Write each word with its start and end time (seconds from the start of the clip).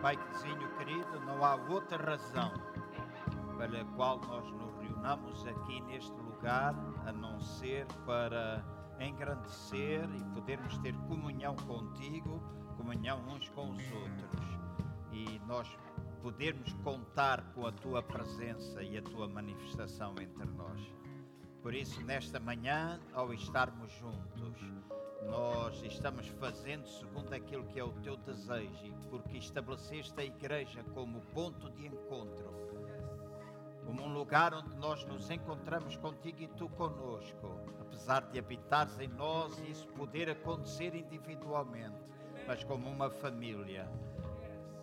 Paizinho 0.00 0.68
querido, 0.78 1.20
não 1.26 1.44
há 1.44 1.56
outra 1.56 1.96
razão 1.98 2.52
pela 3.58 3.84
qual 3.96 4.18
nós 4.20 4.50
nos 4.50 4.74
reunamos 4.78 5.46
aqui 5.46 5.80
neste 5.82 6.18
lugar 6.18 6.74
a 7.06 7.12
não 7.12 7.38
ser 7.38 7.86
para 8.06 8.64
engrandecer 8.98 10.08
e 10.14 10.24
podermos 10.34 10.78
ter 10.78 10.94
comunhão 11.06 11.54
contigo, 11.56 12.42
comunhão 12.78 13.20
uns 13.28 13.48
com 13.50 13.70
os 13.70 13.92
outros. 13.92 14.48
E 15.12 15.38
nós 15.46 15.68
podermos 16.22 16.72
contar 16.84 17.42
com 17.54 17.66
a 17.66 17.72
tua 17.72 18.02
presença 18.02 18.82
e 18.82 18.96
a 18.96 19.02
tua 19.02 19.28
manifestação 19.28 20.14
entre 20.20 20.46
nós. 20.46 20.80
Por 21.60 21.74
isso, 21.74 22.02
nesta 22.02 22.40
manhã, 22.40 22.98
ao 23.12 23.34
estarmos 23.34 23.92
juntos, 23.92 24.62
nós 25.28 25.82
estamos 25.82 26.26
fazendo 26.28 26.86
segundo 26.86 27.32
aquilo 27.32 27.64
que 27.64 27.78
é 27.78 27.84
o 27.84 27.92
teu 28.02 28.16
desejo, 28.16 28.94
porque 29.10 29.36
estabeleceste 29.38 30.18
a 30.20 30.24
igreja 30.24 30.82
como 30.94 31.20
ponto 31.32 31.70
de 31.70 31.86
encontro, 31.86 32.50
como 33.84 34.02
um 34.02 34.12
lugar 34.12 34.54
onde 34.54 34.74
nós 34.76 35.04
nos 35.04 35.30
encontramos 35.30 35.96
contigo 35.96 36.42
e 36.42 36.48
tu 36.48 36.68
conosco, 36.70 37.60
apesar 37.80 38.22
de 38.22 38.38
habitares 38.38 38.98
em 38.98 39.08
nós 39.08 39.58
e 39.58 39.70
isso 39.70 39.86
poder 39.88 40.30
acontecer 40.30 40.94
individualmente, 40.94 41.98
mas 42.46 42.64
como 42.64 42.88
uma 42.88 43.10
família. 43.10 43.88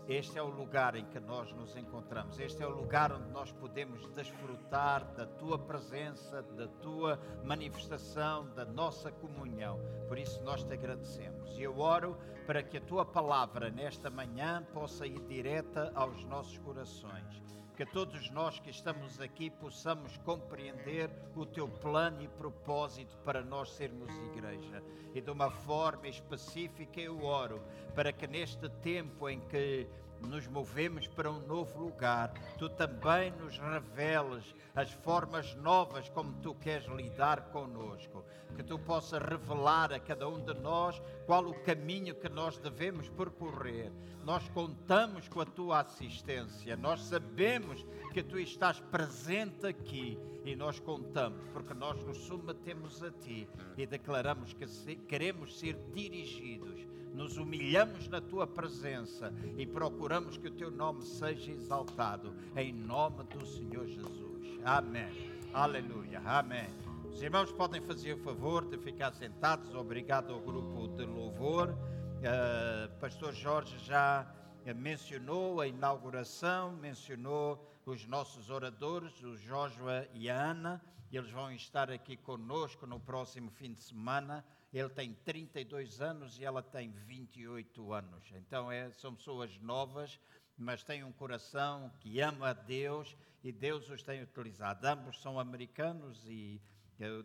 Este 0.07 0.39
é 0.39 0.41
o 0.41 0.47
lugar 0.47 0.95
em 0.95 1.03
que 1.03 1.19
nós 1.19 1.51
nos 1.51 1.75
encontramos. 1.75 2.39
Este 2.39 2.63
é 2.63 2.65
o 2.65 2.69
lugar 2.69 3.11
onde 3.11 3.29
nós 3.29 3.51
podemos 3.51 4.07
desfrutar 4.13 5.03
da 5.15 5.25
tua 5.25 5.59
presença, 5.59 6.41
da 6.41 6.65
tua 6.65 7.19
manifestação, 7.43 8.47
da 8.55 8.63
nossa 8.63 9.11
comunhão. 9.11 9.81
Por 10.07 10.17
isso 10.17 10.41
nós 10.43 10.63
te 10.63 10.73
agradecemos. 10.73 11.57
E 11.57 11.63
eu 11.63 11.77
oro 11.77 12.17
para 12.45 12.63
que 12.63 12.77
a 12.77 12.81
tua 12.81 13.05
palavra 13.05 13.69
nesta 13.69 14.09
manhã 14.09 14.65
possa 14.73 15.05
ir 15.05 15.19
direta 15.27 15.91
aos 15.93 16.23
nossos 16.23 16.57
corações 16.59 17.47
que 17.77 17.85
todos 17.85 18.31
nós 18.31 18.59
que 18.59 18.71
estamos 18.71 19.21
aqui 19.21 19.51
possamos 19.51 20.17
compreender 20.25 21.11
o 21.35 21.45
teu 21.45 21.69
plano 21.69 22.23
e 22.23 22.27
propósito 22.27 23.15
para 23.19 23.43
nós 23.43 23.69
sermos 23.69 24.11
igreja. 24.33 24.81
E 25.13 25.21
de 25.21 25.29
uma 25.29 25.51
forma 25.51 26.07
específica 26.07 26.99
eu 26.99 27.23
oro 27.23 27.61
para 27.93 28.11
que 28.11 28.25
neste 28.25 28.67
tempo 28.81 29.29
em 29.29 29.39
que 29.41 29.87
nos 30.21 30.47
movemos 30.47 31.07
para 31.07 31.31
um 31.31 31.39
novo 31.45 31.79
lugar, 31.79 32.33
tu 32.57 32.69
também 32.69 33.31
nos 33.31 33.57
reveles 33.57 34.55
as 34.75 34.91
formas 34.91 35.55
novas 35.55 36.09
como 36.09 36.33
tu 36.41 36.53
queres 36.55 36.87
lidar 36.87 37.49
conosco, 37.51 38.23
que 38.55 38.63
tu 38.63 38.77
possas 38.79 39.21
revelar 39.21 39.93
a 39.93 39.99
cada 39.99 40.27
um 40.27 40.43
de 40.43 40.53
nós 40.53 41.01
qual 41.25 41.45
o 41.47 41.59
caminho 41.61 42.15
que 42.15 42.29
nós 42.29 42.57
devemos 42.57 43.09
percorrer. 43.09 43.91
Nós 44.23 44.47
contamos 44.49 45.29
com 45.29 45.41
a 45.41 45.45
tua 45.45 45.79
assistência, 45.79 46.75
nós 46.75 47.01
sabemos 47.03 47.85
que 48.13 48.21
tu 48.21 48.37
estás 48.37 48.79
presente 48.79 49.65
aqui 49.65 50.17
e 50.43 50.55
nós 50.55 50.79
contamos, 50.79 51.47
porque 51.53 51.73
nós 51.73 52.03
nos 52.03 52.17
submetemos 52.17 53.03
a 53.03 53.11
ti 53.11 53.47
e 53.77 53.85
declaramos 53.85 54.53
que 54.53 54.95
queremos 55.07 55.59
ser 55.59 55.77
dirigidos 55.93 56.87
nos 57.13 57.37
humilhamos 57.37 58.07
na 58.07 58.21
tua 58.21 58.45
presença 58.45 59.33
e 59.57 59.65
procuramos 59.65 60.37
que 60.37 60.47
o 60.47 60.51
teu 60.51 60.71
nome 60.71 61.03
seja 61.03 61.51
exaltado, 61.51 62.33
em 62.55 62.73
nome 62.73 63.23
do 63.25 63.45
Senhor 63.45 63.87
Jesus. 63.87 64.59
Amém. 64.63 65.31
Aleluia. 65.53 66.21
Amém. 66.25 66.67
Os 67.11 67.21
irmãos 67.21 67.51
podem 67.51 67.81
fazer 67.81 68.13
o 68.13 68.23
favor 68.23 68.65
de 68.65 68.77
ficar 68.77 69.11
sentados. 69.13 69.73
Obrigado 69.73 70.33
ao 70.33 70.39
grupo 70.39 70.87
de 70.89 71.05
louvor. 71.05 71.69
Uh, 71.69 72.99
Pastor 72.99 73.33
Jorge 73.33 73.77
já 73.79 74.27
mencionou 74.75 75.61
a 75.61 75.67
inauguração, 75.67 76.73
mencionou 76.73 77.65
os 77.85 78.05
nossos 78.05 78.49
oradores, 78.49 79.23
o 79.23 79.35
Joshua 79.37 80.07
e 80.13 80.29
a 80.29 80.51
Ana. 80.51 80.81
Eles 81.11 81.31
vão 81.31 81.51
estar 81.51 81.89
aqui 81.89 82.17
conosco 82.17 82.85
no 82.85 82.99
próximo 82.99 83.49
fim 83.51 83.73
de 83.73 83.81
semana. 83.81 84.43
Ele 84.73 84.89
tem 84.89 85.13
32 85.13 86.01
anos 86.01 86.37
e 86.37 86.43
ela 86.43 86.61
tem 86.61 86.91
28 86.91 87.93
anos. 87.93 88.23
Então 88.33 88.69
é, 88.69 88.91
são 88.91 89.15
pessoas 89.15 89.57
novas, 89.59 90.19
mas 90.57 90.83
têm 90.83 91.03
um 91.03 91.11
coração 91.13 91.89
que 92.01 92.19
ama 92.19 92.49
a 92.49 92.53
Deus 92.53 93.15
e 93.41 93.51
Deus 93.51 93.89
os 93.89 94.03
tem 94.03 94.21
utilizado. 94.21 94.85
Ambos 94.85 95.21
são 95.21 95.39
americanos 95.39 96.25
e 96.27 96.61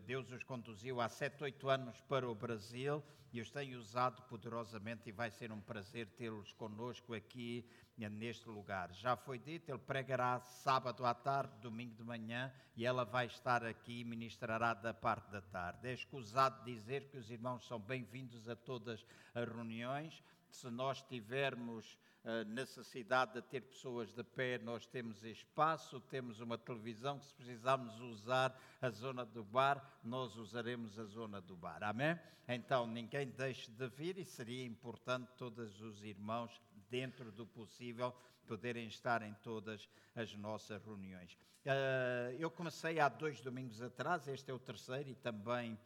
Deus 0.04 0.30
os 0.30 0.42
conduziu 0.42 1.00
há 1.00 1.08
7, 1.08 1.44
8 1.44 1.68
anos 1.70 2.00
para 2.02 2.28
o 2.28 2.34
Brasil 2.34 3.02
e 3.32 3.40
os 3.40 3.50
tem 3.50 3.74
usado 3.74 4.20
poderosamente 4.24 5.08
e 5.08 5.12
vai 5.12 5.30
ser 5.30 5.50
um 5.50 5.60
prazer 5.62 6.06
tê-los 6.08 6.52
conosco 6.52 7.14
aqui 7.14 7.64
neste 7.96 8.46
lugar. 8.50 8.92
Já 8.92 9.16
foi 9.16 9.38
dito, 9.38 9.70
ele 9.70 9.78
pregará 9.78 10.40
sábado 10.40 11.06
à 11.06 11.14
tarde, 11.14 11.56
domingo 11.62 11.94
de 11.94 12.04
manhã, 12.04 12.52
e 12.76 12.84
ela 12.84 13.04
vai 13.04 13.26
estar 13.26 13.64
aqui 13.64 14.00
e 14.00 14.04
ministrará 14.04 14.74
da 14.74 14.92
parte 14.92 15.30
da 15.30 15.40
tarde. 15.40 15.88
É 15.88 15.94
escusado 15.94 16.62
dizer 16.64 17.08
que 17.08 17.16
os 17.16 17.30
irmãos 17.30 17.66
são 17.66 17.80
bem-vindos 17.80 18.50
a 18.50 18.56
todas 18.56 19.06
as 19.34 19.48
reuniões. 19.48 20.22
Se 20.50 20.68
nós 20.68 21.02
tivermos 21.02 21.98
necessidade 22.46 23.34
de 23.34 23.42
ter 23.42 23.62
pessoas 23.62 24.12
de 24.12 24.22
pé, 24.22 24.58
nós 24.58 24.86
temos 24.86 25.24
espaço, 25.24 26.00
temos 26.02 26.40
uma 26.40 26.56
televisão 26.56 27.18
que 27.18 27.26
se 27.26 27.34
precisarmos 27.34 27.98
usar 28.00 28.56
a 28.80 28.90
zona 28.90 29.24
do 29.24 29.42
bar, 29.42 29.98
nós 30.04 30.36
usaremos 30.36 30.98
a 30.98 31.04
zona 31.04 31.40
do 31.40 31.56
bar. 31.56 31.82
Amém? 31.82 32.18
Então, 32.46 32.86
ninguém 32.86 33.28
deixe 33.28 33.70
de 33.70 33.88
vir 33.88 34.18
e 34.18 34.24
seria 34.24 34.64
importante 34.64 35.32
todos 35.36 35.80
os 35.80 36.02
irmãos 36.04 36.60
dentro 36.88 37.32
do 37.32 37.46
possível, 37.46 38.14
poderem 38.46 38.86
estar 38.86 39.22
em 39.22 39.34
todas 39.34 39.88
as 40.14 40.34
nossas 40.36 40.84
reuniões. 40.84 41.32
Uh, 41.64 42.36
eu 42.38 42.50
comecei 42.50 43.00
há 43.00 43.08
dois 43.08 43.40
domingos 43.40 43.80
atrás, 43.80 44.28
este 44.28 44.50
é 44.50 44.54
o 44.54 44.58
terceiro 44.58 45.08
e 45.08 45.14
também 45.14 45.78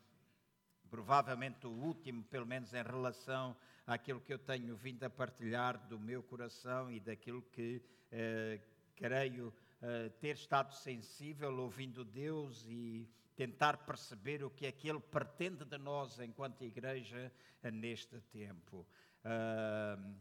provavelmente 0.91 1.67
o 1.67 1.71
último, 1.71 2.25
pelo 2.25 2.47
menos 2.47 2.73
em 2.73 2.83
relação 2.83 3.57
àquilo 3.87 4.21
que 4.21 4.33
eu 4.33 4.39
tenho 4.39 4.77
vindo 4.77 5.05
a 5.05 5.11
partilhar 5.11 5.79
do 5.89 5.99
meu 5.99 6.23
coração 6.23 6.91
e 6.91 6.99
daquilo 6.99 7.43
que 7.43 7.83
uh, 8.13 8.61
creio 8.97 9.49
uh, 9.49 10.11
ter 10.19 10.35
estado 10.35 10.75
sensível 10.75 11.57
ouvindo 11.59 12.05
Deus 12.05 12.67
e 12.69 13.09
tentar 13.37 13.77
perceber 13.79 14.43
o 14.43 14.51
que 14.51 14.67
é 14.67 14.73
que 14.73 14.89
Ele 14.89 15.01
pretende 15.01 15.65
de 15.65 15.79
nós 15.79 16.19
enquanto 16.19 16.65
igreja 16.65 17.33
neste 17.73 18.21
tempo. 18.23 18.87
Uh, 19.25 20.17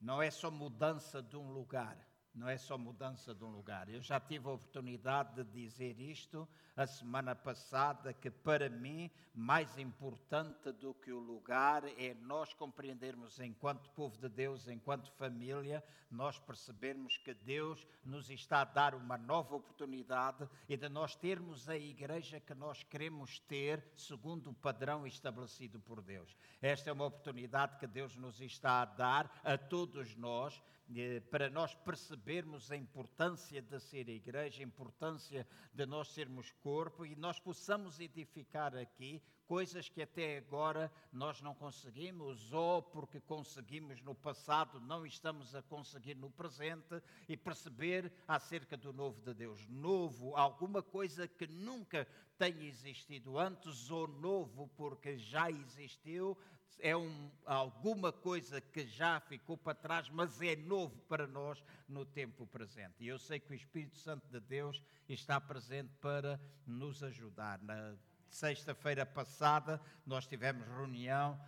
não 0.00 0.20
é 0.20 0.30
só 0.30 0.50
mudança 0.50 1.22
de 1.22 1.36
um 1.36 1.52
lugar, 1.52 1.96
não 2.34 2.48
é 2.48 2.56
só 2.56 2.78
mudança 2.78 3.34
de 3.34 3.44
um 3.44 3.50
lugar. 3.50 3.88
Eu 3.88 4.00
já 4.00 4.18
tive 4.18 4.48
a 4.48 4.52
oportunidade 4.52 5.34
de 5.34 5.44
dizer 5.44 6.00
isto 6.00 6.48
a 6.74 6.86
semana 6.86 7.34
passada, 7.34 8.14
que 8.14 8.30
para 8.30 8.70
mim, 8.70 9.10
mais 9.34 9.76
importante 9.76 10.72
do 10.72 10.94
que 10.94 11.12
o 11.12 11.18
lugar 11.18 11.84
é 11.98 12.14
nós 12.14 12.54
compreendermos, 12.54 13.38
enquanto 13.40 13.90
povo 13.90 14.16
de 14.18 14.28
Deus, 14.28 14.66
enquanto 14.68 15.12
família, 15.12 15.84
nós 16.10 16.38
percebermos 16.38 17.18
que 17.18 17.34
Deus 17.34 17.86
nos 18.04 18.30
está 18.30 18.62
a 18.62 18.64
dar 18.64 18.94
uma 18.94 19.18
nova 19.18 19.56
oportunidade 19.56 20.48
e 20.68 20.76
de 20.76 20.88
nós 20.88 21.14
termos 21.14 21.68
a 21.68 21.76
igreja 21.76 22.40
que 22.40 22.54
nós 22.54 22.82
queremos 22.82 23.38
ter, 23.40 23.84
segundo 23.94 24.50
o 24.50 24.54
padrão 24.54 25.06
estabelecido 25.06 25.78
por 25.78 26.00
Deus. 26.00 26.34
Esta 26.60 26.88
é 26.88 26.92
uma 26.92 27.06
oportunidade 27.06 27.76
que 27.76 27.86
Deus 27.86 28.16
nos 28.16 28.40
está 28.40 28.82
a 28.82 28.86
dar 28.86 29.40
a 29.44 29.58
todos 29.58 30.16
nós 30.16 30.62
para 31.30 31.48
nós 31.50 31.74
percebermos 31.74 32.70
a 32.70 32.76
importância 32.76 33.60
de 33.62 33.80
ser 33.80 34.08
a 34.08 34.12
igreja, 34.12 34.62
a 34.62 34.66
importância 34.66 35.46
de 35.72 35.86
nós 35.86 36.08
sermos 36.08 36.52
corpo 36.62 37.06
e 37.06 37.16
nós 37.16 37.38
possamos 37.40 38.00
edificar 38.00 38.76
aqui 38.76 39.22
coisas 39.46 39.86
que 39.88 40.00
até 40.00 40.38
agora 40.38 40.90
nós 41.12 41.42
não 41.42 41.54
conseguimos, 41.54 42.52
ou 42.52 42.82
porque 42.82 43.20
conseguimos 43.20 44.00
no 44.00 44.14
passado, 44.14 44.80
não 44.80 45.04
estamos 45.04 45.54
a 45.54 45.60
conseguir 45.60 46.14
no 46.14 46.30
presente, 46.30 47.02
e 47.28 47.36
perceber 47.36 48.10
acerca 48.26 48.78
do 48.78 48.94
novo 48.94 49.20
de 49.20 49.34
Deus. 49.34 49.66
Novo, 49.68 50.34
alguma 50.36 50.82
coisa 50.82 51.28
que 51.28 51.46
nunca 51.46 52.06
tenha 52.38 52.66
existido 52.66 53.38
antes, 53.38 53.90
ou 53.90 54.08
novo 54.08 54.68
porque 54.68 55.18
já 55.18 55.50
existiu, 55.50 56.36
é 56.80 56.96
um, 56.96 57.30
alguma 57.44 58.12
coisa 58.12 58.60
que 58.60 58.86
já 58.86 59.20
ficou 59.20 59.56
para 59.56 59.74
trás, 59.74 60.08
mas 60.10 60.40
é 60.40 60.56
novo 60.56 60.96
para 61.08 61.26
nós 61.26 61.62
no 61.88 62.04
tempo 62.04 62.46
presente. 62.46 62.94
E 63.00 63.08
eu 63.08 63.18
sei 63.18 63.38
que 63.38 63.52
o 63.52 63.54
Espírito 63.54 63.96
Santo 63.98 64.26
de 64.28 64.40
Deus 64.40 64.82
está 65.08 65.40
presente 65.40 65.92
para 66.00 66.40
nos 66.66 67.02
ajudar. 67.02 67.60
Na 67.62 67.94
sexta-feira 68.28 69.04
passada 69.04 69.80
nós 70.06 70.26
tivemos 70.26 70.66
reunião 70.66 71.38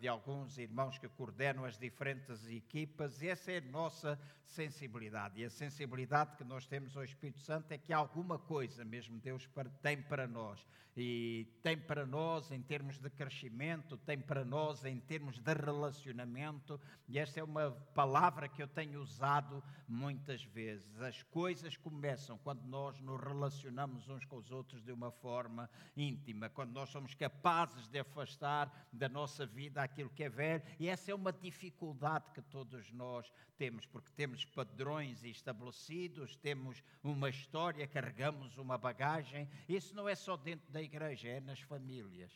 de 0.00 0.08
alguns 0.08 0.58
irmãos 0.58 0.98
que 0.98 1.08
coordenam 1.08 1.64
as 1.64 1.78
diferentes 1.78 2.46
equipas, 2.48 3.20
e 3.20 3.28
essa 3.28 3.52
é 3.52 3.58
a 3.58 3.60
nossa 3.60 4.18
sensibilidade. 4.44 5.40
E 5.40 5.44
a 5.44 5.50
sensibilidade 5.50 6.36
que 6.36 6.44
nós 6.44 6.66
temos 6.66 6.96
ao 6.96 7.04
Espírito 7.04 7.40
Santo 7.40 7.70
é 7.72 7.78
que 7.78 7.92
alguma 7.92 8.38
coisa 8.38 8.84
mesmo 8.84 9.18
Deus 9.18 9.48
tem 9.82 10.00
para 10.02 10.26
nós. 10.26 10.66
E 10.96 11.46
tem 11.62 11.78
para 11.78 12.04
nós 12.04 12.50
em 12.50 12.60
termos 12.60 12.98
de 12.98 13.08
crescimento, 13.10 13.96
tem 13.96 14.18
para 14.18 14.44
nós 14.44 14.84
em 14.84 14.98
termos 14.98 15.38
de 15.38 15.54
relacionamento, 15.54 16.80
e 17.08 17.18
esta 17.18 17.38
é 17.38 17.44
uma 17.44 17.70
palavra 17.94 18.48
que 18.48 18.62
eu 18.62 18.66
tenho 18.66 19.00
usado 19.00 19.62
muitas 19.86 20.42
vezes. 20.42 21.00
As 21.00 21.22
coisas 21.22 21.76
começam 21.76 22.36
quando 22.38 22.64
nós 22.64 23.00
nos 23.00 23.20
relacionamos 23.20 24.08
uns 24.08 24.24
com 24.24 24.36
os 24.36 24.50
outros 24.50 24.82
de 24.82 24.90
uma 24.90 25.12
forma 25.12 25.70
íntima, 25.96 26.48
quando 26.48 26.72
nós 26.72 26.90
somos 26.90 27.14
capazes 27.14 27.88
de 27.88 28.00
afastar 28.00 28.88
da 28.92 29.08
nossa 29.08 29.46
vida 29.50 29.82
aquilo 29.82 30.10
que 30.10 30.24
é 30.24 30.28
velho, 30.28 30.62
e 30.78 30.88
essa 30.88 31.10
é 31.10 31.14
uma 31.14 31.32
dificuldade 31.32 32.30
que 32.32 32.40
todos 32.42 32.90
nós 32.92 33.30
temos, 33.58 33.84
porque 33.86 34.10
temos 34.16 34.44
padrões 34.44 35.22
estabelecidos, 35.24 36.36
temos 36.36 36.82
uma 37.02 37.28
história, 37.28 37.86
carregamos 37.86 38.56
uma 38.56 38.78
bagagem. 38.78 39.48
Isso 39.68 39.94
não 39.94 40.08
é 40.08 40.14
só 40.14 40.36
dentro 40.36 40.70
da 40.72 40.80
igreja, 40.80 41.28
é 41.28 41.40
nas 41.40 41.60
famílias 41.60 42.32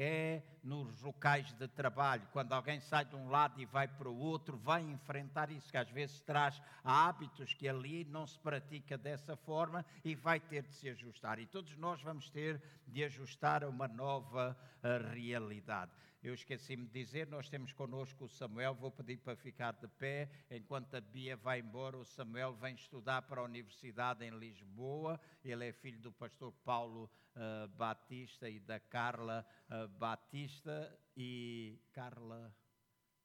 é 0.00 0.40
nos 0.62 1.02
locais 1.02 1.52
de 1.54 1.66
trabalho, 1.66 2.26
quando 2.32 2.52
alguém 2.52 2.78
sai 2.78 3.04
de 3.04 3.16
um 3.16 3.28
lado 3.28 3.60
e 3.60 3.66
vai 3.66 3.88
para 3.88 4.08
o 4.08 4.16
outro, 4.16 4.56
vai 4.56 4.80
enfrentar 4.82 5.50
isso, 5.50 5.70
que 5.70 5.76
às 5.76 5.90
vezes 5.90 6.20
traz 6.20 6.62
hábitos 6.84 7.52
que 7.54 7.68
ali 7.68 8.04
não 8.04 8.24
se 8.24 8.38
pratica 8.38 8.96
dessa 8.96 9.36
forma 9.36 9.84
e 10.04 10.14
vai 10.14 10.38
ter 10.38 10.62
de 10.62 10.72
se 10.72 10.88
ajustar. 10.88 11.40
E 11.40 11.46
todos 11.46 11.76
nós 11.76 12.00
vamos 12.00 12.30
ter 12.30 12.62
de 12.86 13.02
ajustar 13.02 13.64
a 13.64 13.68
uma 13.68 13.88
nova 13.88 14.56
uh, 14.84 15.12
realidade. 15.12 15.90
Eu 16.20 16.34
esqueci-me 16.34 16.84
de 16.84 16.92
dizer, 16.92 17.28
nós 17.28 17.48
temos 17.48 17.72
connosco 17.72 18.24
o 18.24 18.28
Samuel, 18.28 18.74
vou 18.74 18.90
pedir 18.90 19.18
para 19.18 19.36
ficar 19.36 19.72
de 19.72 19.86
pé, 19.86 20.28
enquanto 20.50 20.94
a 20.94 21.00
Bia 21.00 21.36
vai 21.36 21.60
embora, 21.60 21.96
o 21.96 22.04
Samuel 22.04 22.54
vem 22.54 22.74
estudar 22.74 23.22
para 23.22 23.40
a 23.40 23.44
Universidade 23.44 24.24
em 24.24 24.36
Lisboa, 24.36 25.20
ele 25.44 25.68
é 25.68 25.72
filho 25.72 26.00
do 26.00 26.10
pastor 26.10 26.52
Paulo 26.64 27.08
uh, 27.36 27.68
Batista 27.68 28.50
e 28.50 28.58
da 28.58 28.80
Carla 28.80 29.46
uh, 29.70 29.86
Batista, 29.96 30.98
e 31.16 31.80
Carla, 31.92 32.52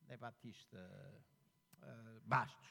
é 0.07 0.16
Batista... 0.16 0.78
Uh, 1.81 2.22
Bastos, 2.25 2.69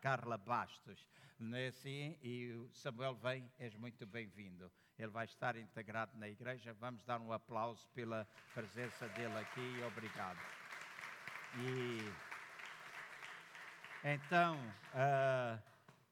Carla 0.00 0.38
Bastos, 0.38 1.06
não 1.38 1.58
é 1.58 1.66
assim? 1.66 2.16
E 2.22 2.66
Samuel 2.72 3.14
vem, 3.16 3.50
és 3.58 3.74
muito 3.74 4.06
bem-vindo 4.06 4.72
ele 4.98 5.10
vai 5.10 5.24
estar 5.24 5.56
integrado 5.56 6.16
na 6.16 6.28
igreja. 6.28 6.72
Vamos 6.74 7.02
dar 7.04 7.20
um 7.20 7.32
aplauso 7.32 7.88
pela 7.94 8.26
presença 8.52 9.08
dele 9.08 9.36
aqui. 9.38 9.82
Obrigado. 9.86 10.38
E 11.58 12.12
então, 14.06 14.56
uh, 14.92 15.62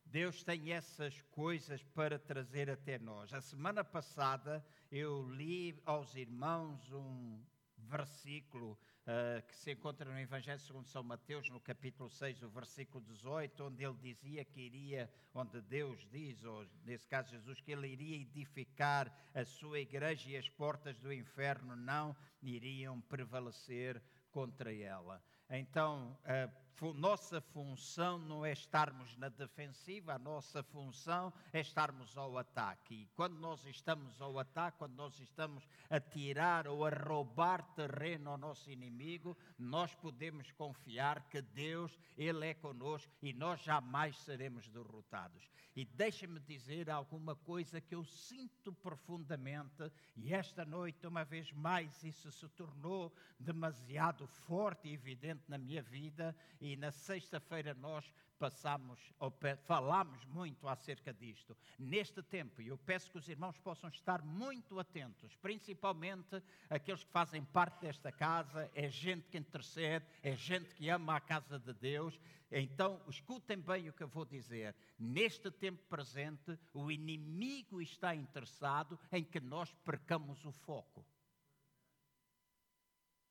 Deus 0.07 0.43
tem 0.43 0.73
essas 0.73 1.21
coisas 1.31 1.83
para 1.95 2.19
trazer 2.19 2.71
até 2.71 2.99
nós. 2.99 3.33
A 3.35 3.41
semana 3.41 3.85
passada 3.85 4.65
eu 4.91 5.29
li 5.31 5.79
aos 5.85 6.15
irmãos 6.15 6.91
um 6.91 7.39
versículo 7.83 8.73
uh, 8.73 9.43
que 9.47 9.57
se 9.57 9.73
encontra 9.73 10.11
no 10.11 10.19
Evangelho 10.19 10.59
segundo 10.61 10.87
São 10.89 11.03
Mateus, 11.03 11.49
no 11.51 11.61
capítulo 11.61 12.09
6, 12.11 12.43
o 12.43 12.49
versículo 12.49 13.05
18, 13.05 13.65
onde 13.65 13.85
ele 13.85 13.97
dizia 14.01 14.45
que 14.45 14.61
iria, 14.61 15.11
onde 15.35 15.61
Deus 15.63 16.07
diz, 16.11 16.43
ou 16.45 16.67
nesse 16.85 17.07
caso 17.07 17.31
Jesus, 17.31 17.61
que 17.61 17.73
ele 17.73 17.89
iria 17.89 18.17
edificar 18.17 19.13
a 19.35 19.45
sua 19.45 19.81
igreja 19.81 20.31
e 20.31 20.37
as 20.37 20.49
portas 20.49 20.99
do 20.99 21.13
inferno 21.13 21.77
não 21.77 22.17
iriam 22.43 23.01
prevalecer 23.01 24.03
contra 24.31 24.75
ela. 24.75 25.23
Então, 25.51 26.19
a 26.25 26.49
nossa 26.95 27.41
função 27.41 28.19
não 28.19 28.45
é 28.45 28.53
estarmos 28.53 29.17
na 29.17 29.29
defensiva, 29.29 30.15
a 30.15 30.19
nossa 30.19 30.63
função 30.63 31.33
é 31.53 31.61
estarmos 31.61 32.17
ao 32.17 32.37
ataque. 32.37 32.95
E 32.95 33.09
quando 33.15 33.39
nós 33.39 33.65
estamos 33.67 34.21
ao 34.21 34.39
ataque, 34.39 34.79
quando 34.79 34.95
nós 34.95 35.19
estamos 35.21 35.67
a 35.89 36.01
tirar 36.01 36.67
ou 36.67 36.85
a 36.85 36.91
roubar 36.91 37.63
terreno 37.75 38.31
ao 38.31 38.39
nosso 38.39 38.71
inimigo, 38.71 39.37
nós 39.59 39.95
podemos 39.95 40.51
confiar 40.53 41.29
que 41.29 41.41
Deus, 41.41 41.99
Ele 42.17 42.49
é 42.49 42.55
conosco 42.55 43.13
e 43.23 43.33
nós 43.33 43.63
jamais 43.63 44.17
seremos 44.19 44.69
derrotados. 44.69 45.51
E 45.75 45.87
deixa-me 45.87 46.39
dizer 46.41 46.91
alguma 46.91 47.35
coisa 47.35 47.81
que 47.81 47.95
eu 47.95 48.05
sinto 48.05 48.73
profundamente, 48.75 49.91
e 50.15 50.35
esta 50.35 50.65
noite, 50.67 51.07
uma 51.07 51.25
vez 51.25 51.51
mais, 51.53 52.03
isso 52.03 52.31
se 52.31 52.47
tornou 52.51 53.11
demasiado 53.39 54.27
forte 54.27 54.89
e 54.89 54.93
evidente 54.93 55.43
na 55.49 55.57
minha 55.57 55.83
vida, 55.83 56.37
e 56.63 56.77
na 56.77 56.93
sexta-feira 56.93 57.75
nós 57.75 58.05
passamos, 58.39 59.01
ou 59.19 59.35
falamos 59.65 60.25
muito 60.27 60.69
acerca 60.69 61.13
disto. 61.13 61.57
Neste 61.77 62.23
tempo, 62.23 62.63
e 62.63 62.69
eu 62.69 62.79
peço 62.79 63.11
que 63.11 63.19
os 63.19 63.29
irmãos 63.29 63.59
possam 63.59 63.91
estar 63.91 64.23
muito 64.23 64.79
atentos, 64.79 65.35
principalmente 65.37 66.41
aqueles 66.71 67.03
que 67.03 67.11
fazem 67.11 67.45
parte 67.45 67.81
desta 67.81 68.13
casa, 68.13 68.71
é 68.77 68.89
gente 68.89 69.29
que 69.29 69.39
intercede, 69.39 70.07
é 70.23 70.37
gente 70.37 70.73
que 70.73 70.89
ama 70.89 71.17
a 71.17 71.21
casa 71.21 71.59
de 71.59 71.73
Deus. 71.75 72.19
Então, 72.51 73.01
escutem 73.09 73.59
bem 73.59 73.89
o 73.89 73.93
que 73.93 74.05
eu 74.05 74.09
vou 74.09 74.25
dizer. 74.25 74.75
Neste 74.97 75.51
tempo 75.51 75.83
presente, 75.89 76.57
o 76.73 76.93
inimigo 76.93 77.81
está 77.81 78.15
interessado 78.15 78.99
em 79.11 79.25
que 79.25 79.41
nós 79.41 79.73
percamos 79.85 80.45
o 80.45 80.53
foco. 80.53 81.05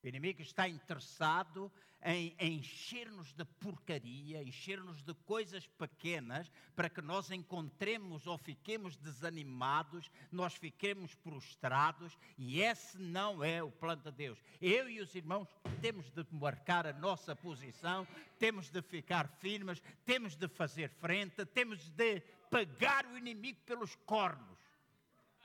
O 0.03 0.07
inimigo 0.07 0.42
está 0.42 0.68
interessado 0.68 1.71
em 2.03 2.36
encher-nos 2.39 3.31
de 3.33 3.45
porcaria, 3.45 4.42
encher-nos 4.42 5.03
de 5.03 5.13
coisas 5.13 5.68
pequenas, 5.68 6.51
para 6.75 6.89
que 6.89 7.01
nós 7.01 7.30
encontremos 7.30 8.25
ou 8.25 8.36
fiquemos 8.39 8.98
desanimados, 8.98 10.09
nós 10.31 10.56
fiquemos 10.56 11.13
prostrados, 11.13 12.18
e 12.36 12.62
esse 12.62 12.98
não 12.98 13.44
é 13.44 13.62
o 13.62 13.69
plano 13.69 14.01
de 14.01 14.12
Deus. 14.12 14.39
Eu 14.59 14.89
e 14.89 15.00
os 15.00 15.13
irmãos 15.13 15.48
temos 15.80 16.09
de 16.09 16.25
marcar 16.31 16.88
a 16.88 16.94
nossa 16.94 17.36
posição, 17.36 18.07
temos 18.39 18.71
de 18.71 18.81
ficar 18.81 19.27
firmes, 19.39 19.83
temos 20.03 20.36
de 20.36 20.48
fazer 20.48 20.89
frente, 20.89 21.45
temos 21.45 21.88
de 21.92 22.21
pegar 22.50 23.06
o 23.06 23.15
inimigo 23.15 23.59
pelos 23.68 23.95
cornos. 24.07 24.59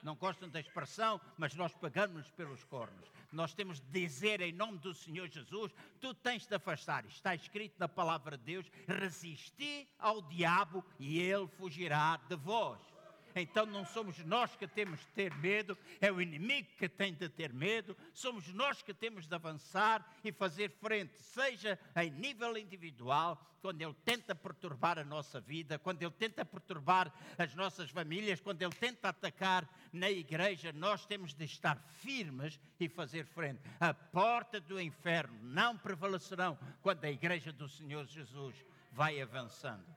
Não 0.03 0.15
gostam 0.15 0.49
da 0.49 0.61
expressão, 0.61 1.21
mas 1.37 1.55
nós 1.55 1.75
pagamos-nos 1.75 2.31
pelos 2.31 2.65
cornos 2.65 3.16
nós 3.33 3.55
temos 3.55 3.81
de 3.81 4.01
dizer 4.01 4.41
em 4.41 4.53
nome 4.53 4.79
do 4.79 4.95
Senhor 4.95 5.29
Jesus: 5.29 5.73
tu 6.01 6.15
tens 6.15 6.47
de 6.47 6.55
afastar. 6.55 7.05
Está 7.07 7.35
escrito 7.35 7.75
na 7.79 7.89
palavra 7.89 8.37
de 8.37 8.45
Deus: 8.45 8.71
resisti 8.87 9.89
ao 9.99 10.23
diabo 10.23 10.85
e 10.99 11.19
ele 11.19 11.47
fugirá 11.47 12.21
de 12.29 12.37
vós. 12.37 12.96
Então 13.37 13.67
não 13.67 13.85
somos 13.85 14.19
nós 14.25 14.57
que 14.57 14.67
temos 14.67 14.99
de 15.01 15.07
ter 15.09 15.35
medo, 15.37 15.77
é 16.01 16.11
o 16.11 16.21
inimigo 16.21 16.69
que 16.79 16.89
tem 16.89 17.13
de 17.13 17.29
ter 17.29 17.53
medo, 17.53 17.97
somos 18.15 18.49
nós 18.49 18.81
que 18.81 18.95
temos 18.95 19.27
de 19.27 19.35
avançar 19.35 20.05
e 20.25 20.33
fazer 20.33 20.71
frente, 20.71 21.13
seja 21.21 21.79
em 21.97 22.11
nível 22.11 22.57
individual, 22.57 23.39
quando 23.61 23.83
ele 23.83 23.95
tenta 24.05 24.35
perturbar 24.35 24.99
a 24.99 25.05
nossa 25.05 25.41
vida, 25.41 25.79
quando 25.79 26.01
ele 26.01 26.13
tenta 26.13 26.45
perturbar 26.45 27.13
as 27.37 27.53
nossas 27.55 27.91
famílias, 27.91 28.41
quando 28.41 28.63
ele 28.63 28.73
tenta 28.73 29.09
atacar 29.09 29.69
na 29.93 30.09
igreja, 30.09 30.73
nós 30.73 31.05
temos 31.05 31.35
de 31.35 31.45
estar 31.45 31.77
firmes 31.95 32.61
e 32.79 32.89
fazer 32.89 33.27
frente. 33.27 33.61
A 33.81 33.93
porta 33.93 34.61
do 34.61 34.81
inferno 34.81 35.37
não 35.43 35.77
prevalecerão 35.77 36.57
quando 36.81 37.05
a 37.05 37.11
igreja 37.11 37.53
do 37.53 37.69
Senhor 37.69 38.07
Jesus 38.07 38.55
vai 38.93 39.21
avançando. 39.21 39.96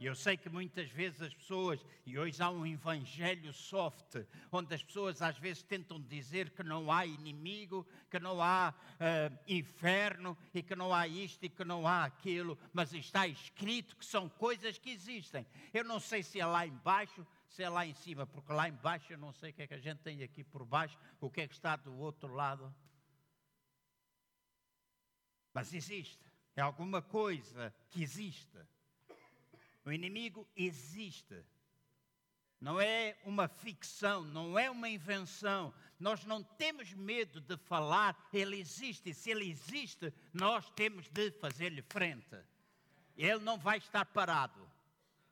E 0.00 0.06
eu 0.06 0.14
sei 0.14 0.34
que 0.34 0.48
muitas 0.48 0.88
vezes 0.90 1.20
as 1.20 1.34
pessoas, 1.34 1.84
e 2.06 2.18
hoje 2.18 2.42
há 2.42 2.48
um 2.48 2.66
evangelho 2.66 3.52
soft, 3.52 4.16
onde 4.50 4.74
as 4.74 4.82
pessoas 4.82 5.20
às 5.20 5.36
vezes 5.36 5.62
tentam 5.62 6.00
dizer 6.00 6.48
que 6.48 6.62
não 6.62 6.90
há 6.90 7.04
inimigo, 7.04 7.86
que 8.10 8.18
não 8.18 8.40
há 8.40 8.72
uh, 8.72 9.38
inferno, 9.46 10.38
e 10.54 10.62
que 10.62 10.74
não 10.74 10.94
há 10.94 11.06
isto 11.06 11.44
e 11.44 11.50
que 11.50 11.66
não 11.66 11.86
há 11.86 12.06
aquilo, 12.06 12.58
mas 12.72 12.94
está 12.94 13.28
escrito 13.28 13.94
que 13.94 14.06
são 14.06 14.26
coisas 14.26 14.78
que 14.78 14.88
existem. 14.88 15.46
Eu 15.70 15.84
não 15.84 16.00
sei 16.00 16.22
se 16.22 16.40
é 16.40 16.46
lá 16.46 16.66
embaixo, 16.66 17.26
se 17.46 17.62
é 17.62 17.68
lá 17.68 17.84
em 17.84 17.92
cima, 17.92 18.26
porque 18.26 18.54
lá 18.54 18.70
embaixo 18.70 19.12
eu 19.12 19.18
não 19.18 19.34
sei 19.34 19.50
o 19.50 19.52
que 19.52 19.62
é 19.62 19.66
que 19.66 19.74
a 19.74 19.78
gente 19.78 19.98
tem 19.98 20.22
aqui 20.22 20.42
por 20.42 20.64
baixo, 20.64 20.98
o 21.20 21.30
que 21.30 21.42
é 21.42 21.46
que 21.46 21.52
está 21.52 21.76
do 21.76 21.94
outro 21.98 22.32
lado. 22.32 22.74
Mas 25.52 25.74
existe, 25.74 26.24
é 26.56 26.62
alguma 26.62 27.02
coisa 27.02 27.74
que 27.90 28.02
existe. 28.02 28.58
O 29.90 29.92
inimigo 29.92 30.46
existe. 30.54 31.44
Não 32.60 32.80
é 32.80 33.16
uma 33.24 33.48
ficção, 33.48 34.22
não 34.22 34.56
é 34.56 34.70
uma 34.70 34.88
invenção. 34.88 35.74
Nós 35.98 36.24
não 36.24 36.44
temos 36.44 36.92
medo 36.92 37.40
de 37.40 37.56
falar, 37.56 38.16
ele 38.32 38.60
existe. 38.60 39.12
Se 39.12 39.32
ele 39.32 39.50
existe, 39.50 40.14
nós 40.32 40.70
temos 40.76 41.08
de 41.08 41.32
fazer-lhe 41.32 41.82
frente. 41.82 42.36
Ele 43.16 43.40
não 43.40 43.58
vai 43.58 43.78
estar 43.78 44.04
parado. 44.04 44.64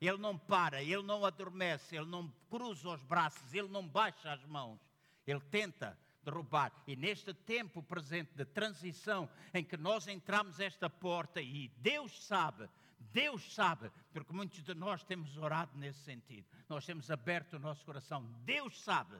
Ele 0.01 0.17
não 0.17 0.37
para, 0.37 0.83
ele 0.83 1.03
não 1.03 1.25
adormece, 1.25 1.95
ele 1.95 2.07
não 2.07 2.29
cruza 2.49 2.89
os 2.89 3.01
braços, 3.01 3.53
ele 3.53 3.69
não 3.69 3.87
baixa 3.87 4.33
as 4.33 4.43
mãos. 4.43 4.77
Ele 5.25 5.39
tenta 5.39 5.97
derrubar. 6.21 6.73
E 6.85 6.97
neste 6.97 7.33
tempo 7.33 7.81
presente 7.81 8.33
de 8.35 8.43
transição 8.43 9.29
em 9.53 9.63
que 9.63 9.77
nós 9.77 10.05
entramos 10.05 10.59
esta 10.59 10.89
porta 10.89 11.41
e 11.41 11.69
Deus 11.77 12.25
sabe, 12.25 12.67
Deus 12.99 13.53
sabe, 13.53 13.91
porque 14.11 14.33
muitos 14.33 14.63
de 14.63 14.73
nós 14.73 15.03
temos 15.03 15.37
orado 15.37 15.77
nesse 15.77 15.99
sentido. 15.99 16.47
Nós 16.67 16.85
temos 16.85 17.09
aberto 17.09 17.53
o 17.53 17.59
nosso 17.59 17.83
coração. 17.85 18.23
Deus 18.43 18.81
sabe 18.81 19.17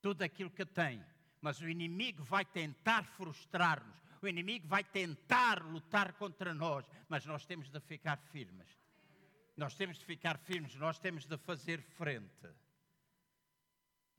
tudo 0.00 0.22
aquilo 0.22 0.50
que 0.50 0.64
tem, 0.64 1.04
mas 1.40 1.60
o 1.60 1.68
inimigo 1.68 2.22
vai 2.22 2.44
tentar 2.44 3.04
frustrar-nos. 3.04 4.00
O 4.22 4.28
inimigo 4.28 4.68
vai 4.68 4.84
tentar 4.84 5.62
lutar 5.64 6.12
contra 6.14 6.52
nós, 6.52 6.86
mas 7.08 7.24
nós 7.24 7.46
temos 7.46 7.70
de 7.70 7.80
ficar 7.80 8.18
firmes. 8.18 8.68
Nós 9.56 9.74
temos 9.74 9.98
de 9.98 10.04
ficar 10.04 10.38
firmes, 10.38 10.74
nós 10.76 10.98
temos 10.98 11.26
de 11.26 11.36
fazer 11.38 11.80
frente 11.82 12.48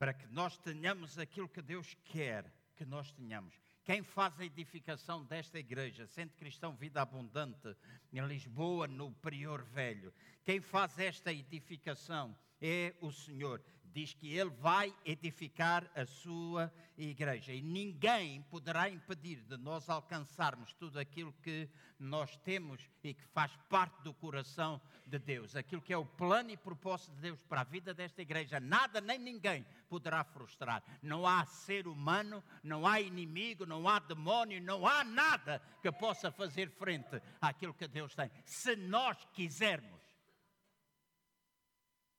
para 0.02 0.12
que 0.12 0.26
nós 0.26 0.58
tenhamos 0.58 1.16
aquilo 1.16 1.48
que 1.48 1.62
Deus 1.62 1.96
quer 2.04 2.52
que 2.74 2.84
nós 2.84 3.12
tenhamos. 3.12 3.54
Quem 3.84 4.02
faz 4.02 4.38
a 4.38 4.44
edificação 4.44 5.24
desta 5.24 5.58
igreja, 5.58 6.06
Centro 6.06 6.36
Cristão 6.38 6.76
Vida 6.76 7.02
Abundante, 7.02 7.76
em 8.12 8.24
Lisboa, 8.26 8.86
no 8.86 9.10
Prior 9.10 9.64
Velho, 9.64 10.14
quem 10.44 10.60
faz 10.60 10.96
esta 11.00 11.32
edificação 11.32 12.36
é 12.60 12.94
o 13.00 13.10
Senhor 13.10 13.60
diz 13.92 14.14
que 14.14 14.34
ele 14.34 14.50
vai 14.50 14.94
edificar 15.04 15.90
a 15.94 16.04
sua 16.06 16.72
igreja 16.96 17.52
e 17.52 17.62
ninguém 17.62 18.42
poderá 18.42 18.88
impedir 18.88 19.42
de 19.42 19.56
nós 19.56 19.88
alcançarmos 19.88 20.72
tudo 20.74 20.98
aquilo 20.98 21.32
que 21.42 21.68
nós 21.98 22.36
temos 22.38 22.80
e 23.02 23.14
que 23.14 23.24
faz 23.32 23.56
parte 23.68 24.02
do 24.02 24.12
coração 24.12 24.80
de 25.06 25.18
Deus, 25.18 25.54
aquilo 25.54 25.82
que 25.82 25.92
é 25.92 25.96
o 25.96 26.04
plano 26.04 26.50
e 26.50 26.56
propósito 26.56 27.14
de 27.14 27.20
Deus 27.20 27.42
para 27.42 27.60
a 27.60 27.64
vida 27.64 27.94
desta 27.94 28.22
igreja. 28.22 28.58
Nada 28.58 29.00
nem 29.00 29.18
ninguém 29.18 29.64
poderá 29.88 30.24
frustrar. 30.24 30.82
Não 31.02 31.26
há 31.26 31.44
ser 31.44 31.86
humano, 31.86 32.42
não 32.62 32.86
há 32.86 33.00
inimigo, 33.00 33.66
não 33.66 33.88
há 33.88 33.98
demónio, 33.98 34.60
não 34.62 34.86
há 34.86 35.04
nada 35.04 35.62
que 35.80 35.92
possa 35.92 36.30
fazer 36.30 36.70
frente 36.70 37.20
àquilo 37.40 37.74
que 37.74 37.88
Deus 37.88 38.14
tem, 38.14 38.30
se 38.44 38.74
nós 38.76 39.16
quisermos 39.32 40.01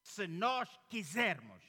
se 0.04 0.28
nós 0.28 0.70
quisermos. 0.90 1.64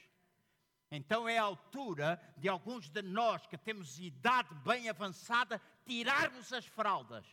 Então 0.91 1.27
é 1.27 1.37
a 1.37 1.43
altura 1.43 2.21
de 2.37 2.47
alguns 2.47 2.89
de 2.89 3.01
nós 3.01 3.47
que 3.47 3.57
temos 3.57 3.97
idade 3.99 4.53
bem 4.55 4.87
avançada 4.89 5.59
tirarmos 5.85 6.53
as 6.53 6.65
fraldas. 6.65 7.25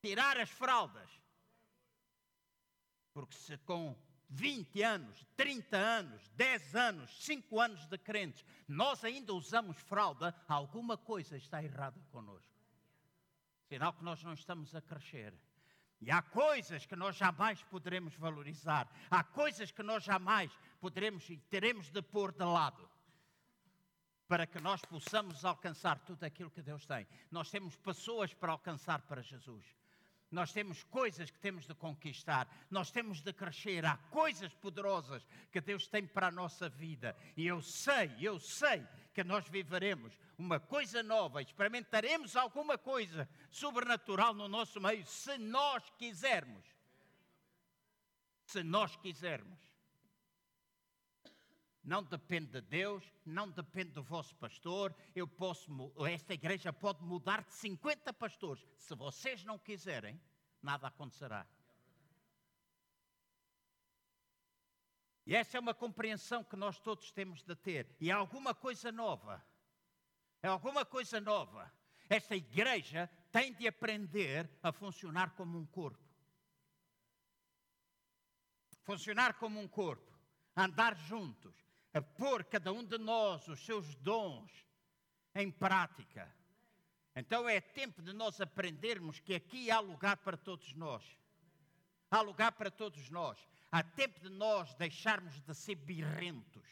Tirar 0.00 0.38
as 0.38 0.48
fraldas. 0.48 1.10
Porque 3.12 3.36
se 3.36 3.58
com 3.58 3.96
20 4.30 4.82
anos, 4.82 5.26
30 5.36 5.76
anos, 5.76 6.28
10 6.30 6.74
anos, 6.74 7.24
5 7.24 7.60
anos 7.60 7.86
de 7.86 7.98
crentes, 7.98 8.44
nós 8.66 9.04
ainda 9.04 9.34
usamos 9.34 9.76
fralda, 9.76 10.34
alguma 10.48 10.96
coisa 10.96 11.36
está 11.36 11.62
errada 11.62 12.00
connosco. 12.10 12.50
Sinal 13.68 13.92
que 13.92 14.04
nós 14.04 14.22
não 14.22 14.32
estamos 14.32 14.74
a 14.74 14.80
crescer. 14.80 15.34
E 16.02 16.10
há 16.10 16.20
coisas 16.20 16.84
que 16.84 16.96
nós 16.96 17.16
jamais 17.16 17.62
poderemos 17.62 18.14
valorizar, 18.16 18.88
há 19.08 19.22
coisas 19.22 19.70
que 19.70 19.84
nós 19.84 20.02
jamais 20.02 20.50
poderemos 20.80 21.30
e 21.30 21.36
teremos 21.36 21.90
de 21.90 22.02
pôr 22.02 22.32
de 22.32 22.44
lado 22.44 22.90
para 24.26 24.46
que 24.46 24.60
nós 24.60 24.80
possamos 24.80 25.44
alcançar 25.44 26.00
tudo 26.00 26.24
aquilo 26.24 26.50
que 26.50 26.60
Deus 26.60 26.84
tem. 26.86 27.06
Nós 27.30 27.50
temos 27.50 27.76
pessoas 27.76 28.34
para 28.34 28.50
alcançar 28.50 29.02
para 29.02 29.22
Jesus. 29.22 29.64
Nós 30.28 30.52
temos 30.52 30.82
coisas 30.84 31.30
que 31.30 31.38
temos 31.38 31.66
de 31.66 31.74
conquistar, 31.74 32.48
nós 32.70 32.90
temos 32.90 33.20
de 33.20 33.32
crescer. 33.32 33.84
Há 33.84 33.98
coisas 34.10 34.52
poderosas 34.54 35.24
que 35.52 35.60
Deus 35.60 35.86
tem 35.86 36.06
para 36.06 36.28
a 36.28 36.32
nossa 36.32 36.68
vida. 36.68 37.14
E 37.36 37.46
eu 37.46 37.60
sei, 37.60 38.10
eu 38.18 38.40
sei 38.40 38.84
que 39.12 39.22
nós 39.22 39.46
viveremos 39.48 40.16
uma 40.38 40.58
coisa 40.58 41.02
nova, 41.02 41.42
experimentaremos 41.42 42.36
alguma 42.36 42.78
coisa 42.78 43.28
sobrenatural 43.50 44.34
no 44.34 44.48
nosso 44.48 44.80
meio, 44.80 45.04
se 45.06 45.36
nós 45.38 45.88
quisermos. 45.98 46.64
Se 48.44 48.62
nós 48.62 48.96
quisermos. 48.96 49.60
Não 51.84 52.02
depende 52.02 52.52
de 52.52 52.60
Deus, 52.60 53.04
não 53.24 53.50
depende 53.50 53.90
do 53.90 54.02
vosso 54.02 54.34
pastor. 54.36 54.94
Eu 55.14 55.26
posso, 55.26 55.70
esta 56.08 56.32
igreja 56.32 56.72
pode 56.72 57.02
mudar 57.02 57.42
de 57.42 57.52
50 57.54 58.12
pastores. 58.12 58.64
Se 58.78 58.94
vocês 58.94 59.44
não 59.44 59.58
quiserem, 59.58 60.20
nada 60.62 60.86
acontecerá. 60.86 61.46
E 65.24 65.34
essa 65.36 65.56
é 65.56 65.60
uma 65.60 65.74
compreensão 65.74 66.42
que 66.42 66.56
nós 66.56 66.80
todos 66.80 67.12
temos 67.12 67.42
de 67.42 67.54
ter. 67.54 67.94
E 68.00 68.10
é 68.10 68.12
alguma 68.12 68.54
coisa 68.54 68.90
nova. 68.90 69.44
É 70.42 70.48
alguma 70.48 70.84
coisa 70.84 71.20
nova. 71.20 71.72
Esta 72.08 72.34
igreja 72.34 73.08
tem 73.30 73.52
de 73.52 73.66
aprender 73.66 74.50
a 74.62 74.72
funcionar 74.72 75.30
como 75.34 75.56
um 75.58 75.64
corpo. 75.64 76.02
Funcionar 78.82 79.34
como 79.34 79.60
um 79.60 79.68
corpo. 79.68 80.12
Andar 80.56 80.96
juntos 80.96 81.54
a 81.94 82.02
pôr 82.02 82.44
cada 82.44 82.72
um 82.72 82.84
de 82.84 82.98
nós 82.98 83.46
os 83.48 83.64
seus 83.64 83.94
dons 83.96 84.50
em 85.34 85.50
prática. 85.50 86.34
Então 87.14 87.48
é 87.48 87.60
tempo 87.60 88.02
de 88.02 88.12
nós 88.12 88.40
aprendermos 88.40 89.20
que 89.20 89.34
aqui 89.34 89.70
há 89.70 89.78
lugar 89.78 90.16
para 90.18 90.36
todos 90.36 90.74
nós. 90.74 91.04
Há 92.10 92.20
lugar 92.20 92.52
para 92.52 92.70
todos 92.70 93.08
nós. 93.10 93.38
Há 93.72 93.82
tempo 93.82 94.20
de 94.20 94.28
nós 94.28 94.74
deixarmos 94.74 95.40
de 95.40 95.54
ser 95.54 95.76
birrentos, 95.76 96.68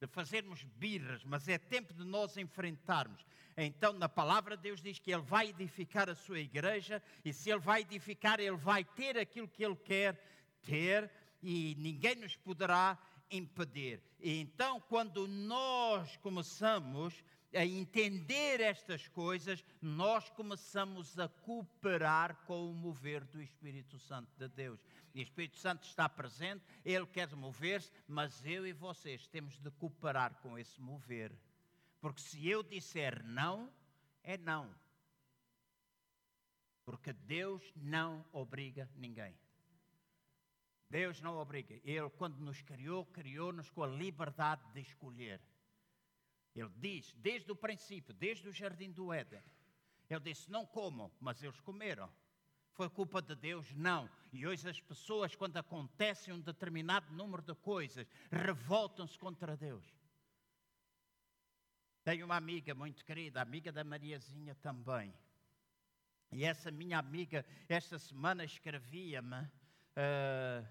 de 0.00 0.06
fazermos 0.06 0.64
birras, 0.64 1.22
mas 1.22 1.46
é 1.48 1.58
tempo 1.58 1.92
de 1.92 2.02
nós 2.02 2.38
enfrentarmos. 2.38 3.26
Então, 3.54 3.92
na 3.92 4.08
palavra 4.08 4.56
de 4.56 4.62
Deus 4.62 4.80
diz 4.80 4.98
que 4.98 5.12
Ele 5.12 5.20
vai 5.20 5.48
edificar 5.50 6.08
a 6.08 6.14
sua 6.14 6.40
igreja, 6.40 7.02
e 7.22 7.30
se 7.30 7.50
Ele 7.50 7.60
vai 7.60 7.82
edificar, 7.82 8.40
Ele 8.40 8.56
vai 8.56 8.84
ter 8.84 9.18
aquilo 9.18 9.46
que 9.46 9.62
Ele 9.62 9.76
quer 9.76 10.18
ter, 10.62 11.10
e 11.42 11.74
ninguém 11.78 12.14
nos 12.16 12.34
poderá 12.36 12.98
impedir. 13.30 14.02
E 14.18 14.40
então, 14.40 14.80
quando 14.80 15.28
nós 15.28 16.16
começamos 16.16 17.22
a 17.54 17.64
entender 17.64 18.60
estas 18.60 19.06
coisas, 19.08 19.64
nós 19.80 20.28
começamos 20.30 21.18
a 21.18 21.28
cooperar 21.28 22.36
com 22.46 22.70
o 22.70 22.74
mover 22.74 23.24
do 23.24 23.40
Espírito 23.40 23.98
Santo 23.98 24.30
de 24.36 24.48
Deus. 24.48 24.80
E 25.14 25.20
o 25.20 25.22
Espírito 25.22 25.56
Santo 25.56 25.86
está 25.86 26.08
presente, 26.08 26.64
ele 26.84 27.06
quer 27.06 27.34
mover-se, 27.34 27.90
mas 28.06 28.44
eu 28.44 28.66
e 28.66 28.72
vocês 28.72 29.26
temos 29.26 29.58
de 29.58 29.70
cooperar 29.70 30.34
com 30.42 30.58
esse 30.58 30.80
mover. 30.80 31.32
Porque 32.00 32.20
se 32.20 32.46
eu 32.48 32.62
disser 32.62 33.24
não, 33.24 33.72
é 34.22 34.36
não. 34.36 34.74
Porque 36.84 37.12
Deus 37.12 37.62
não 37.74 38.24
obriga 38.32 38.88
ninguém. 38.94 39.34
Deus 40.88 41.20
não 41.20 41.36
obriga. 41.36 41.80
Ele, 41.84 42.08
quando 42.10 42.38
nos 42.38 42.62
criou, 42.62 43.04
criou-nos 43.06 43.70
com 43.70 43.82
a 43.82 43.88
liberdade 43.88 44.62
de 44.72 44.80
escolher. 44.80 45.40
Ele 46.56 46.70
diz, 46.76 47.12
desde 47.18 47.52
o 47.52 47.56
princípio, 47.56 48.14
desde 48.14 48.48
o 48.48 48.52
jardim 48.52 48.90
do 48.90 49.12
Éden, 49.12 49.42
ele 50.08 50.20
disse: 50.20 50.50
Não 50.50 50.64
comam, 50.64 51.12
mas 51.20 51.42
eles 51.42 51.60
comeram. 51.60 52.10
Foi 52.72 52.88
culpa 52.88 53.20
de 53.20 53.34
Deus? 53.34 53.70
Não. 53.74 54.08
E 54.32 54.46
hoje 54.46 54.68
as 54.68 54.80
pessoas, 54.80 55.34
quando 55.34 55.56
acontece 55.58 56.32
um 56.32 56.40
determinado 56.40 57.12
número 57.12 57.42
de 57.42 57.54
coisas, 57.54 58.06
revoltam-se 58.30 59.18
contra 59.18 59.56
Deus. 59.56 59.84
Tenho 62.04 62.24
uma 62.24 62.36
amiga 62.36 62.74
muito 62.74 63.04
querida, 63.04 63.42
amiga 63.42 63.70
da 63.70 63.82
Mariazinha 63.82 64.54
também. 64.56 65.12
E 66.32 66.44
essa 66.44 66.70
minha 66.70 66.98
amiga, 66.98 67.44
esta 67.68 67.98
semana 67.98 68.44
escrevia-me 68.44 69.42
uh, 69.42 70.66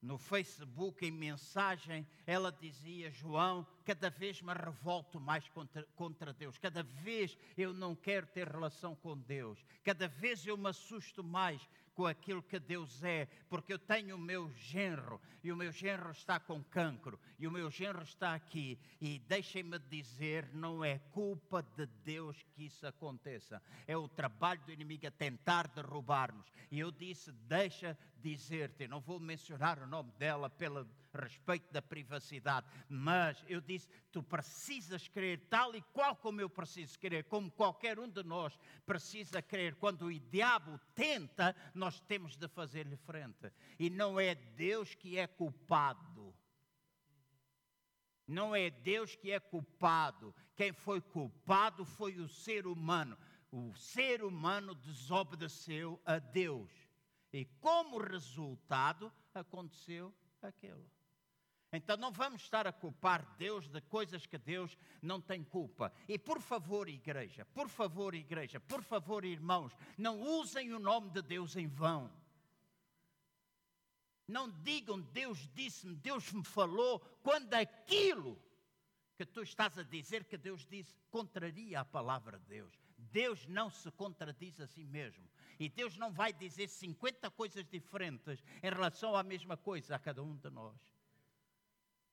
no 0.00 0.16
Facebook, 0.16 1.04
em 1.04 1.10
mensagem, 1.10 2.06
ela 2.26 2.52
dizia: 2.52 3.10
João, 3.10 3.66
cada 3.84 4.08
vez 4.08 4.40
me 4.40 4.52
revolto 4.52 5.20
mais 5.20 5.48
contra, 5.48 5.82
contra, 5.96 6.32
Deus, 6.32 6.58
cada 6.58 6.82
vez 6.82 7.36
eu 7.56 7.72
não 7.72 7.94
quero 7.94 8.26
ter 8.26 8.48
relação 8.48 8.94
com 8.94 9.16
Deus, 9.16 9.64
cada 9.84 10.06
vez 10.06 10.46
eu 10.46 10.56
me 10.56 10.68
assusto 10.68 11.24
mais 11.24 11.60
com 11.98 12.06
aquilo 12.06 12.40
que 12.40 12.60
Deus 12.60 13.02
é, 13.02 13.26
porque 13.50 13.72
eu 13.72 13.78
tenho 13.78 14.14
o 14.14 14.20
meu 14.20 14.48
genro 14.54 15.20
e 15.42 15.50
o 15.50 15.56
meu 15.56 15.72
genro 15.72 16.12
está 16.12 16.38
com 16.38 16.62
cancro 16.62 17.18
e 17.40 17.44
o 17.44 17.50
meu 17.50 17.68
genro 17.72 18.04
está 18.04 18.34
aqui. 18.34 18.78
E 19.00 19.18
deixem-me 19.26 19.80
dizer, 19.80 20.48
não 20.54 20.84
é 20.84 21.00
culpa 21.10 21.60
de 21.76 21.86
Deus 22.04 22.36
que 22.54 22.66
isso 22.66 22.86
aconteça, 22.86 23.60
é 23.84 23.96
o 23.96 24.06
trabalho 24.06 24.60
do 24.64 24.70
inimigo 24.70 25.08
a 25.08 25.10
tentar 25.10 25.66
derrubar-nos. 25.66 26.46
E 26.70 26.78
eu 26.78 26.92
disse: 26.92 27.32
Deixa 27.32 27.98
dizer-te, 28.20 28.88
não 28.88 29.00
vou 29.00 29.20
mencionar 29.20 29.78
o 29.78 29.86
nome 29.86 30.12
dela 30.12 30.50
pelo 30.50 30.88
respeito 31.14 31.72
da 31.72 31.80
privacidade, 31.80 32.66
mas 32.88 33.44
eu 33.48 33.60
disse: 33.60 33.88
Tu 34.12 34.22
precisas 34.22 35.08
crer 35.08 35.46
tal 35.48 35.74
e 35.74 35.82
qual 35.92 36.16
como 36.16 36.40
eu 36.40 36.50
preciso 36.50 36.98
crer, 36.98 37.24
como 37.24 37.50
qualquer 37.50 37.98
um 37.98 38.08
de 38.08 38.22
nós 38.22 38.58
precisa 38.84 39.40
crer. 39.42 39.74
Quando 39.76 40.06
o 40.06 40.18
diabo 40.18 40.78
tenta, 40.94 41.54
nós 41.74 42.00
temos 42.00 42.36
de 42.36 42.48
fazer-lhe 42.48 42.96
frente. 42.96 43.52
E 43.78 43.90
não 43.90 44.18
é 44.18 44.34
Deus 44.34 44.94
que 44.94 45.18
é 45.18 45.26
culpado. 45.26 46.34
Não 48.26 48.54
é 48.54 48.68
Deus 48.68 49.16
que 49.16 49.30
é 49.30 49.40
culpado. 49.40 50.34
Quem 50.54 50.72
foi 50.72 51.00
culpado 51.00 51.84
foi 51.84 52.18
o 52.18 52.28
ser 52.28 52.66
humano. 52.66 53.16
O 53.50 53.74
ser 53.74 54.22
humano 54.22 54.74
desobedeceu 54.74 55.98
a 56.04 56.18
Deus. 56.18 56.87
E 57.32 57.44
como 57.60 57.98
resultado 57.98 59.12
aconteceu 59.34 60.14
aquilo. 60.42 60.88
Então 61.70 61.96
não 61.98 62.10
vamos 62.10 62.42
estar 62.42 62.66
a 62.66 62.72
culpar 62.72 63.36
Deus 63.36 63.68
de 63.68 63.80
coisas 63.82 64.24
que 64.24 64.38
Deus 64.38 64.76
não 65.02 65.20
tem 65.20 65.44
culpa. 65.44 65.92
E 66.08 66.18
por 66.18 66.40
favor, 66.40 66.88
igreja, 66.88 67.44
por 67.44 67.68
favor, 67.68 68.14
igreja, 68.14 68.58
por 68.58 68.82
favor, 68.82 69.24
irmãos, 69.24 69.76
não 69.96 70.20
usem 70.20 70.72
o 70.72 70.78
nome 70.78 71.10
de 71.10 71.20
Deus 71.20 71.56
em 71.56 71.66
vão. 71.66 72.10
Não 74.26 74.50
digam 74.50 75.00
Deus 75.00 75.46
disse-me, 75.54 75.94
Deus 75.96 76.32
me 76.32 76.44
falou, 76.44 77.00
quando 77.22 77.52
aquilo 77.54 78.40
que 79.16 79.26
tu 79.26 79.42
estás 79.42 79.76
a 79.76 79.82
dizer 79.82 80.24
que 80.24 80.38
Deus 80.38 80.66
disse 80.66 80.94
contraria 81.10 81.80
a 81.80 81.84
palavra 81.84 82.38
de 82.38 82.46
Deus. 82.46 82.87
Deus 83.12 83.46
não 83.46 83.70
se 83.70 83.90
contradiz 83.92 84.60
a 84.60 84.66
si 84.66 84.84
mesmo. 84.84 85.28
E 85.58 85.68
Deus 85.68 85.96
não 85.96 86.12
vai 86.12 86.32
dizer 86.32 86.68
50 86.68 87.30
coisas 87.30 87.64
diferentes 87.66 88.42
em 88.62 88.68
relação 88.70 89.16
à 89.16 89.22
mesma 89.22 89.56
coisa 89.56 89.96
a 89.96 89.98
cada 89.98 90.22
um 90.22 90.36
de 90.36 90.50
nós. 90.50 90.76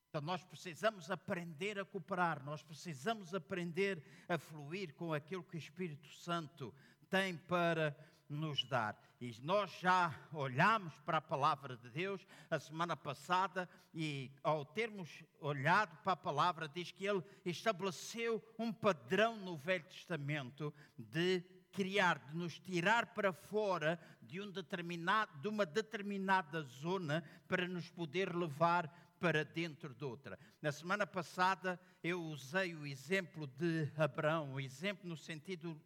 Então 0.09 0.21
nós 0.21 0.43
precisamos 0.43 1.11
aprender 1.11 1.77
a 1.77 1.85
cooperar, 1.85 2.43
nós 2.43 2.63
precisamos 2.63 3.35
aprender 3.35 4.01
a 4.29 4.37
fluir 4.37 4.93
com 4.95 5.13
aquilo 5.13 5.43
que 5.43 5.57
o 5.57 5.59
Espírito 5.59 6.07
Santo 6.07 6.73
tem 7.09 7.37
para 7.37 7.95
nos 8.29 8.63
dar. 8.63 8.97
Nós 9.41 9.71
já 9.79 10.13
olhamos 10.31 10.93
para 10.99 11.17
a 11.17 11.21
palavra 11.21 11.75
de 11.77 11.89
Deus 11.89 12.25
a 12.49 12.59
semana 12.59 12.95
passada 12.95 13.67
e 13.91 14.31
ao 14.43 14.63
termos 14.63 15.23
olhado 15.39 15.97
para 16.03 16.13
a 16.13 16.17
palavra 16.17 16.67
diz 16.67 16.91
que 16.91 17.07
ele 17.07 17.23
estabeleceu 17.43 18.43
um 18.59 18.71
padrão 18.71 19.35
no 19.37 19.57
Velho 19.57 19.83
Testamento 19.85 20.71
de 20.95 21.43
criar, 21.71 22.19
de 22.19 22.37
nos 22.37 22.59
tirar 22.59 23.15
para 23.15 23.33
fora 23.33 23.99
de, 24.21 24.39
um 24.39 24.51
determinado, 24.51 25.35
de 25.39 25.47
uma 25.47 25.65
determinada 25.65 26.61
zona 26.61 27.23
para 27.47 27.67
nos 27.67 27.89
poder 27.89 28.35
levar 28.35 28.87
para 29.19 29.43
dentro 29.43 29.95
de 29.95 30.05
outra. 30.05 30.37
Na 30.61 30.71
semana 30.71 31.07
passada 31.07 31.79
eu 32.03 32.21
usei 32.21 32.75
o 32.75 32.85
exemplo 32.85 33.47
de 33.47 33.91
Abraão, 33.97 34.53
o 34.53 34.59
exemplo 34.59 35.09
no 35.09 35.17
sentido 35.17 35.81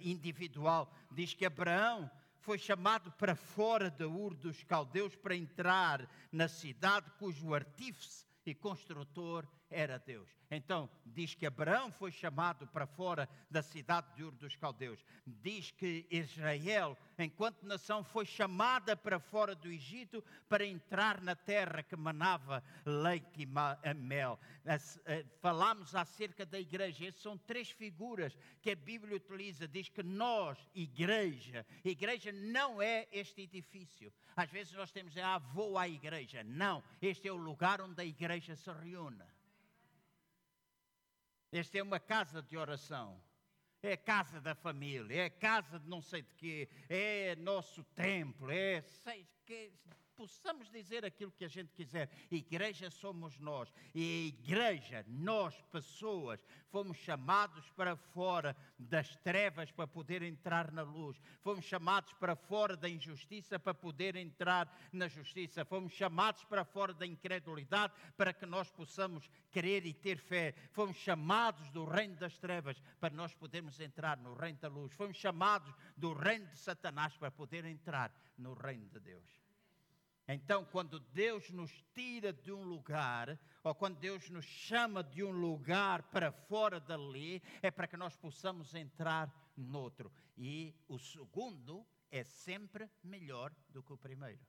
individual. 0.00 0.92
Diz 1.10 1.34
que 1.34 1.44
Abraão 1.44 2.08
foi 2.46 2.58
chamado 2.58 3.10
para 3.18 3.34
fora 3.34 3.90
da 3.90 4.06
Ur 4.06 4.32
dos 4.32 4.62
Caldeus 4.62 5.16
para 5.16 5.34
entrar 5.34 6.08
na 6.30 6.46
cidade 6.46 7.10
cujo 7.18 7.52
artífice 7.52 8.24
e 8.46 8.54
construtor 8.54 9.44
era 9.70 9.98
Deus. 9.98 10.28
Então, 10.50 10.88
diz 11.04 11.34
que 11.34 11.44
Abraão 11.44 11.90
foi 11.90 12.12
chamado 12.12 12.66
para 12.68 12.86
fora 12.86 13.28
da 13.50 13.62
cidade 13.62 14.14
de 14.14 14.22
Ur 14.22 14.32
dos 14.32 14.54
Caldeus. 14.54 15.04
Diz 15.26 15.72
que 15.72 16.06
Israel, 16.08 16.96
enquanto 17.18 17.66
nação, 17.66 18.04
foi 18.04 18.24
chamada 18.24 18.96
para 18.96 19.18
fora 19.18 19.56
do 19.56 19.68
Egito 19.68 20.22
para 20.48 20.64
entrar 20.64 21.20
na 21.20 21.34
terra 21.34 21.82
que 21.82 21.96
manava 21.96 22.62
leite 22.84 23.42
e 23.42 23.94
mel. 23.94 24.38
Eh, 24.64 25.24
falamos 25.40 25.94
acerca 25.96 26.46
da 26.46 26.60
igreja. 26.60 27.06
Essas 27.06 27.22
são 27.22 27.36
três 27.36 27.70
figuras 27.70 28.36
que 28.62 28.70
a 28.70 28.76
Bíblia 28.76 29.16
utiliza. 29.16 29.66
Diz 29.66 29.88
que 29.88 30.02
nós, 30.02 30.58
igreja, 30.74 31.66
igreja 31.84 32.30
não 32.30 32.80
é 32.80 33.08
este 33.10 33.42
edifício. 33.42 34.12
Às 34.36 34.50
vezes 34.50 34.72
nós 34.74 34.92
temos, 34.92 35.16
ah, 35.16 35.38
vou 35.38 35.76
à 35.76 35.88
igreja. 35.88 36.44
Não, 36.44 36.84
este 37.02 37.26
é 37.26 37.32
o 37.32 37.36
lugar 37.36 37.80
onde 37.80 38.00
a 38.00 38.04
igreja 38.04 38.54
se 38.54 38.70
reúne. 38.70 39.24
Esta 41.52 41.78
é 41.78 41.82
uma 41.82 42.00
casa 42.00 42.42
de 42.42 42.56
oração. 42.56 43.22
É 43.82 43.92
a 43.92 43.96
casa 43.96 44.40
da 44.40 44.54
família, 44.54 45.22
é 45.22 45.24
a 45.26 45.30
casa 45.30 45.78
de 45.78 45.88
não 45.88 46.00
sei 46.00 46.22
de 46.22 46.34
quê, 46.34 46.68
é 46.88 47.36
nosso 47.36 47.84
templo, 47.94 48.50
é 48.50 48.80
sei 48.80 49.28
que 49.44 49.72
possamos 50.16 50.70
dizer 50.70 51.04
aquilo 51.04 51.30
que 51.30 51.44
a 51.44 51.48
gente 51.48 51.72
quiser. 51.72 52.08
Igreja 52.30 52.90
somos 52.90 53.38
nós. 53.38 53.72
E 53.94 54.28
igreja, 54.28 55.04
nós, 55.06 55.54
pessoas, 55.70 56.44
fomos 56.70 56.96
chamados 56.96 57.70
para 57.72 57.96
fora 57.96 58.56
das 58.78 59.14
trevas 59.16 59.70
para 59.70 59.86
poder 59.86 60.22
entrar 60.22 60.72
na 60.72 60.82
luz. 60.82 61.20
Fomos 61.42 61.64
chamados 61.64 62.12
para 62.14 62.34
fora 62.34 62.76
da 62.76 62.88
injustiça 62.88 63.58
para 63.58 63.74
poder 63.74 64.16
entrar 64.16 64.74
na 64.92 65.06
justiça. 65.06 65.64
Fomos 65.64 65.92
chamados 65.92 66.44
para 66.44 66.64
fora 66.64 66.94
da 66.94 67.06
incredulidade 67.06 67.92
para 68.16 68.32
que 68.32 68.46
nós 68.46 68.70
possamos 68.70 69.28
crer 69.52 69.84
e 69.84 69.92
ter 69.92 70.18
fé. 70.18 70.54
Fomos 70.72 70.96
chamados 70.96 71.68
do 71.70 71.84
reino 71.84 72.16
das 72.16 72.38
trevas 72.38 72.80
para 72.98 73.14
nós 73.14 73.34
podermos 73.34 73.78
entrar 73.80 74.16
no 74.16 74.34
reino 74.34 74.58
da 74.58 74.68
luz. 74.68 74.92
Fomos 74.94 75.16
chamados 75.16 75.74
do 75.96 76.12
reino 76.14 76.46
de 76.46 76.58
Satanás 76.58 77.16
para 77.16 77.30
poder 77.30 77.64
entrar 77.64 78.12
no 78.38 78.54
reino 78.54 78.86
de 78.88 79.00
Deus. 79.00 79.45
Então, 80.28 80.64
quando 80.64 80.98
Deus 80.98 81.50
nos 81.50 81.70
tira 81.94 82.32
de 82.32 82.50
um 82.50 82.64
lugar, 82.64 83.38
ou 83.62 83.74
quando 83.74 83.98
Deus 83.98 84.28
nos 84.28 84.44
chama 84.44 85.02
de 85.02 85.22
um 85.22 85.30
lugar 85.30 86.02
para 86.04 86.32
fora 86.32 86.80
dali, 86.80 87.40
é 87.62 87.70
para 87.70 87.86
que 87.86 87.96
nós 87.96 88.16
possamos 88.16 88.74
entrar 88.74 89.32
noutro. 89.56 90.12
E 90.36 90.74
o 90.88 90.98
segundo 90.98 91.86
é 92.10 92.24
sempre 92.24 92.90
melhor 93.04 93.54
do 93.68 93.82
que 93.82 93.92
o 93.92 93.98
primeiro. 93.98 94.44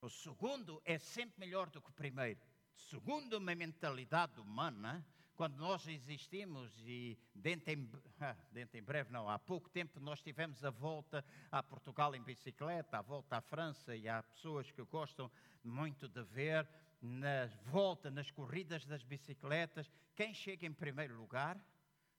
O 0.00 0.10
segundo 0.10 0.82
é 0.84 0.98
sempre 0.98 1.38
melhor 1.38 1.70
do 1.70 1.80
que 1.80 1.90
o 1.90 1.94
primeiro. 1.94 2.40
Segundo 2.74 3.38
uma 3.38 3.54
mentalidade 3.54 4.40
humana, 4.40 5.06
quando 5.34 5.56
nós 5.56 5.86
existimos 5.86 6.72
e 6.86 7.18
dentro 7.34 7.70
em, 7.70 7.90
dentro 8.52 8.78
em 8.78 8.82
breve, 8.82 9.12
não, 9.12 9.28
há 9.28 9.38
pouco 9.38 9.68
tempo 9.68 10.00
nós 10.00 10.22
tivemos 10.22 10.64
a 10.64 10.70
volta 10.70 11.24
a 11.50 11.62
Portugal 11.62 12.14
em 12.14 12.22
bicicleta, 12.22 12.98
a 12.98 13.02
volta 13.02 13.36
à 13.36 13.40
França 13.40 13.94
e 13.96 14.08
há 14.08 14.22
pessoas 14.22 14.70
que 14.70 14.82
gostam 14.84 15.30
muito 15.62 16.08
de 16.08 16.22
ver 16.22 16.68
na 17.00 17.46
volta, 17.66 18.10
nas 18.10 18.30
corridas 18.30 18.86
das 18.86 19.02
bicicletas, 19.02 19.90
quem 20.14 20.32
chega 20.32 20.66
em 20.66 20.72
primeiro 20.72 21.14
lugar 21.16 21.60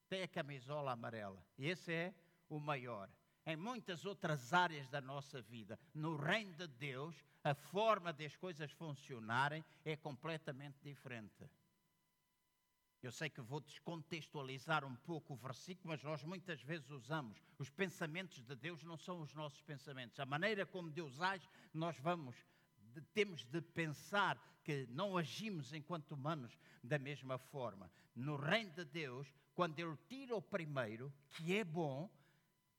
tem 0.08 0.22
a 0.22 0.28
camisola 0.28 0.92
amarela. 0.92 1.44
Esse 1.58 1.92
é 1.92 2.14
o 2.48 2.60
maior. 2.60 3.10
Em 3.48 3.56
muitas 3.56 4.06
outras 4.06 4.54
áreas 4.54 4.88
da 4.90 5.02
nossa 5.02 5.42
vida, 5.42 5.80
no 5.94 6.16
reino 6.16 6.54
de 6.54 6.68
Deus, 6.68 7.16
a 7.44 7.54
forma 7.54 8.12
das 8.12 8.36
coisas 8.36 8.72
funcionarem 8.72 9.64
é 9.84 9.96
completamente 9.96 10.78
diferente. 10.84 11.50
Eu 13.06 13.12
sei 13.12 13.30
que 13.30 13.40
vou 13.40 13.60
descontextualizar 13.60 14.84
um 14.84 14.96
pouco 14.96 15.36
o 15.36 15.38
versículo, 15.38 15.90
mas 15.90 16.02
nós 16.02 16.24
muitas 16.24 16.60
vezes 16.64 16.90
usamos. 16.90 17.38
Os 17.60 17.70
pensamentos 17.70 18.44
de 18.44 18.56
Deus 18.56 18.84
não 18.84 18.98
são 18.98 19.22
os 19.22 19.32
nossos 19.36 19.62
pensamentos. 19.62 20.20
A 20.20 20.26
maneira 20.26 20.66
como 20.66 20.90
Deus 20.90 21.22
age, 21.22 21.48
nós 21.72 21.96
vamos, 22.00 22.36
temos 23.14 23.46
de 23.46 23.62
pensar 23.62 24.42
que 24.64 24.88
não 24.90 25.20
agimos 25.20 25.72
enquanto 25.72 26.14
humanos 26.14 26.58
da 26.84 26.98
mesma 26.98 27.38
forma. 27.38 27.92
No 28.16 28.38
reino 28.38 28.72
de 28.72 28.86
Deus, 28.86 29.32
quando 29.54 29.80
Ele 29.80 29.96
tira 30.08 30.36
o 30.36 30.42
primeiro, 30.42 31.14
que 31.30 31.56
é 31.56 31.64
bom, 31.64 32.10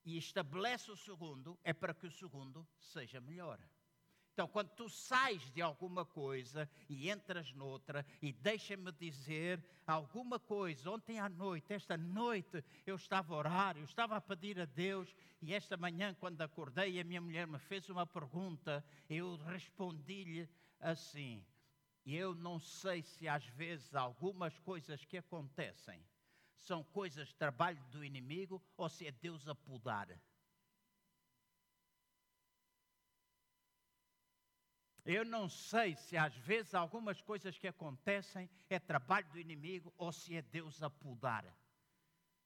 e 0.05 0.19
estabelece 0.19 0.91
o 0.91 0.97
segundo, 0.97 1.57
é 1.63 1.73
para 1.73 1.95
que 1.95 2.09
o 2.09 2.11
segundo 2.11 2.67
seja 2.81 3.21
melhor. 3.21 3.61
Então, 4.37 4.47
quando 4.47 4.69
tu 4.73 4.87
sais 4.87 5.51
de 5.53 5.63
alguma 5.63 6.05
coisa 6.05 6.69
e 6.91 7.09
entras 7.09 7.55
noutra, 7.55 8.05
e 8.21 8.35
deixa-me 8.35 8.93
dizer 8.93 9.65
alguma 9.87 10.39
coisa, 10.39 10.91
ontem 10.91 11.19
à 11.19 11.27
noite, 11.27 11.73
esta 11.73 11.97
noite, 11.97 12.63
eu 12.87 12.97
estava 12.97 13.33
a 13.33 13.39
orar, 13.39 13.79
eu 13.79 13.85
estava 13.85 14.15
a 14.15 14.21
pedir 14.21 14.61
a 14.61 14.67
Deus, 14.67 15.17
e 15.41 15.55
esta 15.55 15.75
manhã, 15.79 16.13
quando 16.13 16.43
acordei, 16.43 17.01
a 17.01 17.05
minha 17.05 17.19
mulher 17.19 17.47
me 17.47 17.59
fez 17.59 17.89
uma 17.89 18.07
pergunta, 18.07 18.85
eu 19.09 19.37
respondi-lhe 19.37 20.47
assim. 20.81 21.43
Eu 22.05 22.35
não 22.35 22.61
sei 22.61 23.03
se 23.03 23.27
às 23.27 23.47
vezes 23.47 23.95
algumas 23.95 24.59
coisas 24.59 25.03
que 25.03 25.17
acontecem 25.17 26.05
são 26.59 26.85
coisas 26.85 27.29
de 27.29 27.35
trabalho 27.37 27.83
do 27.91 28.05
inimigo 28.05 28.63
ou 28.77 28.91
se 28.91 29.07
é 29.07 29.13
Deus 29.13 29.49
a 29.49 29.55
podar. 29.55 30.11
Eu 35.07 35.25
não 35.25 35.49
sei 35.49 35.95
se 35.95 36.17
às 36.17 36.35
vezes 36.39 36.75
algumas 36.75 37.21
coisas 37.21 37.57
que 37.57 37.69
acontecem 37.69 38.51
é 38.69 38.77
trabalho 38.77 39.31
do 39.31 39.39
inimigo 39.39 39.95
ou 39.97 40.11
se 40.11 40.35
é 40.35 40.43
Deus 40.43 40.83
a 40.83 40.91
podar. 40.91 41.47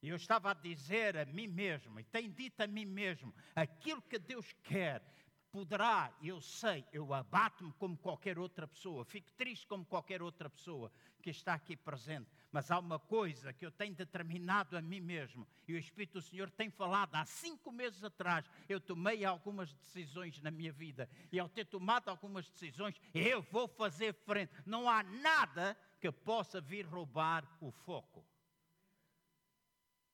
E 0.02 0.10
eu 0.10 0.16
estava 0.16 0.50
a 0.50 0.54
dizer 0.54 1.16
a 1.16 1.24
mim 1.24 1.46
mesmo, 1.46 1.98
e 1.98 2.04
tenho 2.04 2.30
dito 2.30 2.60
a 2.60 2.66
mim 2.66 2.84
mesmo, 2.84 3.34
aquilo 3.54 4.02
que 4.02 4.18
Deus 4.18 4.52
quer 4.62 5.02
poderá, 5.50 6.14
eu 6.22 6.40
sei, 6.40 6.84
eu 6.92 7.12
abato-me 7.12 7.72
como 7.72 7.96
qualquer 7.96 8.38
outra 8.38 8.68
pessoa, 8.68 9.04
fico 9.06 9.32
triste 9.32 9.66
como 9.66 9.84
qualquer 9.84 10.22
outra 10.22 10.48
pessoa 10.48 10.92
que 11.22 11.30
está 11.30 11.54
aqui 11.54 11.76
presente, 11.76 12.30
mas 12.52 12.70
há 12.70 12.78
uma 12.78 12.98
coisa 12.98 13.52
que 13.52 13.64
eu 13.64 13.70
tenho 13.70 13.94
determinado 13.94 14.76
a 14.76 14.82
mim 14.82 15.00
mesmo, 15.00 15.46
e 15.66 15.74
o 15.74 15.78
Espírito 15.78 16.14
do 16.14 16.22
Senhor 16.22 16.50
tem 16.50 16.70
falado 16.70 17.14
há 17.14 17.24
cinco 17.24 17.70
meses 17.70 18.02
atrás, 18.02 18.48
eu 18.68 18.80
tomei 18.80 19.24
algumas 19.24 19.72
decisões 19.72 20.40
na 20.40 20.50
minha 20.50 20.72
vida, 20.72 21.08
e 21.30 21.38
ao 21.38 21.48
ter 21.48 21.66
tomado 21.66 22.08
algumas 22.08 22.48
decisões, 22.48 23.00
eu 23.14 23.42
vou 23.42 23.68
fazer 23.68 24.14
frente, 24.14 24.52
não 24.66 24.88
há 24.88 25.02
nada 25.02 25.76
que 26.00 26.10
possa 26.10 26.60
vir 26.60 26.86
roubar 26.86 27.46
o 27.60 27.70
foco. 27.70 28.26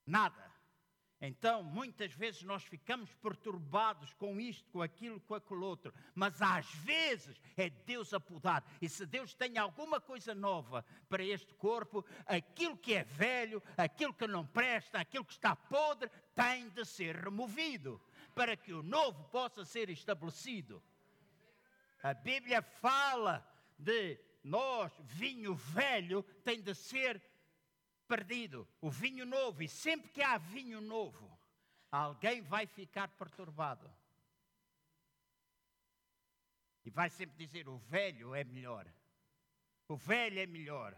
Nada. 0.04 0.45
Então, 1.20 1.62
muitas 1.62 2.12
vezes 2.12 2.42
nós 2.42 2.62
ficamos 2.62 3.12
perturbados 3.14 4.12
com 4.14 4.38
isto, 4.38 4.68
com 4.70 4.82
aquilo, 4.82 5.18
com 5.20 5.34
aquele 5.34 5.64
outro, 5.64 5.92
mas 6.14 6.42
às 6.42 6.66
vezes 6.74 7.40
é 7.56 7.70
Deus 7.70 8.12
a 8.12 8.20
podar. 8.20 8.62
E 8.82 8.88
se 8.88 9.06
Deus 9.06 9.32
tem 9.32 9.56
alguma 9.56 9.98
coisa 9.98 10.34
nova 10.34 10.84
para 11.08 11.24
este 11.24 11.54
corpo, 11.54 12.04
aquilo 12.26 12.76
que 12.76 12.94
é 12.94 13.04
velho, 13.04 13.62
aquilo 13.78 14.12
que 14.12 14.26
não 14.26 14.46
presta, 14.46 14.98
aquilo 14.98 15.24
que 15.24 15.32
está 15.32 15.56
podre, 15.56 16.10
tem 16.34 16.68
de 16.68 16.84
ser 16.84 17.16
removido 17.16 18.00
para 18.34 18.54
que 18.54 18.74
o 18.74 18.82
novo 18.82 19.24
possa 19.30 19.64
ser 19.64 19.88
estabelecido. 19.88 20.82
A 22.02 22.12
Bíblia 22.12 22.60
fala 22.60 23.44
de 23.78 24.20
nós, 24.44 24.92
vinho 25.00 25.54
velho, 25.54 26.22
tem 26.44 26.60
de 26.60 26.74
ser 26.74 27.22
perdido, 28.06 28.68
o 28.80 28.90
vinho 28.90 29.26
novo, 29.26 29.62
e 29.62 29.68
sempre 29.68 30.10
que 30.10 30.22
há 30.22 30.38
vinho 30.38 30.80
novo, 30.80 31.38
alguém 31.90 32.42
vai 32.42 32.66
ficar 32.66 33.08
perturbado. 33.08 33.90
E 36.84 36.90
vai 36.90 37.10
sempre 37.10 37.36
dizer: 37.36 37.68
o 37.68 37.78
velho 37.78 38.34
é 38.34 38.44
melhor. 38.44 38.86
O 39.88 39.96
velho 39.96 40.38
é 40.38 40.46
melhor. 40.46 40.96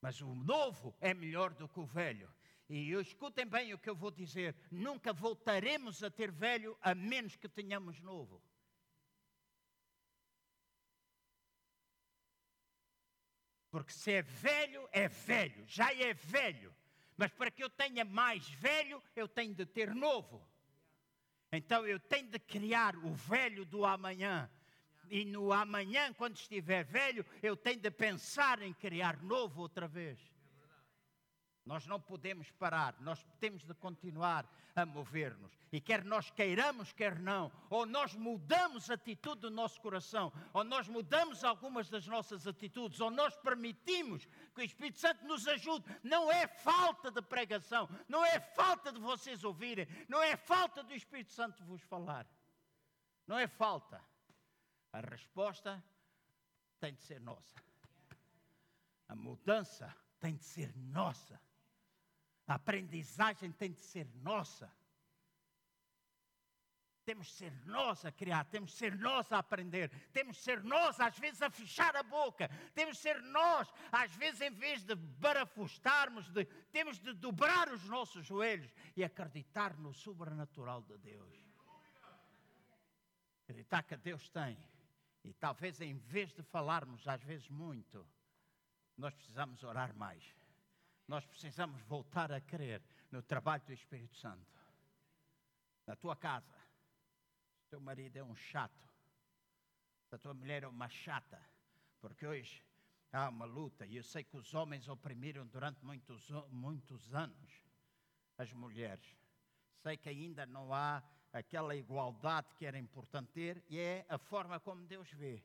Mas 0.00 0.20
o 0.20 0.34
novo 0.34 0.94
é 1.00 1.14
melhor 1.14 1.54
do 1.54 1.68
que 1.68 1.80
o 1.80 1.86
velho. 1.86 2.32
E 2.68 2.92
escutem 2.92 3.46
bem 3.46 3.72
o 3.72 3.78
que 3.78 3.88
eu 3.88 3.94
vou 3.94 4.10
dizer: 4.10 4.54
nunca 4.70 5.12
voltaremos 5.12 6.02
a 6.02 6.10
ter 6.10 6.30
velho 6.30 6.76
a 6.82 6.94
menos 6.94 7.36
que 7.36 7.48
tenhamos 7.48 8.00
novo. 8.00 8.42
Porque 13.78 13.92
se 13.92 14.10
é 14.10 14.22
velho, 14.22 14.88
é 14.90 15.06
velho, 15.06 15.64
já 15.68 15.94
é 15.94 16.12
velho. 16.12 16.74
Mas 17.16 17.30
para 17.30 17.48
que 17.48 17.62
eu 17.62 17.70
tenha 17.70 18.04
mais 18.04 18.48
velho, 18.50 19.00
eu 19.14 19.28
tenho 19.28 19.54
de 19.54 19.64
ter 19.64 19.94
novo. 19.94 20.44
Então 21.52 21.86
eu 21.86 22.00
tenho 22.00 22.28
de 22.28 22.40
criar 22.40 22.96
o 22.96 23.12
velho 23.12 23.64
do 23.64 23.84
amanhã. 23.84 24.50
E 25.08 25.24
no 25.24 25.52
amanhã, 25.52 26.12
quando 26.12 26.36
estiver 26.36 26.84
velho, 26.84 27.24
eu 27.40 27.56
tenho 27.56 27.80
de 27.80 27.90
pensar 27.90 28.60
em 28.62 28.74
criar 28.74 29.22
novo 29.22 29.62
outra 29.62 29.86
vez. 29.86 30.18
Nós 31.68 31.86
não 31.86 32.00
podemos 32.00 32.50
parar, 32.52 32.98
nós 32.98 33.22
temos 33.38 33.62
de 33.62 33.74
continuar 33.74 34.50
a 34.74 34.86
mover-nos. 34.86 35.52
E 35.70 35.78
quer 35.78 36.02
nós 36.02 36.30
queiramos, 36.30 36.94
quer 36.94 37.18
não, 37.18 37.52
ou 37.68 37.84
nós 37.84 38.14
mudamos 38.14 38.90
a 38.90 38.94
atitude 38.94 39.42
do 39.42 39.50
nosso 39.50 39.78
coração, 39.78 40.32
ou 40.54 40.64
nós 40.64 40.88
mudamos 40.88 41.44
algumas 41.44 41.90
das 41.90 42.06
nossas 42.06 42.46
atitudes, 42.46 43.00
ou 43.00 43.10
nós 43.10 43.36
permitimos 43.36 44.24
que 44.54 44.62
o 44.62 44.64
Espírito 44.64 44.98
Santo 44.98 45.26
nos 45.26 45.46
ajude. 45.46 45.84
Não 46.02 46.32
é 46.32 46.48
falta 46.48 47.10
de 47.10 47.20
pregação, 47.20 47.86
não 48.08 48.24
é 48.24 48.40
falta 48.40 48.90
de 48.90 48.98
vocês 48.98 49.44
ouvirem, 49.44 49.86
não 50.08 50.22
é 50.22 50.38
falta 50.38 50.82
do 50.82 50.94
Espírito 50.94 51.32
Santo 51.32 51.62
vos 51.64 51.82
falar. 51.82 52.26
Não 53.26 53.38
é 53.38 53.46
falta. 53.46 54.02
A 54.90 55.00
resposta 55.00 55.84
tem 56.80 56.94
de 56.94 57.02
ser 57.02 57.20
nossa. 57.20 57.62
A 59.06 59.14
mudança 59.14 59.94
tem 60.18 60.34
de 60.34 60.44
ser 60.44 60.74
nossa. 60.74 61.38
A 62.48 62.54
aprendizagem 62.54 63.52
tem 63.52 63.70
de 63.70 63.82
ser 63.82 64.08
nossa. 64.22 64.72
Temos 67.04 67.26
de 67.26 67.32
ser 67.34 67.52
nós 67.66 68.04
a 68.04 68.12
criar, 68.12 68.44
temos 68.46 68.72
de 68.72 68.76
ser 68.76 68.94
nós 68.98 69.30
a 69.32 69.38
aprender, 69.38 69.90
temos 70.12 70.36
de 70.36 70.42
ser 70.42 70.62
nós, 70.62 71.00
às 71.00 71.18
vezes, 71.18 71.40
a 71.40 71.48
fechar 71.48 71.96
a 71.96 72.02
boca, 72.02 72.50
temos 72.74 72.96
de 72.96 73.02
ser 73.02 73.22
nós, 73.22 73.72
às 73.90 74.14
vezes, 74.16 74.42
em 74.42 74.50
vez 74.50 74.82
de 74.82 74.94
barafustarmos, 74.94 76.28
de, 76.28 76.44
temos 76.70 76.98
de 76.98 77.14
dobrar 77.14 77.70
os 77.70 77.84
nossos 77.84 78.26
joelhos 78.26 78.70
e 78.94 79.02
acreditar 79.02 79.78
no 79.78 79.94
sobrenatural 79.94 80.82
de 80.82 80.98
Deus. 80.98 81.32
Acreditar 83.44 83.82
que 83.84 83.96
Deus 83.96 84.28
tem. 84.28 84.58
E 85.24 85.32
talvez, 85.32 85.80
em 85.80 85.96
vez 85.96 86.34
de 86.34 86.42
falarmos, 86.42 87.08
às 87.08 87.22
vezes, 87.22 87.48
muito, 87.48 88.06
nós 88.98 89.14
precisamos 89.14 89.62
orar 89.62 89.94
mais. 89.94 90.22
Nós 91.08 91.24
precisamos 91.24 91.80
voltar 91.84 92.30
a 92.30 92.38
crer 92.38 92.82
no 93.10 93.22
trabalho 93.22 93.64
do 93.64 93.72
Espírito 93.72 94.14
Santo. 94.14 94.46
Na 95.86 95.96
tua 95.96 96.14
casa, 96.14 96.54
se 97.56 97.66
teu 97.70 97.80
marido 97.80 98.18
é 98.18 98.22
um 98.22 98.36
chato, 98.36 98.92
se 100.06 100.14
a 100.14 100.18
tua 100.18 100.34
mulher 100.34 100.64
é 100.64 100.68
uma 100.68 100.86
chata, 100.90 101.42
porque 101.98 102.26
hoje 102.26 102.62
há 103.10 103.30
uma 103.30 103.46
luta, 103.46 103.86
e 103.86 103.96
eu 103.96 104.02
sei 104.02 104.22
que 104.22 104.36
os 104.36 104.52
homens 104.52 104.86
oprimiram 104.86 105.46
durante 105.46 105.82
muitos, 105.82 106.28
muitos 106.50 107.14
anos 107.14 107.64
as 108.36 108.52
mulheres. 108.52 109.16
Sei 109.82 109.96
que 109.96 110.10
ainda 110.10 110.44
não 110.44 110.74
há 110.74 111.02
aquela 111.32 111.74
igualdade 111.74 112.54
que 112.54 112.66
era 112.66 112.78
importante 112.78 113.32
ter, 113.32 113.64
e 113.66 113.78
é 113.78 114.04
a 114.10 114.18
forma 114.18 114.60
como 114.60 114.86
Deus 114.86 115.10
vê. 115.12 115.42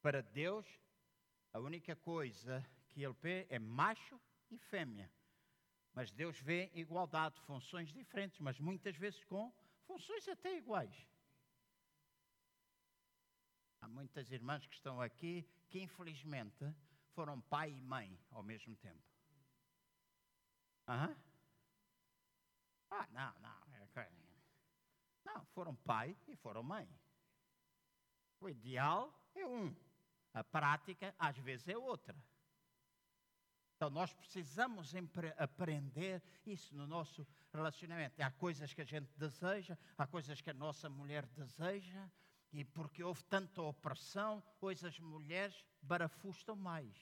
Para 0.00 0.22
Deus, 0.22 0.66
a 1.52 1.58
única 1.58 1.94
coisa 1.94 2.66
que 2.92 3.02
ele 3.02 3.46
é 3.48 3.58
macho 3.58 4.20
e 4.50 4.58
fêmea. 4.58 5.10
Mas 5.94 6.10
Deus 6.10 6.38
vê 6.40 6.70
igualdade, 6.74 7.40
funções 7.42 7.92
diferentes, 7.92 8.38
mas 8.38 8.58
muitas 8.58 8.96
vezes 8.96 9.22
com 9.24 9.52
funções 9.86 10.26
até 10.28 10.56
iguais. 10.56 10.94
Há 13.80 13.88
muitas 13.88 14.30
irmãs 14.30 14.66
que 14.66 14.74
estão 14.74 15.00
aqui 15.00 15.46
que, 15.68 15.80
infelizmente, 15.80 16.64
foram 17.14 17.40
pai 17.40 17.70
e 17.70 17.82
mãe 17.82 18.18
ao 18.30 18.42
mesmo 18.42 18.76
tempo. 18.76 19.02
Aham? 20.86 21.16
Ah, 22.90 23.08
não, 23.10 23.40
não. 23.40 23.62
É 23.94 24.10
não, 25.24 25.44
foram 25.46 25.74
pai 25.74 26.16
e 26.26 26.36
foram 26.36 26.62
mãe. 26.62 26.88
O 28.40 28.48
ideal 28.48 29.12
é 29.34 29.46
um. 29.46 29.74
A 30.34 30.42
prática, 30.42 31.14
às 31.18 31.36
vezes, 31.38 31.68
é 31.68 31.76
outra. 31.76 32.16
Então 33.82 33.90
nós 33.90 34.12
precisamos 34.12 34.94
aprender 35.36 36.22
isso 36.46 36.72
no 36.72 36.86
nosso 36.86 37.26
relacionamento. 37.52 38.22
Há 38.22 38.30
coisas 38.30 38.72
que 38.72 38.80
a 38.80 38.84
gente 38.84 39.10
deseja, 39.16 39.76
há 39.98 40.06
coisas 40.06 40.40
que 40.40 40.50
a 40.50 40.54
nossa 40.54 40.88
mulher 40.88 41.26
deseja, 41.26 42.08
e 42.52 42.64
porque 42.64 43.02
houve 43.02 43.24
tanta 43.24 43.60
opressão, 43.60 44.40
hoje 44.60 44.86
as 44.86 45.00
mulheres 45.00 45.64
barafustam 45.82 46.54
mais. 46.54 46.94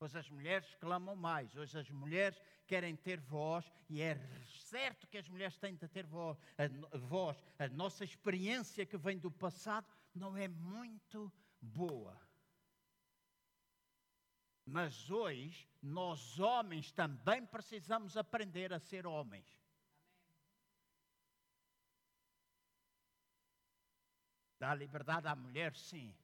Hoje 0.00 0.18
as 0.18 0.30
mulheres 0.30 0.74
clamam 0.76 1.14
mais, 1.14 1.54
hoje 1.54 1.78
as 1.78 1.90
mulheres 1.90 2.40
querem 2.66 2.96
ter 2.96 3.20
voz, 3.20 3.70
e 3.86 4.00
é 4.00 4.18
certo 4.70 5.06
que 5.06 5.18
as 5.18 5.28
mulheres 5.28 5.58
têm 5.58 5.74
de 5.74 5.86
ter 5.86 6.06
voz. 6.06 6.38
A, 6.56 6.96
voz. 6.96 7.36
a 7.58 7.68
nossa 7.68 8.04
experiência 8.04 8.86
que 8.86 8.96
vem 8.96 9.18
do 9.18 9.30
passado 9.30 9.86
não 10.14 10.34
é 10.34 10.48
muito 10.48 11.30
boa. 11.60 12.18
Mas 14.70 15.10
hoje, 15.10 15.68
nós 15.82 16.38
homens 16.38 16.92
também 16.92 17.44
precisamos 17.44 18.16
aprender 18.16 18.72
a 18.72 18.78
ser 18.78 19.04
homens. 19.04 19.48
Dá 24.60 24.72
liberdade 24.72 25.26
à 25.26 25.34
mulher, 25.34 25.74
sim. 25.74 26.14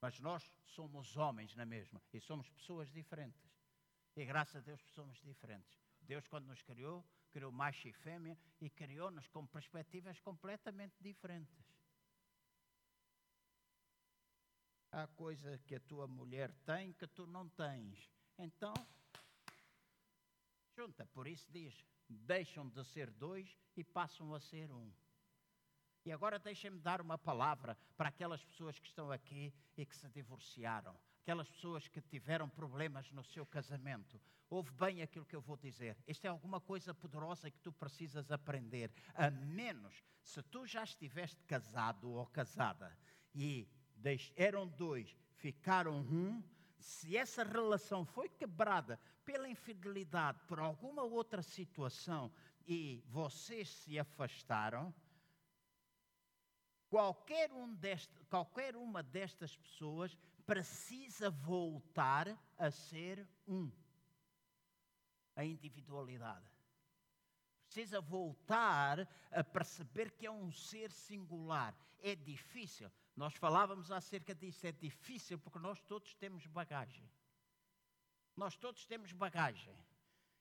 Mas 0.00 0.18
nós 0.18 0.42
somos 0.66 1.16
homens 1.16 1.54
na 1.54 1.64
mesma 1.64 2.02
e 2.12 2.18
somos 2.18 2.50
pessoas 2.50 2.90
diferentes. 2.90 3.48
E 4.16 4.24
graças 4.24 4.56
a 4.56 4.60
Deus 4.60 4.82
somos 4.92 5.20
diferentes. 5.22 5.80
Deus, 6.00 6.26
quando 6.26 6.46
nos 6.46 6.60
criou, 6.62 7.06
criou 7.30 7.52
macho 7.52 7.86
e 7.86 7.92
fêmea 7.92 8.36
e 8.60 8.68
criou-nos 8.68 9.28
com 9.28 9.46
perspectivas 9.46 10.18
completamente 10.18 10.96
diferentes. 11.00 11.61
Há 14.92 15.06
coisa 15.06 15.58
que 15.66 15.74
a 15.74 15.80
tua 15.80 16.06
mulher 16.06 16.52
tem 16.64 16.92
que 16.92 17.06
tu 17.06 17.26
não 17.26 17.48
tens. 17.48 18.10
Então, 18.38 18.74
junta. 20.76 21.06
Por 21.06 21.26
isso 21.26 21.50
diz: 21.50 21.74
deixam 22.08 22.68
de 22.68 22.84
ser 22.84 23.10
dois 23.10 23.58
e 23.76 23.82
passam 23.82 24.34
a 24.34 24.40
ser 24.40 24.70
um. 24.70 24.92
E 26.04 26.12
agora 26.12 26.38
deixem-me 26.38 26.80
dar 26.80 27.00
uma 27.00 27.16
palavra 27.16 27.78
para 27.96 28.08
aquelas 28.08 28.44
pessoas 28.44 28.78
que 28.78 28.88
estão 28.88 29.10
aqui 29.10 29.54
e 29.76 29.86
que 29.86 29.96
se 29.96 30.08
divorciaram. 30.08 30.98
aquelas 31.22 31.48
pessoas 31.48 31.86
que 31.86 32.00
tiveram 32.00 32.48
problemas 32.48 33.10
no 33.12 33.22
seu 33.22 33.46
casamento, 33.46 34.20
ouve 34.50 34.72
bem 34.72 35.00
aquilo 35.00 35.24
que 35.24 35.36
eu 35.36 35.40
vou 35.40 35.56
dizer. 35.56 35.96
Isto 36.04 36.24
é 36.24 36.28
alguma 36.28 36.60
coisa 36.60 36.92
poderosa 36.92 37.48
que 37.48 37.60
tu 37.60 37.72
precisas 37.72 38.32
aprender, 38.32 38.92
a 39.14 39.30
menos 39.30 40.02
se 40.20 40.42
tu 40.42 40.66
já 40.66 40.82
estiveste 40.82 41.40
casado 41.44 42.10
ou 42.10 42.26
casada 42.26 42.98
e 43.32 43.68
eram 44.36 44.66
dois, 44.66 45.16
ficaram 45.36 46.00
um, 46.00 46.42
se 46.78 47.16
essa 47.16 47.44
relação 47.44 48.04
foi 48.04 48.28
quebrada 48.28 48.98
pela 49.24 49.48
infidelidade, 49.48 50.40
por 50.46 50.58
alguma 50.58 51.02
outra 51.02 51.42
situação 51.42 52.32
e 52.66 53.02
vocês 53.08 53.68
se 53.68 53.98
afastaram, 53.98 54.94
qualquer, 56.88 57.52
um 57.52 57.74
deste, 57.74 58.12
qualquer 58.28 58.76
uma 58.76 59.02
destas 59.02 59.56
pessoas 59.56 60.16
precisa 60.44 61.30
voltar 61.30 62.28
a 62.58 62.70
ser 62.70 63.26
um. 63.46 63.70
A 65.34 65.44
individualidade. 65.44 66.50
Precisa 67.64 68.00
voltar 68.00 69.08
a 69.30 69.42
perceber 69.42 70.10
que 70.10 70.26
é 70.26 70.30
um 70.30 70.52
ser 70.52 70.90
singular. 70.92 71.74
É 72.00 72.14
difícil. 72.14 72.90
Nós 73.16 73.34
falávamos 73.34 73.90
acerca 73.90 74.34
disso. 74.34 74.66
É 74.66 74.72
difícil 74.72 75.38
porque 75.38 75.58
nós 75.58 75.80
todos 75.82 76.14
temos 76.14 76.46
bagagem. 76.46 77.08
Nós 78.36 78.56
todos 78.56 78.86
temos 78.86 79.12
bagagem. 79.12 79.76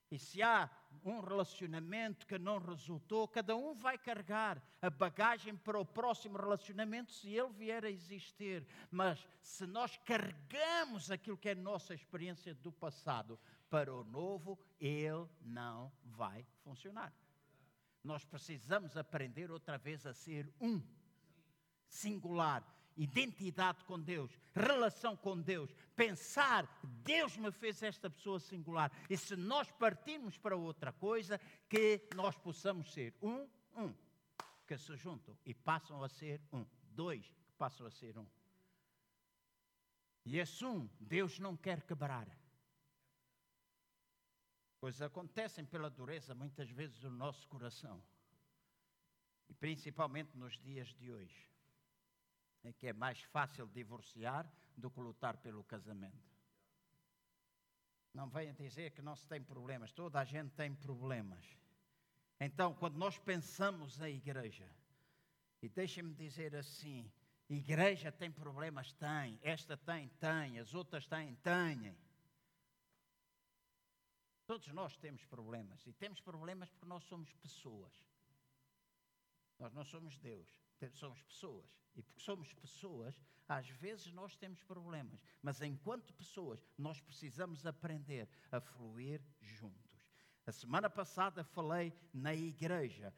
E 0.09 0.19
se 0.19 0.43
há 0.43 0.69
um 1.05 1.21
relacionamento 1.21 2.27
que 2.27 2.37
não 2.37 2.57
resultou, 2.57 3.27
cada 3.29 3.55
um 3.55 3.73
vai 3.73 3.97
carregar 3.97 4.61
a 4.81 4.89
bagagem 4.89 5.55
para 5.55 5.79
o 5.79 5.85
próximo 5.85 6.37
relacionamento 6.37 7.13
se 7.13 7.29
ele 7.29 7.53
vier 7.53 7.85
a 7.85 7.89
existir. 7.89 8.67
Mas 8.89 9.25
se 9.41 9.65
nós 9.65 9.95
carregamos 10.05 11.09
aquilo 11.09 11.37
que 11.37 11.49
é 11.49 11.55
nossa 11.55 11.93
experiência 11.93 12.53
do 12.53 12.73
passado 12.73 13.39
para 13.69 13.93
o 13.93 14.03
novo, 14.03 14.59
ele 14.81 15.25
não 15.41 15.89
vai 16.03 16.45
funcionar. 16.61 17.13
Nós 18.03 18.25
precisamos 18.25 18.97
aprender 18.97 19.49
outra 19.49 19.77
vez 19.77 20.05
a 20.05 20.13
ser 20.13 20.51
um, 20.59 20.81
singular 21.91 22.63
identidade 22.97 23.83
com 23.85 23.99
Deus, 23.99 24.37
relação 24.53 25.15
com 25.15 25.39
Deus, 25.39 25.73
pensar, 25.95 26.67
Deus 27.03 27.37
me 27.37 27.51
fez 27.51 27.81
esta 27.81 28.09
pessoa 28.09 28.39
singular. 28.39 28.91
E 29.09 29.17
se 29.17 29.35
nós 29.35 29.71
partirmos 29.71 30.37
para 30.37 30.55
outra 30.55 30.91
coisa, 30.91 31.39
que 31.69 32.07
nós 32.15 32.37
possamos 32.37 32.91
ser 32.91 33.15
um, 33.21 33.47
um, 33.75 33.93
que 34.67 34.77
se 34.77 34.95
juntam 34.95 35.37
e 35.45 35.53
passam 35.53 36.03
a 36.03 36.09
ser 36.09 36.41
um, 36.51 36.65
dois 36.91 37.25
que 37.25 37.53
passam 37.57 37.85
a 37.85 37.91
ser 37.91 38.17
um. 38.17 38.27
E 40.25 40.37
esse 40.37 40.63
um, 40.63 40.87
Deus 40.99 41.39
não 41.39 41.57
quer 41.57 41.81
quebrar. 41.81 42.27
Pois 44.79 45.01
acontecem 45.01 45.65
pela 45.65 45.89
dureza 45.89 46.33
muitas 46.35 46.69
vezes 46.69 46.99
do 46.99 47.09
nosso 47.09 47.47
coração. 47.47 48.03
E 49.49 49.53
principalmente 49.53 50.37
nos 50.37 50.57
dias 50.59 50.87
de 50.95 51.11
hoje 51.11 51.50
é 52.63 52.71
que 52.71 52.87
é 52.87 52.93
mais 52.93 53.21
fácil 53.23 53.67
divorciar 53.67 54.49
do 54.77 54.89
que 54.89 54.99
lutar 54.99 55.37
pelo 55.37 55.63
casamento. 55.63 56.31
Não 58.13 58.29
venha 58.29 58.53
dizer 58.53 58.91
que 58.91 59.01
não 59.01 59.15
se 59.15 59.25
tem 59.27 59.41
problemas, 59.41 59.91
toda 59.93 60.19
a 60.19 60.25
gente 60.25 60.51
tem 60.53 60.73
problemas. 60.75 61.45
Então, 62.39 62.73
quando 62.73 62.97
nós 62.97 63.17
pensamos 63.17 63.97
na 63.97 64.09
igreja, 64.09 64.69
e 65.61 65.69
deixem-me 65.69 66.13
dizer 66.13 66.55
assim: 66.55 67.09
igreja 67.47 68.11
tem 68.11 68.31
problemas? 68.31 68.91
Tem, 68.93 69.39
esta 69.41 69.77
tem, 69.77 70.09
tem, 70.19 70.59
as 70.59 70.73
outras 70.73 71.05
têm, 71.07 71.35
têm. 71.35 71.95
Todos 74.45 74.67
nós 74.73 74.97
temos 74.97 75.23
problemas, 75.25 75.85
e 75.87 75.93
temos 75.93 76.19
problemas 76.19 76.69
porque 76.71 76.85
nós 76.87 77.03
somos 77.05 77.31
pessoas. 77.35 77.93
Nós 79.57 79.71
não 79.73 79.85
somos 79.85 80.17
Deus, 80.17 80.49
somos 80.89 81.21
pessoas. 81.23 81.65
E 81.95 82.01
porque 82.01 82.21
somos 82.21 82.53
pessoas, 82.53 83.21
às 83.47 83.67
vezes 83.67 84.11
nós 84.13 84.35
temos 84.35 84.63
problemas, 84.63 85.19
mas 85.41 85.61
enquanto 85.61 86.13
pessoas, 86.13 86.63
nós 86.77 87.01
precisamos 87.01 87.65
aprender 87.65 88.29
a 88.49 88.61
fluir 88.61 89.21
juntos. 89.41 90.07
A 90.45 90.51
semana 90.51 90.89
passada 90.89 91.43
falei 91.43 91.93
na 92.13 92.33
igreja, 92.33 93.13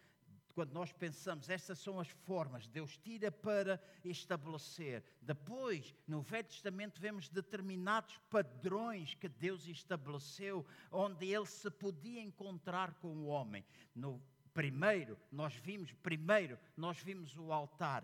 quando 0.54 0.71
nós 0.71 0.91
pensamos, 0.91 1.49
estas 1.49 1.80
são 1.80 1.99
as 1.99 2.10
formas, 2.10 2.67
Deus 2.67 2.97
tira 2.97 3.32
para 3.32 3.82
estabelecer. 4.04 5.04
Depois, 5.21 5.93
no 6.08 6.21
Velho 6.21 6.47
Testamento, 6.47 7.02
vemos 7.02 7.28
determinados 7.28 8.19
padrões 8.30 9.15
que 9.15 9.28
Deus 9.28 9.67
estabeleceu, 9.67 10.65
onde 10.91 11.26
ele 11.28 11.47
se 11.47 11.71
podia 11.71 12.21
encontrar 12.21 12.93
com 12.95 13.15
o 13.15 13.26
homem. 13.26 13.65
No 13.95 14.21
primeiro, 14.54 15.18
nós 15.32 15.54
vimos, 15.56 15.92
primeiro, 15.94 16.60
nós 16.78 16.98
vimos 17.00 17.38
o 17.38 17.52
altar. 17.52 18.04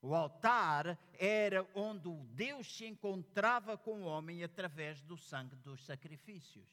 O 0.00 0.14
altar 0.14 0.98
era 1.18 1.66
onde 1.74 2.08
o 2.08 2.24
Deus 2.32 2.76
se 2.76 2.86
encontrava 2.86 3.76
com 3.78 4.02
o 4.02 4.04
homem 4.04 4.44
através 4.44 5.00
do 5.02 5.16
sangue 5.16 5.56
dos 5.56 5.84
sacrifícios. 5.84 6.68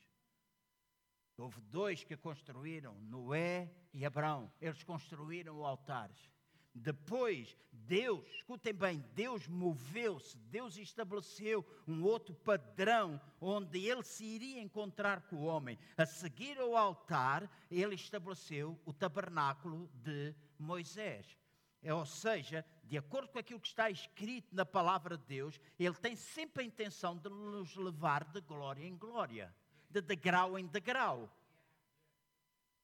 Houve 1.38 1.62
dois 1.62 2.04
que 2.04 2.18
construíram, 2.18 2.94
Noé 3.02 3.72
e 3.94 4.06
Abraão. 4.06 4.52
Eles 4.60 4.84
construíram 4.84 5.66
altares. 5.66 6.30
Depois, 6.74 7.56
Deus, 7.72 8.26
escutem 8.30 8.74
bem, 8.74 9.04
Deus 9.14 9.48
moveu-se, 9.48 10.38
Deus 10.38 10.78
estabeleceu 10.78 11.66
um 11.88 12.04
outro 12.04 12.34
padrão 12.34 13.20
onde 13.40 13.86
ele 13.86 14.04
se 14.04 14.24
iria 14.24 14.62
encontrar 14.62 15.22
com 15.24 15.36
o 15.36 15.46
homem. 15.46 15.78
A 15.98 16.06
seguir 16.06 16.58
ao 16.60 16.78
altar, 16.78 17.50
ele 17.70 17.96
estabeleceu 17.96 18.80
o 18.86 18.94
tabernáculo 18.94 19.90
de 19.96 20.34
Moisés. 20.58 21.38
É, 21.84 21.94
ou 21.94 22.06
seja, 22.06 22.64
de 22.84 22.98
acordo 22.98 23.30
com 23.30 23.40
aquilo 23.40 23.60
que 23.60 23.68
está 23.68 23.90
escrito 23.90 24.56
na 24.56 24.66
palavra 24.66 25.18
de 25.18 25.24
Deus, 25.26 25.60
Ele 25.80 25.96
tem 25.96 26.16
sempre 26.16 26.62
a 26.62 26.66
intenção 26.66 27.18
de 27.18 27.28
nos 27.28 27.76
levar 27.76 28.24
de 28.26 28.40
glória 28.42 28.86
em 28.86 28.96
glória, 28.96 29.54
de 29.90 30.00
degrau 30.00 30.60
em 30.60 30.68
degrau. 30.68 31.30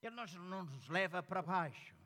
Ele 0.01 0.15
não 0.15 0.63
nos 0.63 0.87
leva 0.87 1.21
para 1.21 1.41
baixo. 1.41 1.96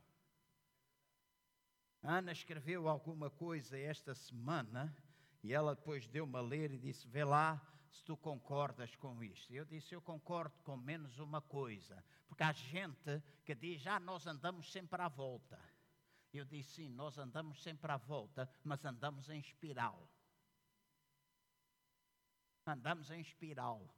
Ana 2.01 2.31
escreveu 2.31 2.87
alguma 2.87 3.29
coisa 3.29 3.77
esta 3.77 4.15
semana 4.15 4.95
e 5.43 5.53
ela 5.53 5.75
depois 5.75 6.07
deu-me 6.07 6.37
a 6.37 6.41
ler 6.41 6.71
e 6.71 6.79
disse: 6.79 7.07
Vê 7.07 7.23
lá 7.23 7.61
se 7.91 8.03
tu 8.03 8.17
concordas 8.17 8.95
com 8.95 9.23
isto. 9.23 9.53
Eu 9.53 9.65
disse: 9.65 9.93
Eu 9.93 10.01
concordo 10.01 10.57
com 10.63 10.75
menos 10.75 11.19
uma 11.19 11.41
coisa, 11.41 12.03
porque 12.27 12.43
há 12.43 12.51
gente 12.51 13.21
que 13.45 13.53
diz: 13.53 13.85
Ah, 13.85 13.99
nós 13.99 14.25
andamos 14.25 14.71
sempre 14.71 15.01
à 15.01 15.07
volta. 15.07 15.59
Eu 16.33 16.45
disse: 16.45 16.75
sim, 16.75 16.89
nós 16.89 17.17
andamos 17.17 17.61
sempre 17.61 17.91
à 17.91 17.97
volta, 17.97 18.49
mas 18.63 18.83
andamos 18.85 19.29
em 19.29 19.39
espiral. 19.39 20.09
Andamos 22.65 23.11
em 23.11 23.19
espiral. 23.19 23.93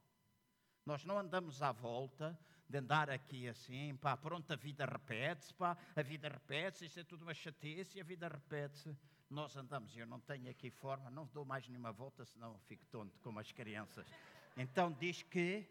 Nós 0.86 1.06
não 1.06 1.18
andamos 1.18 1.62
à 1.62 1.72
volta 1.72 2.38
de 2.67 2.78
andar 2.78 3.10
aqui 3.10 3.47
assim, 3.47 3.95
pá, 3.97 4.15
pronto, 4.17 4.52
a 4.52 4.56
vida 4.56 4.86
repete-se, 4.86 5.54
pá, 5.54 5.78
a 5.95 6.02
vida 6.02 6.28
repete-se, 6.30 6.86
isto 6.86 6.99
é 6.99 7.04
tudo 7.04 7.23
uma 7.23 7.34
chatice 7.34 7.97
e 7.97 8.02
a 8.02 8.04
vida 8.04 8.28
repete-se. 8.28 8.95
Nós 9.30 9.56
andamos, 9.56 9.95
eu 9.95 10.06
não 10.06 10.19
tenho 10.19 10.49
aqui 10.49 10.69
forma, 10.69 11.10
não 11.10 11.26
dou 11.28 11.43
mais 11.43 11.67
nenhuma 11.67 11.91
volta, 11.91 12.23
senão 12.26 12.58
fico 12.67 12.86
tonto 12.88 13.19
como 13.19 13.39
as 13.39 13.52
crianças. 13.52 14.08
Então 14.56 14.91
diz 14.91 15.23
que 15.23 15.67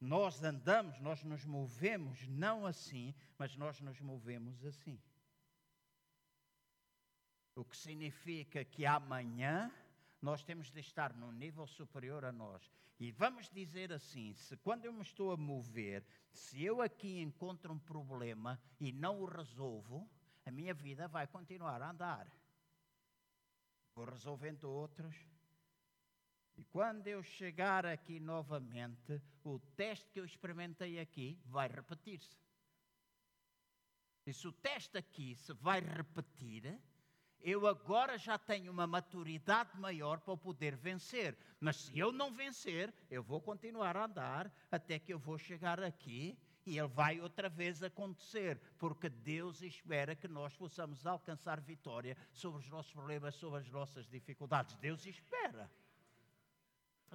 nós 0.00 0.42
andamos, 0.42 0.98
nós 1.00 1.22
nos 1.24 1.44
movemos 1.44 2.26
não 2.28 2.64
assim, 2.64 3.14
mas 3.36 3.56
nós 3.56 3.80
nos 3.80 4.00
movemos 4.00 4.64
assim. 4.64 4.98
O 7.54 7.64
que 7.64 7.76
significa 7.76 8.64
que 8.64 8.86
amanhã 8.86 9.72
nós 10.20 10.42
temos 10.42 10.70
de 10.70 10.80
estar 10.80 11.14
num 11.14 11.32
nível 11.32 11.66
superior 11.66 12.24
a 12.24 12.32
nós. 12.32 12.70
E 12.98 13.12
vamos 13.12 13.48
dizer 13.48 13.92
assim: 13.92 14.34
se 14.34 14.56
quando 14.56 14.84
eu 14.84 14.92
me 14.92 15.02
estou 15.02 15.32
a 15.32 15.36
mover, 15.36 16.04
se 16.32 16.62
eu 16.64 16.82
aqui 16.82 17.20
encontro 17.20 17.72
um 17.72 17.78
problema 17.78 18.60
e 18.80 18.92
não 18.92 19.20
o 19.20 19.24
resolvo, 19.24 20.10
a 20.44 20.50
minha 20.50 20.74
vida 20.74 21.06
vai 21.06 21.26
continuar 21.26 21.80
a 21.80 21.90
andar. 21.90 22.26
Vou 23.94 24.04
resolvendo 24.04 24.64
outros. 24.64 25.14
E 26.56 26.64
quando 26.64 27.06
eu 27.06 27.22
chegar 27.22 27.86
aqui 27.86 28.18
novamente, 28.18 29.22
o 29.44 29.60
teste 29.76 30.10
que 30.10 30.18
eu 30.18 30.24
experimentei 30.24 30.98
aqui 30.98 31.40
vai 31.44 31.68
repetir-se. 31.68 32.36
E 34.26 34.32
se 34.32 34.48
o 34.48 34.52
teste 34.52 34.98
aqui 34.98 35.36
se 35.36 35.52
vai 35.54 35.80
repetir, 35.80 36.78
eu 37.42 37.66
agora 37.66 38.18
já 38.18 38.38
tenho 38.38 38.72
uma 38.72 38.86
maturidade 38.86 39.78
maior 39.78 40.20
para 40.20 40.36
poder 40.36 40.76
vencer. 40.76 41.36
Mas 41.60 41.76
se 41.76 41.98
eu 41.98 42.12
não 42.12 42.32
vencer, 42.32 42.92
eu 43.10 43.22
vou 43.22 43.40
continuar 43.40 43.96
a 43.96 44.04
andar 44.04 44.52
até 44.70 44.98
que 44.98 45.12
eu 45.12 45.18
vou 45.18 45.38
chegar 45.38 45.82
aqui 45.82 46.38
e 46.66 46.78
ele 46.78 46.88
vai 46.88 47.18
outra 47.20 47.48
vez 47.48 47.82
acontecer, 47.82 48.60
porque 48.78 49.08
Deus 49.08 49.62
espera 49.62 50.14
que 50.14 50.28
nós 50.28 50.54
possamos 50.54 51.06
alcançar 51.06 51.60
vitória 51.60 52.14
sobre 52.30 52.60
os 52.60 52.68
nossos 52.68 52.92
problemas, 52.92 53.34
sobre 53.36 53.60
as 53.60 53.70
nossas 53.70 54.06
dificuldades. 54.06 54.76
Deus 54.76 55.06
espera. 55.06 55.70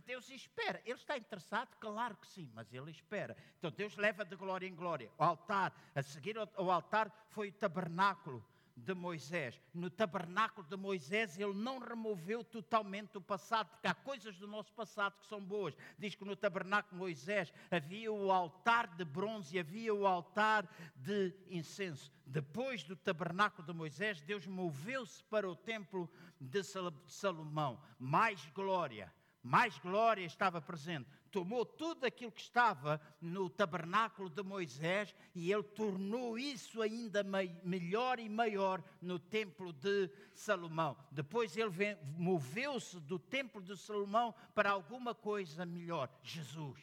Deus 0.05 0.29
espera. 0.29 0.81
Ele 0.86 0.95
está 0.95 1.17
interessado? 1.17 1.75
Claro 1.79 2.17
que 2.17 2.27
sim, 2.27 2.49
mas 2.53 2.73
ele 2.73 2.89
espera. 2.89 3.38
Então 3.59 3.71
Deus 3.71 3.95
leva 3.95 4.25
de 4.25 4.36
glória 4.36 4.67
em 4.67 4.75
glória. 4.75 5.12
O 5.19 5.23
altar, 5.23 5.71
a 5.93 6.01
seguir 6.01 6.36
ao 6.38 6.71
altar, 6.71 7.12
foi 7.29 7.49
o 7.49 7.53
tabernáculo 7.53 8.43
de 8.75 8.93
Moisés. 8.93 9.59
No 9.73 9.89
tabernáculo 9.89 10.67
de 10.67 10.75
Moisés, 10.75 11.38
ele 11.39 11.53
não 11.53 11.79
removeu 11.79 12.43
totalmente 12.43 13.17
o 13.17 13.21
passado, 13.21 13.69
porque 13.69 13.88
há 13.88 13.93
coisas 13.93 14.36
do 14.38 14.47
nosso 14.47 14.73
passado 14.73 15.17
que 15.19 15.27
são 15.27 15.43
boas. 15.43 15.75
Diz 15.97 16.15
que 16.15 16.25
no 16.25 16.36
tabernáculo 16.36 16.93
de 16.93 16.99
Moisés 16.99 17.53
havia 17.69 18.12
o 18.12 18.31
altar 18.31 18.88
de 18.95 19.05
bronze 19.05 19.55
e 19.55 19.59
havia 19.59 19.93
o 19.93 20.07
altar 20.07 20.67
de 20.95 21.33
incenso. 21.49 22.12
Depois 22.25 22.83
do 22.83 22.95
tabernáculo 22.95 23.65
de 23.65 23.73
Moisés, 23.73 24.21
Deus 24.21 24.47
moveu-se 24.47 25.23
para 25.25 25.49
o 25.49 25.55
templo 25.55 26.09
de 26.39 26.62
Salomão. 27.07 27.81
Mais 27.99 28.45
glória 28.53 29.13
mais 29.43 29.77
glória 29.79 30.25
estava 30.25 30.62
presente. 30.62 31.09
Tomou 31.33 31.65
tudo 31.65 32.05
aquilo 32.05 32.31
que 32.31 32.41
estava 32.41 33.01
no 33.19 33.49
tabernáculo 33.49 34.29
de 34.29 34.43
Moisés 34.43 35.15
e 35.33 35.51
ele 35.51 35.63
tornou 35.63 36.37
isso 36.37 36.79
ainda 36.79 37.23
melhor 37.63 38.19
e 38.19 38.29
maior 38.29 38.83
no 39.01 39.17
templo 39.17 39.73
de 39.73 40.11
Salomão. 40.35 40.95
Depois 41.09 41.57
ele 41.57 41.71
moveu-se 42.15 42.99
do 42.99 43.17
templo 43.17 43.63
de 43.63 43.75
Salomão 43.75 44.35
para 44.53 44.69
alguma 44.69 45.15
coisa 45.15 45.65
melhor: 45.65 46.07
Jesus. 46.21 46.79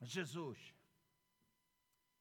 Jesus. 0.00 0.72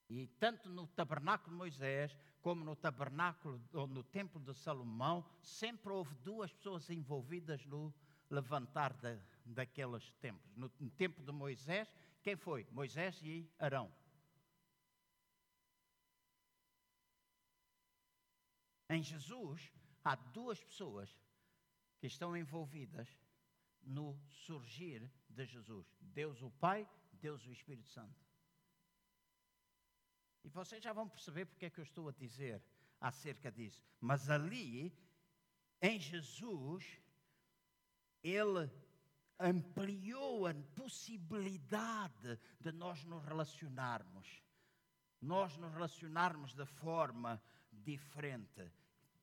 E 0.09 0.25
tanto 0.39 0.67
no 0.67 0.87
tabernáculo 0.87 1.51
de 1.51 1.57
Moisés 1.59 2.17
como 2.41 2.65
no 2.65 2.75
tabernáculo 2.75 3.61
ou 3.71 3.85
no 3.85 4.03
templo 4.03 4.41
de 4.41 4.55
Salomão, 4.55 5.23
sempre 5.43 5.93
houve 5.93 6.15
duas 6.23 6.51
pessoas 6.51 6.89
envolvidas 6.89 7.63
no 7.67 7.93
levantar 8.31 8.93
da, 8.93 9.15
daqueles 9.53 10.11
templos. 10.13 10.55
No, 10.55 10.71
no 10.79 10.89
tempo 10.91 11.23
de 11.23 11.31
Moisés, 11.31 11.93
quem 12.21 12.35
foi? 12.35 12.65
Moisés 12.71 13.21
e 13.21 13.49
Arão. 13.59 13.93
Em 18.89 19.01
Jesus, 19.01 19.71
há 20.03 20.15
duas 20.15 20.63
pessoas 20.63 21.09
que 21.99 22.07
estão 22.07 22.35
envolvidas 22.35 23.07
no 23.81 24.19
surgir 24.29 25.11
de 25.29 25.45
Jesus: 25.45 25.87
Deus 25.99 26.41
o 26.41 26.51
Pai, 26.51 26.87
Deus 27.13 27.45
o 27.45 27.51
Espírito 27.51 27.87
Santo. 27.89 28.25
E 30.43 30.49
vocês 30.49 30.83
já 30.83 30.93
vão 30.93 31.09
perceber 31.09 31.45
porque 31.45 31.65
é 31.65 31.69
que 31.69 31.79
eu 31.79 31.83
estou 31.83 32.07
a 32.07 32.11
dizer 32.11 32.63
acerca 33.01 33.51
disso. 33.51 33.83
Mas 33.99 34.29
ali, 34.29 34.95
em 35.81 35.99
Jesus, 35.99 36.85
ele 38.23 38.69
ampliou 39.39 40.47
a 40.47 40.53
possibilidade 40.75 42.39
de 42.59 42.71
nós 42.71 43.03
nos 43.03 43.23
relacionarmos. 43.23 44.43
Nós 45.21 45.57
nos 45.57 45.73
relacionarmos 45.73 46.53
de 46.53 46.65
forma 46.65 47.41
diferente. 47.71 48.71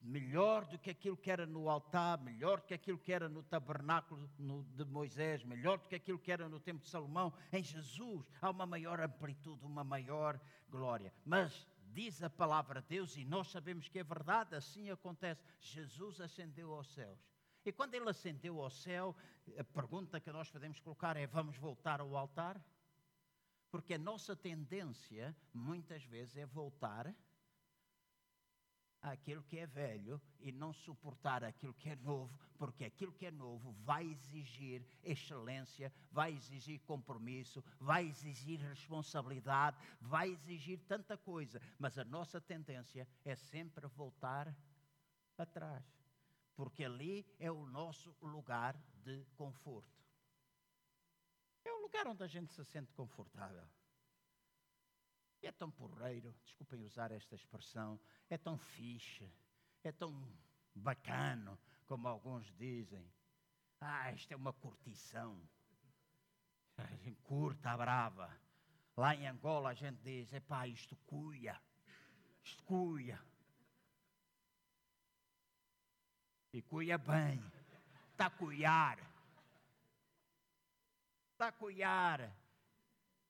Melhor 0.01 0.65
do 0.67 0.79
que 0.79 0.91
aquilo 0.91 1.17
que 1.17 1.31
era 1.31 1.47
no 1.47 1.69
altar, 1.69 2.19
melhor 2.19 2.61
do 2.61 2.67
que 2.67 2.75
aquilo 2.75 2.99
que 2.99 3.13
era 3.13 3.29
no 3.29 3.43
tabernáculo 3.45 4.29
de 4.75 4.85
Moisés, 4.85 5.45
melhor 5.45 5.79
do 5.79 5.89
que 5.89 5.95
aquilo 5.95 6.19
que 6.19 6.33
era 6.33 6.49
no 6.49 6.59
templo 6.59 6.83
de 6.83 6.91
Salomão. 6.91 7.33
Em 7.53 7.63
Jesus 7.63 8.29
há 8.41 8.51
uma 8.51 8.67
maior 8.67 9.01
amplitude, 9.01 9.65
uma 9.65 9.85
maior 9.85 10.41
glória. 10.69 11.13
Mas 11.25 11.69
diz 11.93 12.21
a 12.21 12.29
palavra 12.29 12.81
de 12.81 12.89
Deus, 12.89 13.17
e 13.17 13.25
nós 13.25 13.49
sabemos 13.53 13.89
que 13.89 14.01
é 14.01 14.05
verdade, 14.05 14.57
assim 14.57 14.91
acontece. 14.91 15.45
Jesus 15.61 16.21
ascendeu 16.21 16.73
aos 16.73 16.93
céus 16.93 17.32
e 17.65 17.73
quando 17.73 17.95
ele 17.95 18.09
ascendeu 18.09 18.61
ao 18.61 18.71
céu, 18.71 19.15
a 19.57 19.65
pergunta 19.65 20.21
que 20.21 20.33
nós 20.33 20.51
podemos 20.51 20.81
colocar 20.81 21.17
é: 21.17 21.27
vamos 21.27 21.57
voltar 21.57 22.01
ao 22.01 22.17
altar? 22.17 22.61
Porque 23.71 23.95
a 23.95 23.99
nossa 23.99 24.35
tendência, 24.37 25.35
muitas 25.53 26.05
vezes, 26.05 26.37
é 26.37 26.45
voltar 26.45 27.15
àquilo 29.01 29.43
que 29.43 29.59
é 29.59 29.67
velho 29.67 30.21
e 30.39 30.53
não 30.53 30.73
suportar 30.73 31.43
aquilo 31.43 31.75
que 31.75 31.89
é 31.89 31.97
novo, 31.97 32.39
porque 32.59 32.85
aquilo 32.85 33.13
que 33.13 33.27
é 33.27 33.31
novo 33.31 33.73
vai 33.85 34.05
exigir 34.07 34.85
excelência, 35.03 35.93
vai 36.11 36.33
exigir 36.33 36.81
compromisso, 36.81 37.65
vai 37.81 38.07
exigir 38.07 38.61
responsabilidade, 38.61 39.77
vai 40.01 40.31
exigir 40.31 40.79
tanta 40.87 41.17
coisa, 41.17 41.61
mas 41.79 41.99
a 41.99 42.05
nossa 42.05 42.41
tendência 42.41 43.09
é 43.25 43.35
sempre 43.35 43.87
voltar 43.89 44.55
atrás 45.37 46.02
porque 46.55 46.85
ali 46.85 47.27
é 47.39 47.51
o 47.51 47.67
nosso 47.67 48.15
lugar 48.21 48.77
de 49.05 49.25
conforto. 49.37 50.03
É 51.65 51.73
o 51.73 51.81
lugar 51.81 52.07
onde 52.07 52.23
a 52.23 52.27
gente 52.27 52.53
se 52.53 52.65
sente 52.65 52.93
confortável. 52.93 53.67
É 55.43 55.51
tão 55.51 55.71
porreiro, 55.71 56.33
desculpem 56.45 56.85
usar 56.85 57.11
esta 57.11 57.35
expressão, 57.35 57.99
é 58.31 58.39
tão 58.39 58.57
fixe, 58.57 59.29
é 59.83 59.91
tão 59.91 60.25
bacano, 60.75 61.59
como 61.87 62.07
alguns 62.07 62.47
dizem. 62.55 63.13
Ah, 63.81 64.13
isto 64.13 64.33
é 64.33 64.37
uma 64.37 64.53
curtição. 64.53 65.41
A 66.77 66.87
gente 66.97 67.21
curta 67.23 67.77
brava. 67.77 68.31
Lá 68.97 69.15
em 69.15 69.27
Angola 69.27 69.71
a 69.71 69.75
gente 69.75 70.01
diz, 70.03 70.33
epá, 70.33 70.67
isto 70.67 70.95
cuia, 71.07 71.59
isto 72.43 72.63
cuia. 72.65 73.19
E 76.53 76.61
cuia 76.61 76.99
bem. 76.99 77.43
Está 78.11 78.27
a 78.27 78.31
cuiar. 78.31 78.99
Está 81.33 81.49
a 81.49 81.53
cuiar. 81.53 82.31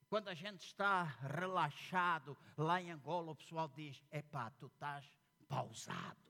Quando 0.08 0.28
a 0.28 0.34
gente 0.34 0.66
está 0.66 1.04
relaxado, 1.04 2.36
lá 2.56 2.82
em 2.82 2.90
Angola 2.90 3.30
o 3.30 3.36
pessoal 3.36 3.68
diz: 3.68 4.02
epá, 4.10 4.50
tu 4.50 4.66
estás 4.66 5.10
pausado. 5.48 6.20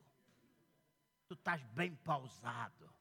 Tu 1.26 1.34
estás 1.34 1.62
bem 1.72 1.94
pausado. 1.96 2.92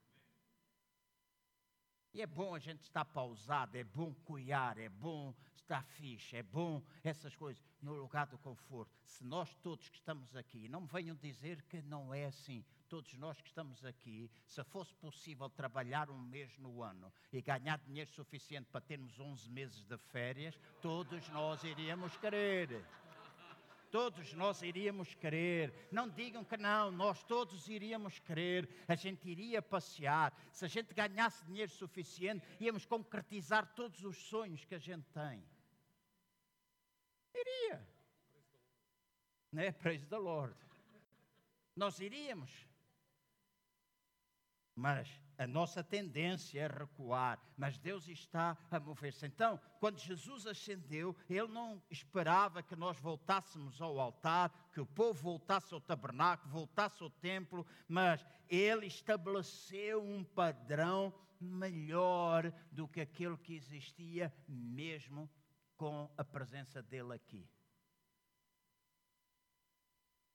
E 2.14 2.22
é 2.22 2.28
bom 2.28 2.54
a 2.54 2.60
gente 2.60 2.82
estar 2.82 3.06
pausado, 3.06 3.78
é 3.78 3.84
bom 3.84 4.14
cuidar, 4.26 4.78
é 4.78 4.90
bom 4.90 5.34
estar 5.56 5.84
fixe, 5.84 6.36
é 6.36 6.44
bom 6.44 6.84
essas 7.04 7.36
coisas, 7.36 7.64
no 7.82 7.94
lugar 7.94 8.28
do 8.28 8.38
conforto. 8.38 8.92
Se 9.06 9.24
nós 9.24 9.54
todos 9.56 9.88
que 9.88 9.98
estamos 9.98 10.36
aqui, 10.36 10.68
não 10.68 10.82
me 10.82 10.88
venham 10.88 11.16
dizer 11.16 11.62
que 11.64 11.82
não 11.82 12.14
é 12.14 12.26
assim, 12.26 12.66
todos 12.92 13.14
nós 13.14 13.40
que 13.40 13.48
estamos 13.48 13.86
aqui, 13.86 14.30
se 14.46 14.62
fosse 14.66 14.94
possível 14.96 15.50
trabalhar 15.50 16.10
um 16.10 16.20
mês 16.20 16.58
no 16.58 16.84
ano 16.84 17.10
e 17.32 17.42
ganhar 17.42 17.80
dinheiro 17.80 18.10
suficiente 18.12 18.68
para 18.70 18.82
termos 18.82 19.18
11 19.18 19.50
meses 19.50 19.86
de 19.86 19.98
férias, 19.98 20.60
todos 20.82 21.30
nós 21.30 21.64
iríamos 21.64 22.18
querer. 22.18 22.86
Todos 23.90 24.34
nós 24.34 24.62
iríamos 24.62 25.14
querer. 25.16 25.74
Não 25.90 26.10
digam 26.10 26.44
que 26.44 26.58
não, 26.58 26.92
nós 26.92 27.24
todos 27.24 27.70
iríamos 27.70 28.20
querer. 28.20 28.68
A 28.90 28.96
gente 28.96 29.30
iria 29.30 29.62
passear. 29.62 30.34
Se 30.52 30.66
a 30.66 30.68
gente 30.68 30.94
ganhasse 30.94 31.46
dinheiro 31.46 31.72
suficiente, 31.72 32.46
íamos 32.60 32.86
concretizar 32.86 33.74
todos 33.74 34.04
os 34.04 34.18
sonhos 34.18 34.66
que 34.66 34.76
a 34.76 34.80
gente 34.80 35.08
tem. 35.12 35.42
Iria. 37.34 37.88
Né? 39.50 39.72
Praise 39.72 40.06
the 40.08 40.18
Lord. 40.18 40.56
Nós 41.74 41.98
iríamos. 42.02 42.70
Mas 44.82 45.08
a 45.38 45.46
nossa 45.46 45.84
tendência 45.84 46.60
é 46.60 46.68
recuar, 46.68 47.40
mas 47.56 47.78
Deus 47.78 48.08
está 48.08 48.58
a 48.72 48.80
mover-se. 48.80 49.28
Então, 49.28 49.60
quando 49.80 50.00
Jesus 50.00 50.48
ascendeu, 50.48 51.16
Ele 51.30 51.50
não 51.50 51.80
esperava 51.92 52.64
que 52.64 52.76
nós 52.76 52.98
voltássemos 52.98 53.80
ao 53.80 54.00
altar, 54.00 54.52
que 54.74 54.82
o 54.82 54.86
povo 54.86 55.22
voltasse 55.22 55.72
ao 55.72 55.80
tabernáculo, 55.80 56.52
voltasse 56.52 57.04
ao 57.04 57.12
templo, 57.12 57.64
mas 57.88 58.26
Ele 58.50 58.88
estabeleceu 58.88 60.04
um 60.04 60.24
padrão 60.24 61.14
melhor 61.40 62.52
do 62.72 62.88
que 62.88 63.02
aquele 63.02 63.38
que 63.38 63.54
existia, 63.54 64.34
mesmo 64.48 65.30
com 65.78 66.10
a 66.18 66.24
presença 66.24 66.82
dele 66.82 67.14
aqui. 67.14 67.48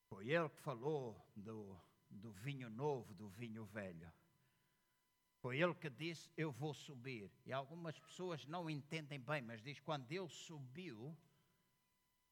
Foi 0.08 0.30
Ele 0.30 0.48
que 0.48 0.60
falou 0.60 1.20
do, 1.34 1.76
do 2.08 2.30
vinho 2.30 2.70
novo, 2.70 3.12
do 3.12 3.28
vinho 3.28 3.64
velho. 3.64 4.08
Foi 5.46 5.60
ele 5.60 5.76
que 5.76 5.88
disse: 5.88 6.28
Eu 6.36 6.50
vou 6.50 6.74
subir. 6.74 7.30
E 7.44 7.52
algumas 7.52 7.96
pessoas 8.00 8.44
não 8.46 8.68
entendem 8.68 9.20
bem, 9.20 9.40
mas 9.40 9.62
diz: 9.62 9.78
quando 9.78 10.10
ele 10.10 10.28
subiu, 10.28 11.16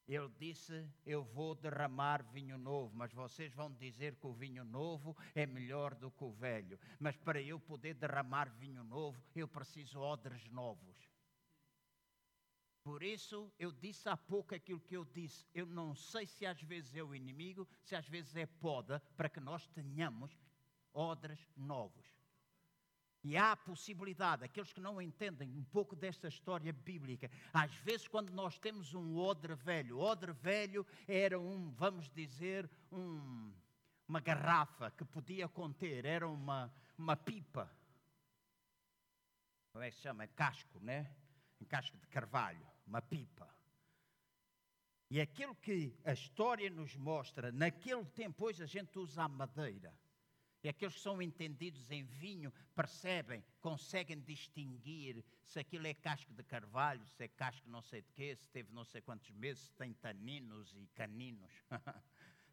ele 0.08 0.28
disse: 0.30 0.84
Eu 1.06 1.22
vou 1.22 1.54
derramar 1.54 2.24
vinho 2.32 2.58
novo, 2.58 2.92
mas 2.92 3.12
vocês 3.12 3.54
vão 3.54 3.72
dizer 3.72 4.16
que 4.16 4.26
o 4.26 4.32
vinho 4.32 4.64
novo 4.64 5.16
é 5.32 5.46
melhor 5.46 5.94
do 5.94 6.10
que 6.10 6.24
o 6.24 6.32
velho. 6.32 6.76
Mas 6.98 7.16
para 7.16 7.40
eu 7.40 7.60
poder 7.60 7.94
derramar 7.94 8.50
vinho 8.50 8.82
novo, 8.82 9.22
eu 9.32 9.46
preciso 9.46 10.00
odres 10.00 10.48
novos. 10.48 10.96
Por 12.82 13.00
isso, 13.00 13.48
eu 13.56 13.70
disse 13.70 14.08
há 14.08 14.16
pouco 14.16 14.56
aquilo 14.56 14.80
que 14.80 14.96
eu 14.96 15.04
disse. 15.04 15.46
Eu 15.54 15.66
não 15.66 15.94
sei 15.94 16.26
se 16.26 16.44
às 16.44 16.60
vezes 16.60 16.96
é 16.96 17.02
o 17.04 17.14
inimigo, 17.14 17.68
se 17.84 17.94
às 17.94 18.08
vezes 18.08 18.34
é 18.34 18.44
poda, 18.44 19.00
para 19.16 19.28
que 19.28 19.38
nós 19.38 19.68
tenhamos 19.68 20.36
odres 20.92 21.38
novos. 21.56 22.13
E 23.24 23.38
há 23.38 23.52
a 23.52 23.56
possibilidade, 23.56 24.44
aqueles 24.44 24.70
que 24.70 24.80
não 24.82 25.00
entendem 25.00 25.48
um 25.48 25.64
pouco 25.64 25.96
desta 25.96 26.28
história 26.28 26.70
bíblica, 26.74 27.30
às 27.54 27.74
vezes 27.76 28.06
quando 28.06 28.30
nós 28.30 28.58
temos 28.58 28.92
um 28.92 29.16
odre 29.16 29.54
velho, 29.54 29.98
odre 29.98 30.32
velho 30.32 30.86
era 31.08 31.40
um, 31.40 31.70
vamos 31.70 32.10
dizer, 32.10 32.68
um, 32.92 33.50
uma 34.06 34.20
garrafa 34.20 34.90
que 34.90 35.06
podia 35.06 35.48
conter, 35.48 36.04
era 36.04 36.28
uma, 36.28 36.70
uma 36.98 37.16
pipa. 37.16 37.72
Como 39.72 39.82
é 39.82 39.90
que 39.90 39.96
se 39.96 40.02
chama? 40.02 40.26
Casco, 40.26 40.78
né? 40.80 41.10
Um 41.58 41.64
casco 41.64 41.96
de 41.96 42.06
carvalho, 42.08 42.66
uma 42.86 43.00
pipa. 43.00 43.48
E 45.10 45.18
aquilo 45.18 45.54
que 45.54 45.96
a 46.04 46.12
história 46.12 46.68
nos 46.68 46.94
mostra, 46.94 47.50
naquele 47.50 48.04
tempo, 48.04 48.44
hoje 48.44 48.62
a 48.62 48.66
gente 48.66 48.98
usa 48.98 49.22
a 49.22 49.28
madeira. 49.28 49.94
E 50.64 50.68
aqueles 50.70 50.94
que 50.94 51.00
são 51.02 51.20
entendidos 51.20 51.90
em 51.90 52.04
vinho 52.04 52.50
percebem, 52.74 53.44
conseguem 53.60 54.18
distinguir 54.18 55.22
se 55.42 55.60
aquilo 55.60 55.86
é 55.86 55.92
casco 55.92 56.32
de 56.32 56.42
carvalho, 56.42 57.06
se 57.06 57.22
é 57.22 57.28
casco 57.28 57.68
não 57.68 57.82
sei 57.82 58.00
de 58.00 58.10
quê, 58.12 58.34
se 58.34 58.48
teve 58.48 58.72
não 58.72 58.82
sei 58.82 59.02
quantos 59.02 59.30
meses, 59.32 59.64
se 59.64 59.72
tem 59.74 59.92
taninos 59.92 60.74
e 60.74 60.86
caninos. 60.94 61.50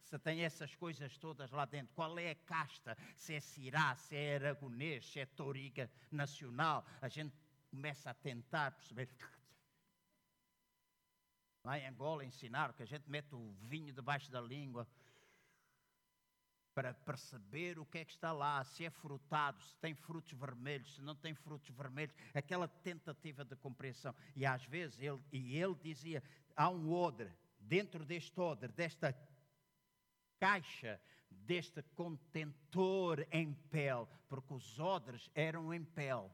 se 0.03 0.19
tem 0.19 0.43
essas 0.43 0.75
coisas 0.75 1.17
todas 1.17 1.51
lá 1.51 1.63
dentro. 1.63 1.95
Qual 1.95 2.19
é 2.19 2.31
a 2.31 2.35
casta? 2.35 2.97
Se 3.15 3.33
é 3.33 3.39
Cirá, 3.39 3.95
se 3.95 4.13
é 4.13 4.35
Aragonês, 4.35 5.05
se 5.05 5.21
é 5.21 5.25
Toriga 5.25 5.89
Nacional. 6.11 6.85
A 6.99 7.07
gente 7.07 7.33
começa 7.69 8.09
a 8.09 8.13
tentar 8.13 8.71
perceber. 8.71 9.07
Lá 11.63 11.79
em 11.79 11.87
Angola 11.87 12.25
ensinaram 12.25 12.73
que 12.73 12.83
a 12.83 12.87
gente 12.87 13.09
mete 13.09 13.33
o 13.33 13.53
vinho 13.69 13.93
debaixo 13.93 14.29
da 14.29 14.41
língua 14.41 14.85
para 16.73 16.93
perceber 16.93 17.77
o 17.77 17.85
que 17.85 17.99
é 17.99 18.05
que 18.05 18.11
está 18.11 18.31
lá, 18.31 18.63
se 18.63 18.85
é 18.85 18.89
frutado, 18.89 19.61
se 19.61 19.75
tem 19.77 19.93
frutos 19.93 20.31
vermelhos, 20.33 20.95
se 20.95 21.01
não 21.01 21.15
tem 21.15 21.33
frutos 21.33 21.69
vermelhos, 21.69 22.15
aquela 22.33 22.67
tentativa 22.67 23.43
de 23.43 23.55
compreensão. 23.55 24.15
E 24.35 24.45
às 24.45 24.63
vezes 24.65 24.99
ele, 24.99 25.19
e 25.31 25.57
ele 25.57 25.75
dizia: 25.75 26.23
há 26.55 26.69
um 26.69 26.91
odre, 26.91 27.31
dentro 27.59 28.05
deste 28.05 28.39
odre, 28.39 28.71
desta 28.71 29.15
caixa, 30.39 30.99
deste 31.29 31.81
contentor 31.95 33.25
em 33.31 33.53
pele, 33.69 34.07
porque 34.27 34.53
os 34.53 34.79
odres 34.79 35.29
eram 35.35 35.73
em 35.73 35.83
pele. 35.83 36.29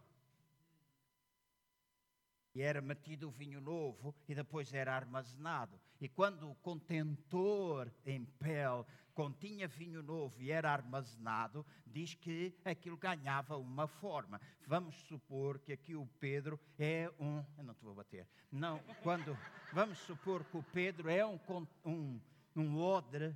E 2.53 2.61
era 2.61 2.81
metido 2.81 3.27
o 3.27 3.31
vinho 3.31 3.61
novo 3.61 4.15
e 4.27 4.33
depois 4.33 4.73
era 4.73 4.95
armazenado. 4.95 5.79
E 5.99 6.07
quando 6.07 6.49
o 6.49 6.55
contentor 6.55 7.91
em 8.05 8.23
pele 8.23 8.85
continha 9.13 9.67
vinho 9.67 10.03
novo 10.03 10.39
e 10.39 10.51
era 10.51 10.71
armazenado, 10.71 11.65
diz 11.85 12.13
que 12.13 12.55
aquilo 12.63 12.95
ganhava 12.95 13.57
uma 13.57 13.87
forma. 13.87 14.39
Vamos 14.67 14.95
supor 15.07 15.57
que 15.59 15.73
aqui 15.73 15.95
o 15.95 16.05
Pedro 16.19 16.59
é 16.77 17.11
um. 17.19 17.43
Eu 17.57 17.63
não 17.63 17.73
te 17.73 17.83
vou 17.83 17.95
bater. 17.95 18.27
Não, 18.51 18.79
quando. 19.01 19.35
Vamos 19.73 19.97
supor 19.99 20.45
que 20.45 20.57
o 20.57 20.63
Pedro 20.63 21.09
é 21.09 21.25
um, 21.25 21.39
um, 21.83 22.21
um 22.55 22.77
odre 22.77 23.35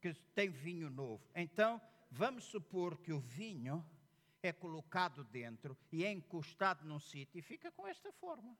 que 0.00 0.12
tem 0.34 0.50
vinho 0.50 0.90
novo. 0.90 1.26
Então, 1.34 1.80
vamos 2.10 2.44
supor 2.44 2.98
que 2.98 3.12
o 3.12 3.20
vinho 3.20 3.84
é 4.42 4.52
colocado 4.52 5.24
dentro 5.24 5.76
e 5.90 6.04
é 6.04 6.12
encostado 6.12 6.84
num 6.84 7.00
sítio 7.00 7.38
e 7.38 7.42
fica 7.42 7.70
com 7.72 7.86
esta 7.86 8.12
forma. 8.12 8.56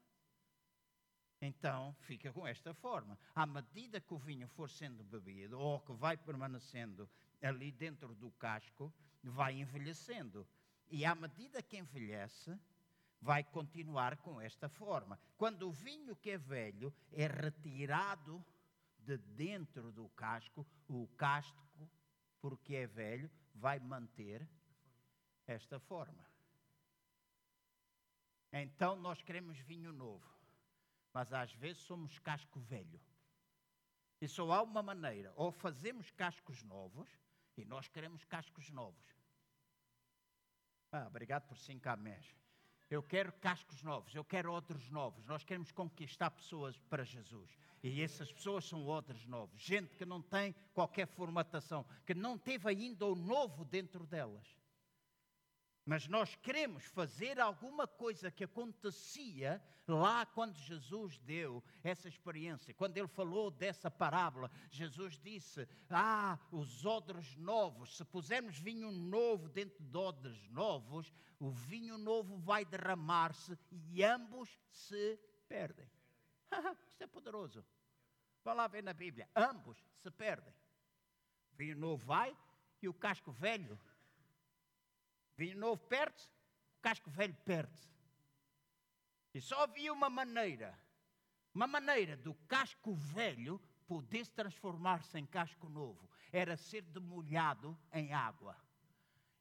Então 1.41 1.95
fica 2.01 2.33
com 2.33 2.47
esta 2.47 2.73
forma. 2.73 3.19
À 3.35 3.47
medida 3.47 4.01
que 4.01 4.15
o 4.15 4.19
vinho 4.19 4.49
for 4.49 4.71
sendo 4.71 5.05
bebido, 5.05 5.59
ou 5.59 5.81
que 5.81 5.93
vai 5.93 6.17
permanecendo 6.17 7.09
ali 7.43 7.71
dentro 7.71 8.15
do 8.15 8.31
casco, 8.33 8.93
vai 9.23 9.55
envelhecendo. 9.55 10.47
E 10.89 11.05
à 11.05 11.15
medida 11.15 11.63
que 11.63 11.77
envelhece, 11.77 12.59
vai 13.21 13.45
continuar 13.45 14.17
com 14.19 14.41
esta 14.41 14.69
forma. 14.69 15.19
Quando 15.37 15.69
o 15.69 15.73
vinho 15.73 16.17
que 16.17 16.31
é 16.31 16.39
velho 16.39 16.93
é 17.13 17.27
retirado 17.27 18.45
de 18.99 19.19
dentro 19.19 19.93
do 19.93 20.09
casco, 20.11 20.67
o 20.89 21.07
casco, 21.17 21.91
porque 22.41 22.75
é 22.77 22.87
velho, 22.87 23.31
vai 23.55 23.79
manter 23.79 24.49
esta 25.47 25.79
forma. 25.79 26.25
Então 28.53 28.97
nós 28.97 29.21
queremos 29.23 29.59
vinho 29.59 29.93
novo 29.93 30.36
mas 31.17 31.33
às 31.33 31.51
vezes 31.55 31.81
somos 31.81 32.19
casco 32.19 32.61
velho. 32.61 33.01
E 34.21 34.29
só 34.29 34.53
há 34.53 34.63
uma 34.63 34.83
maneira: 34.83 35.33
ou 35.35 35.51
fazemos 35.51 36.11
cascos 36.11 36.63
novos, 36.63 37.09
e 37.57 37.65
nós 37.65 37.89
queremos 37.89 38.23
cascos 38.27 38.69
novos. 38.69 39.03
Ah, 40.93 41.07
obrigado 41.07 41.49
por 41.49 41.57
cinco 41.57 41.89
amés. 41.89 42.27
Eu 42.91 43.03
quero 43.03 43.33
cascos 43.33 43.83
novos, 43.83 44.15
eu 44.15 44.23
quero 44.23 44.53
outros 44.53 44.91
novos. 44.91 45.25
Nós 45.25 45.43
queremos 45.43 45.73
conquistar 45.73 46.31
pessoas 46.31 46.77
para 46.77 47.03
Jesus. 47.03 47.51
E 47.83 48.03
essas 48.03 48.31
pessoas 48.31 48.67
são 48.67 48.85
outros 48.85 49.25
novos. 49.25 49.59
Gente 49.59 49.97
que 49.97 50.05
não 50.05 50.21
tem 50.21 50.55
qualquer 50.75 51.07
formatação, 51.07 51.87
que 52.05 52.15
não 52.15 52.37
teve 52.37 52.69
ainda 52.69 53.07
o 53.07 53.15
novo 53.15 53.65
dentro 53.65 54.07
delas. 54.07 54.55
Mas 55.87 56.09
nós 56.09 56.35
queremos 56.35 56.85
fazer 56.85 57.39
alguma 57.39 57.87
coisa 57.87 58.29
que 58.29 58.43
acontecia 58.43 59.63
lá 59.87 60.27
quando 60.27 60.59
Jesus 60.59 61.17
deu 61.19 61.63
essa 61.81 62.09
experiência. 62.09 62.75
Quando 62.75 62.97
ele 62.99 63.07
falou 63.07 63.53
dessa 63.53 63.89
parábola, 63.89 64.51
Jesus 64.69 65.17
disse: 65.17 65.69
Ah, 65.89 66.41
os 66.51 66.85
odres 66.85 67.37
novos, 67.37 67.97
se 67.97 68.05
pusermos 68.05 68.59
vinho 68.59 68.91
novo 68.91 69.49
dentro 69.49 69.85
de 69.85 69.97
odres 69.97 70.49
novos, 70.49 71.15
o 71.39 71.51
vinho 71.51 71.97
novo 71.97 72.37
vai 72.37 72.65
derramar-se 72.65 73.57
e 73.71 74.03
ambos 74.03 74.59
se 74.69 75.17
perdem. 75.49 75.89
Isto 76.89 77.05
é 77.05 77.07
poderoso. 77.07 77.65
Vai 78.43 78.57
lá 78.57 78.67
ver 78.67 78.83
na 78.83 78.93
Bíblia: 78.93 79.31
ambos 79.37 79.79
se 80.03 80.11
perdem. 80.11 80.53
O 81.53 81.57
vinho 81.57 81.77
novo 81.77 82.05
vai 82.05 82.37
e 82.83 82.89
o 82.89 82.95
casco 82.95 83.31
velho 83.31 83.79
Vinho 85.37 85.59
novo 85.59 85.83
perde-se, 85.87 86.29
o 86.79 86.83
casco 86.83 87.11
velho 87.11 87.35
perde-se. 87.45 87.91
E 89.35 89.41
só 89.41 89.65
havia 89.65 89.93
uma 89.93 90.09
maneira, 90.09 90.79
uma 91.55 91.67
maneira 91.67 92.17
do 92.17 92.35
casco 92.49 92.95
velho 92.95 93.61
poder 93.87 94.25
se 94.25 94.33
transformar-se 94.33 95.19
em 95.19 95.27
casco 95.27 95.69
novo. 95.69 96.09
Era 96.33 96.57
ser 96.57 96.83
demolhado 96.83 97.79
em 97.93 98.13
água. 98.13 98.57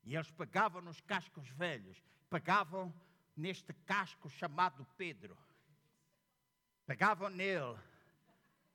E 0.04 0.16
eles 0.16 0.30
pegavam 0.32 0.82
nos 0.82 1.02
cascos 1.02 1.48
velhos, 1.50 2.04
pegavam 2.30 2.94
neste 3.36 3.74
casco 3.74 4.30
chamado 4.30 4.86
Pedro. 4.98 5.38
Pegavam 6.86 7.30
nele. 7.30 7.78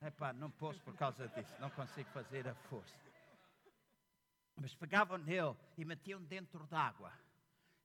Epá, 0.02 0.32
não 0.32 0.50
posso 0.50 0.80
por 0.80 0.96
causa 0.96 1.28
disso, 1.28 1.54
não 1.60 1.70
consigo 1.70 2.08
fazer 2.10 2.48
a 2.48 2.54
força. 2.54 3.09
Mas 4.56 4.74
pegavam 4.74 5.18
nele 5.18 5.56
e 5.76 5.84
metiam 5.84 6.22
dentro 6.22 6.66
d'água. 6.66 7.12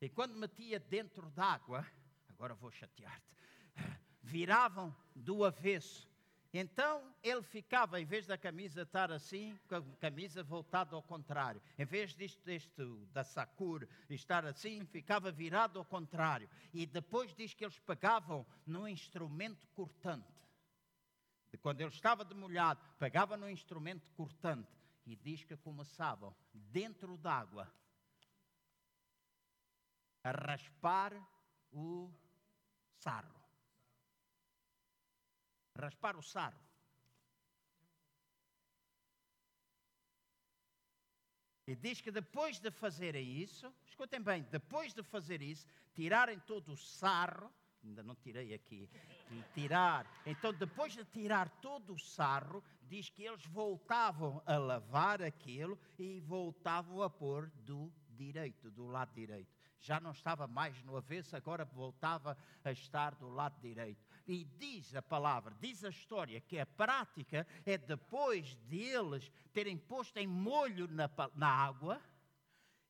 E 0.01 0.09
quando 0.09 0.35
metia 0.35 0.79
dentro 0.79 1.29
d'água, 1.31 1.85
agora 2.29 2.53
vou 2.53 2.69
chatear-te, 2.69 3.25
viravam 4.21 4.95
do 5.15 5.45
avesso. 5.45 6.07
Então 6.53 7.13
ele 7.21 7.41
ficava, 7.41 7.99
em 7.99 8.05
vez 8.05 8.25
da 8.27 8.37
camisa 8.37 8.83
estar 8.83 9.11
assim, 9.11 9.59
com 9.67 9.75
a 9.75 9.81
camisa 9.99 10.43
voltada 10.43 10.95
ao 10.95 11.01
contrário. 11.01 11.61
Em 11.77 11.85
vez 11.85 12.15
disto, 12.15 12.41
disto 12.45 13.05
da 13.11 13.23
sacur 13.23 13.87
estar 14.09 14.45
assim, 14.45 14.85
ficava 14.85 15.31
virado 15.31 15.79
ao 15.79 15.85
contrário. 15.85 16.49
E 16.73 16.85
depois 16.85 17.33
diz 17.33 17.53
que 17.53 17.65
eles 17.65 17.79
pegavam 17.79 18.45
num 18.65 18.87
instrumento 18.87 19.67
cortante. 19.75 20.33
Quando 21.61 21.81
ele 21.81 21.89
estava 21.89 22.23
demolhado, 22.23 22.81
pegava 22.99 23.35
no 23.35 23.49
instrumento 23.49 24.07
cortante 24.15 24.69
e 25.05 25.15
diz 25.15 25.43
que 25.43 25.55
começavam 25.57 26.35
dentro 26.53 27.17
d'água 27.17 27.71
a 30.23 30.31
raspar 30.31 31.13
o 31.71 32.11
sarro. 32.97 33.39
Raspar 35.77 36.17
o 36.17 36.23
sarro. 36.23 36.65
E 41.67 41.75
diz 41.75 41.99
que 41.99 42.11
depois 42.11 42.59
de 42.59 42.71
fazerem 42.71 43.27
isso, 43.41 43.73
escutem 43.85 44.21
bem, 44.21 44.43
depois 44.43 44.93
de 44.93 45.03
fazer 45.03 45.41
isso, 45.41 45.67
tirarem 45.93 46.39
todo 46.39 46.73
o 46.73 46.77
sarro, 46.77 47.51
ainda 47.83 48.03
não 48.03 48.15
tirei 48.15 48.53
aqui, 48.53 48.89
tirar. 49.53 50.05
Então, 50.25 50.53
depois 50.53 50.93
de 50.93 51.03
tirar 51.05 51.49
todo 51.61 51.93
o 51.93 51.99
sarro, 51.99 52.63
diz 52.87 53.09
que 53.09 53.23
eles 53.23 53.45
voltavam 53.45 54.41
a 54.45 54.57
lavar 54.57 55.21
aquilo 55.21 55.77
e 55.97 56.19
voltavam 56.21 57.01
a 57.01 57.09
pôr 57.09 57.49
do 57.63 57.91
direito, 58.09 58.71
do 58.71 58.85
lado 58.85 59.13
direito. 59.13 59.53
Já 59.79 59.99
não 59.99 60.11
estava 60.11 60.47
mais 60.47 60.81
no 60.83 60.95
avesso, 60.95 61.35
agora 61.35 61.65
voltava 61.65 62.37
a 62.63 62.71
estar 62.71 63.13
do 63.15 63.29
lado 63.29 63.59
direito. 63.61 64.03
E 64.27 64.43
diz 64.43 64.95
a 64.95 65.01
palavra, 65.01 65.55
diz 65.59 65.83
a 65.83 65.89
história, 65.89 66.41
que 66.41 66.57
a 66.57 66.65
prática 66.65 67.45
é 67.65 67.77
depois 67.77 68.55
deles 68.67 69.31
terem 69.53 69.77
posto 69.77 70.17
em 70.17 70.25
molho 70.25 70.87
na, 70.87 71.09
na 71.35 71.49
água 71.49 72.01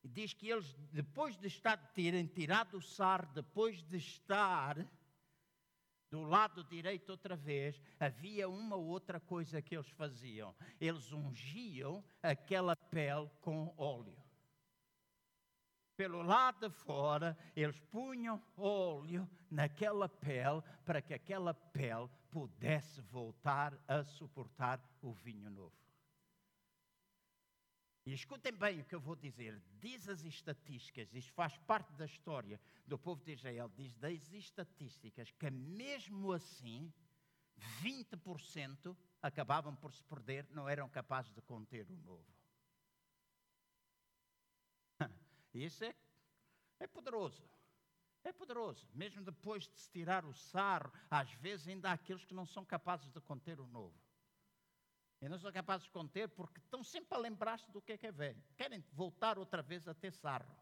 diz 0.06 0.32
que 0.32 0.48
eles, 0.48 0.74
depois 0.92 1.36
de 1.36 1.48
estar, 1.48 1.76
terem 1.92 2.26
tirado 2.26 2.78
o 2.78 2.82
sar, 2.82 3.26
depois 3.26 3.82
de 3.82 3.96
estar 3.96 4.86
do 6.10 6.22
lado 6.22 6.62
direito 6.64 7.10
outra 7.10 7.36
vez, 7.36 7.80
havia 7.98 8.48
uma 8.48 8.76
outra 8.76 9.18
coisa 9.18 9.60
que 9.60 9.74
eles 9.74 9.88
faziam. 9.90 10.54
Eles 10.80 11.12
ungiam 11.12 12.04
aquela 12.22 12.76
pele 12.76 13.28
com 13.40 13.74
óleo. 13.76 14.16
Pelo 15.96 16.22
lado 16.22 16.68
de 16.68 16.74
fora, 16.74 17.36
eles 17.56 17.78
punham 17.90 18.42
óleo 18.56 19.28
naquela 19.50 20.08
pele 20.08 20.62
para 20.84 21.00
que 21.00 21.14
aquela 21.14 21.54
pele 21.54 22.08
pudesse 22.30 23.00
voltar 23.00 23.72
a 23.88 24.04
suportar 24.04 24.78
o 25.00 25.12
vinho 25.12 25.50
novo. 25.50 25.85
E 28.06 28.12
escutem 28.12 28.52
bem 28.52 28.80
o 28.80 28.84
que 28.84 28.94
eu 28.94 29.00
vou 29.00 29.16
dizer. 29.16 29.60
Diz 29.80 30.08
as 30.08 30.22
estatísticas, 30.24 31.12
isto 31.12 31.32
faz 31.32 31.58
parte 31.58 31.92
da 31.94 32.06
história 32.06 32.60
do 32.86 32.96
povo 32.96 33.24
de 33.24 33.32
Israel, 33.32 33.68
diz 33.76 33.96
das 33.96 34.32
estatísticas 34.32 35.32
que 35.32 35.50
mesmo 35.50 36.30
assim 36.30 36.92
20% 37.82 38.96
acabavam 39.20 39.74
por 39.74 39.92
se 39.92 40.04
perder, 40.04 40.46
não 40.50 40.68
eram 40.68 40.88
capazes 40.88 41.32
de 41.32 41.42
conter 41.42 41.90
o 41.90 41.96
novo. 41.96 42.32
Isso 45.52 45.82
é, 45.82 45.92
é 46.78 46.86
poderoso. 46.86 47.42
É 48.22 48.32
poderoso. 48.32 48.88
Mesmo 48.94 49.24
depois 49.24 49.66
de 49.66 49.76
se 49.80 49.90
tirar 49.90 50.24
o 50.24 50.32
sarro, 50.32 50.92
às 51.10 51.32
vezes 51.32 51.66
ainda 51.66 51.90
há 51.90 51.94
aqueles 51.94 52.24
que 52.24 52.34
não 52.34 52.46
são 52.46 52.64
capazes 52.64 53.10
de 53.10 53.20
conter 53.20 53.58
o 53.58 53.66
novo. 53.66 54.05
E 55.20 55.28
não 55.28 55.38
são 55.38 55.50
capazes 55.50 55.86
de 55.86 55.90
conter 55.90 56.28
porque 56.28 56.60
estão 56.60 56.82
sempre 56.82 57.16
a 57.16 57.20
lembrar-se 57.20 57.70
do 57.70 57.80
que 57.80 57.92
é 57.92 57.98
que 57.98 58.06
é 58.06 58.12
velho. 58.12 58.42
Querem 58.56 58.84
voltar 58.92 59.38
outra 59.38 59.62
vez 59.62 59.88
a 59.88 59.94
ter 59.94 60.12
sarro. 60.12 60.54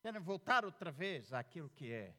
Querem 0.00 0.20
voltar 0.20 0.64
outra 0.64 0.90
vez 0.92 1.32
àquilo 1.32 1.70
que 1.70 1.90
é. 1.90 2.14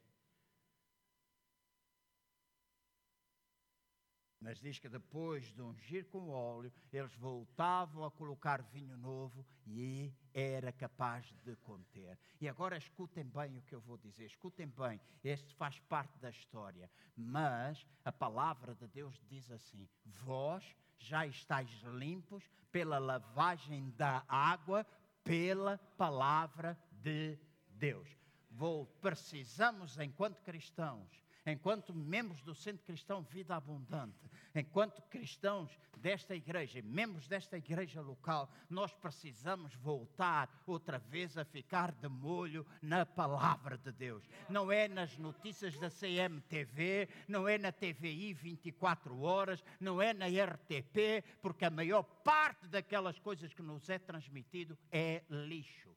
Mas 4.41 4.59
diz 4.59 4.79
que 4.79 4.87
depois 4.87 5.51
de 5.53 5.61
ungir 5.61 6.05
com 6.05 6.29
óleo, 6.29 6.71
eles 6.93 7.13
voltavam 7.15 8.05
a 8.05 8.11
colocar 8.11 8.61
vinho 8.61 8.95
novo 8.97 9.45
e 9.67 10.13
era 10.33 10.71
capaz 10.71 11.25
de 11.43 11.55
conter. 11.57 12.17
E 12.39 12.47
agora 12.47 12.77
escutem 12.77 13.25
bem 13.25 13.57
o 13.57 13.61
que 13.63 13.75
eu 13.75 13.81
vou 13.81 13.97
dizer, 13.97 14.25
escutem 14.25 14.67
bem, 14.67 14.99
este 15.23 15.53
faz 15.55 15.77
parte 15.81 16.17
da 16.19 16.29
história. 16.29 16.89
Mas 17.17 17.85
a 18.05 18.11
palavra 18.11 18.73
de 18.75 18.87
Deus 18.87 19.19
diz 19.27 19.51
assim: 19.51 19.87
Vós 20.05 20.63
já 20.99 21.25
estáis 21.25 21.69
limpos 21.83 22.49
pela 22.71 22.97
lavagem 22.97 23.89
da 23.97 24.23
água, 24.27 24.85
pela 25.23 25.77
palavra 25.97 26.77
de 26.91 27.37
Deus. 27.71 28.07
Vou, 28.49 28.85
precisamos, 29.01 29.97
enquanto 29.99 30.41
cristãos, 30.41 31.09
enquanto 31.51 31.93
membros 31.93 32.41
do 32.41 32.53
Centro 32.53 32.85
Cristão 32.85 33.21
Vida 33.23 33.55
Abundante, 33.55 34.29
enquanto 34.53 35.01
cristãos 35.03 35.77
desta 35.97 36.35
igreja, 36.35 36.81
membros 36.81 37.27
desta 37.27 37.57
igreja 37.57 38.01
local, 38.01 38.51
nós 38.69 38.93
precisamos 38.93 39.75
voltar 39.75 40.63
outra 40.65 40.97
vez 40.97 41.37
a 41.37 41.45
ficar 41.45 41.91
de 41.91 42.07
molho 42.07 42.65
na 42.81 43.05
palavra 43.05 43.77
de 43.77 43.91
Deus. 43.91 44.27
Não 44.49 44.71
é 44.71 44.87
nas 44.87 45.17
notícias 45.17 45.77
da 45.77 45.89
CMTV, 45.89 47.09
não 47.27 47.47
é 47.47 47.57
na 47.57 47.71
TVI 47.71 48.33
24 48.33 49.19
horas, 49.21 49.63
não 49.79 50.01
é 50.01 50.13
na 50.13 50.27
RTP, 50.27 51.23
porque 51.41 51.65
a 51.65 51.69
maior 51.69 52.03
parte 52.03 52.67
daquelas 52.67 53.19
coisas 53.19 53.53
que 53.53 53.61
nos 53.61 53.89
é 53.89 53.99
transmitido 53.99 54.77
é 54.91 55.23
lixo. 55.29 55.95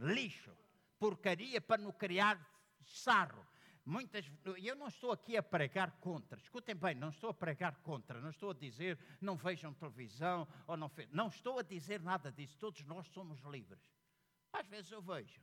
Lixo. 0.00 0.52
Porcaria 0.98 1.60
para 1.60 1.82
não 1.82 1.92
criar 1.92 2.38
sarro 2.84 3.44
Muitas, 3.86 4.24
eu 4.62 4.74
não 4.74 4.88
estou 4.88 5.12
aqui 5.12 5.36
a 5.36 5.42
pregar 5.42 5.90
contra, 6.00 6.38
escutem 6.38 6.74
bem, 6.74 6.94
não 6.94 7.10
estou 7.10 7.28
a 7.28 7.34
pregar 7.34 7.76
contra, 7.82 8.18
não 8.18 8.30
estou 8.30 8.50
a 8.50 8.54
dizer 8.54 8.98
não 9.20 9.36
vejam 9.36 9.74
televisão 9.74 10.48
ou 10.66 10.74
não 10.74 10.90
não 11.10 11.28
estou 11.28 11.58
a 11.58 11.62
dizer 11.62 12.00
nada 12.00 12.32
disso, 12.32 12.56
todos 12.58 12.82
nós 12.84 13.06
somos 13.08 13.40
livres. 13.42 13.92
Às 14.50 14.66
vezes 14.68 14.90
eu 14.90 15.02
vejo. 15.02 15.38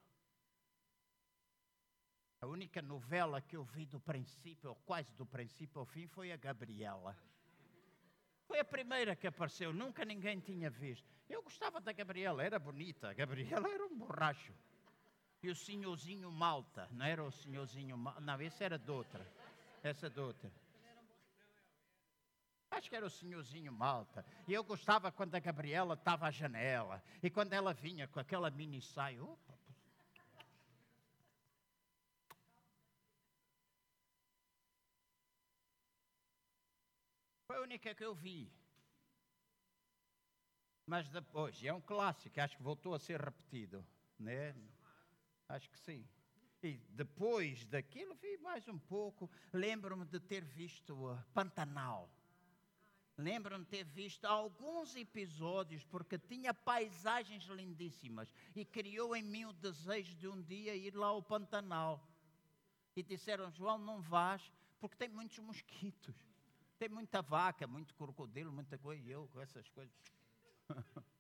A 2.41 2.47
única 2.47 2.81
novela 2.81 3.39
que 3.39 3.55
eu 3.55 3.63
vi 3.63 3.85
do 3.85 3.99
princípio, 3.99 4.69
ou 4.69 4.75
quase 4.75 5.13
do 5.13 5.25
princípio 5.25 5.79
ao 5.79 5.85
fim, 5.85 6.07
foi 6.07 6.31
a 6.31 6.37
Gabriela. 6.37 7.15
Foi 8.47 8.59
a 8.59 8.65
primeira 8.65 9.15
que 9.15 9.27
apareceu, 9.27 9.71
nunca 9.71 10.03
ninguém 10.03 10.39
tinha 10.39 10.67
visto. 10.67 11.07
Eu 11.29 11.43
gostava 11.43 11.79
da 11.79 11.93
Gabriela, 11.93 12.43
era 12.43 12.57
bonita. 12.57 13.09
A 13.09 13.13
Gabriela 13.13 13.69
era 13.69 13.85
um 13.85 13.95
borracho 13.95 14.51
e 15.43 15.49
o 15.49 15.55
senhorzinho 15.55 16.31
Malta. 16.31 16.87
Não 16.91 17.05
era 17.05 17.23
o 17.23 17.31
senhorzinho 17.31 17.97
Malta, 17.97 18.21
não, 18.21 18.41
esse 18.41 18.63
era 18.63 18.77
de 18.77 18.91
outra. 18.91 19.25
Essa 19.83 20.09
de 20.09 20.19
outra. 20.19 20.51
Acho 22.69 22.89
que 22.89 22.95
era 22.95 23.05
o 23.05 23.09
senhorzinho 23.09 23.71
Malta. 23.71 24.25
E 24.47 24.53
eu 24.53 24.63
gostava 24.63 25.11
quando 25.11 25.35
a 25.35 25.39
Gabriela 25.39 25.95
estava 25.95 26.27
à 26.27 26.31
janela. 26.31 27.03
E 27.21 27.29
quando 27.29 27.53
ela 27.53 27.73
vinha 27.73 28.07
com 28.07 28.19
aquela 28.19 28.49
mini 28.49 28.81
saia. 28.81 29.21
Opa. 29.23 29.57
Foi 37.45 37.57
a 37.57 37.61
única 37.61 37.93
que 37.93 38.05
eu 38.05 38.15
vi. 38.15 38.49
Mas 40.85 41.09
depois, 41.09 41.61
é 41.63 41.73
um 41.73 41.81
clássico, 41.81 42.39
acho 42.39 42.55
que 42.55 42.63
voltou 42.63 42.93
a 42.93 42.99
ser 42.99 43.19
repetido. 43.19 43.85
Né? 44.17 44.55
Acho 45.51 45.69
que 45.69 45.79
sim. 45.79 46.07
E 46.63 46.79
depois 46.89 47.65
daquilo 47.65 48.15
vi 48.15 48.37
mais 48.37 48.67
um 48.67 48.77
pouco. 48.77 49.29
Lembro-me 49.51 50.05
de 50.05 50.19
ter 50.19 50.43
visto 50.43 50.93
uh, 50.93 51.21
Pantanal. 51.33 52.09
Lembro-me 53.17 53.65
de 53.65 53.69
ter 53.69 53.83
visto 53.83 54.25
alguns 54.25 54.95
episódios, 54.95 55.83
porque 55.85 56.17
tinha 56.17 56.53
paisagens 56.53 57.43
lindíssimas. 57.45 58.33
E 58.55 58.63
criou 58.63 59.15
em 59.15 59.23
mim 59.23 59.45
o 59.45 59.53
desejo 59.53 60.15
de 60.15 60.27
um 60.27 60.41
dia 60.41 60.75
ir 60.75 60.95
lá 60.95 61.07
ao 61.07 61.21
Pantanal. 61.21 62.07
E 62.95 63.03
disseram, 63.03 63.51
João, 63.51 63.77
não 63.77 64.01
vás, 64.01 64.51
porque 64.79 64.95
tem 64.95 65.09
muitos 65.09 65.37
mosquitos. 65.39 66.15
Tem 66.79 66.87
muita 66.87 67.21
vaca, 67.21 67.67
muito 67.67 67.93
crocodilo, 67.95 68.51
muita 68.51 68.77
coisa. 68.77 69.05
E 69.05 69.11
eu 69.11 69.27
com 69.33 69.41
essas 69.41 69.67
coisas. 69.69 69.93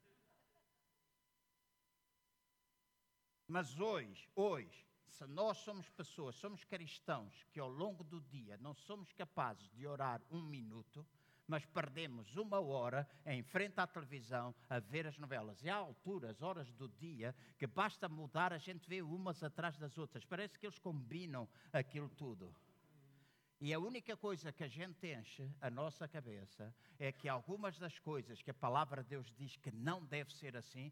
Mas 3.51 3.77
hoje, 3.81 4.29
hoje, 4.33 4.87
se 5.09 5.25
nós 5.27 5.57
somos 5.57 5.89
pessoas, 5.89 6.37
somos 6.37 6.63
cristãos 6.63 7.45
que 7.51 7.59
ao 7.59 7.67
longo 7.67 8.01
do 8.01 8.21
dia 8.21 8.57
não 8.59 8.73
somos 8.73 9.11
capazes 9.11 9.69
de 9.71 9.85
orar 9.85 10.21
um 10.31 10.41
minuto, 10.41 11.05
mas 11.45 11.65
perdemos 11.65 12.37
uma 12.37 12.61
hora 12.61 13.05
em 13.25 13.43
frente 13.43 13.77
à 13.77 13.85
televisão 13.85 14.55
a 14.69 14.79
ver 14.79 15.05
as 15.05 15.17
novelas. 15.17 15.61
E 15.61 15.69
há 15.69 15.75
alturas, 15.75 16.41
horas 16.41 16.71
do 16.71 16.87
dia, 16.87 17.35
que 17.59 17.67
basta 17.67 18.07
mudar, 18.07 18.53
a 18.53 18.57
gente 18.57 18.87
vê 18.87 19.01
umas 19.01 19.43
atrás 19.43 19.77
das 19.77 19.97
outras. 19.97 20.23
Parece 20.23 20.57
que 20.57 20.65
eles 20.65 20.79
combinam 20.79 21.45
aquilo 21.73 22.07
tudo. 22.07 22.55
E 23.59 23.73
a 23.73 23.79
única 23.79 24.15
coisa 24.15 24.53
que 24.53 24.63
a 24.63 24.67
gente 24.69 25.05
enche 25.05 25.51
a 25.59 25.69
nossa 25.69 26.07
cabeça 26.07 26.73
é 26.97 27.11
que 27.11 27.27
algumas 27.27 27.77
das 27.77 27.99
coisas 27.99 28.41
que 28.41 28.49
a 28.49 28.53
palavra 28.53 29.03
de 29.03 29.09
Deus 29.09 29.29
diz 29.37 29.57
que 29.57 29.71
não 29.73 30.05
deve 30.05 30.33
ser 30.33 30.55
assim, 30.55 30.89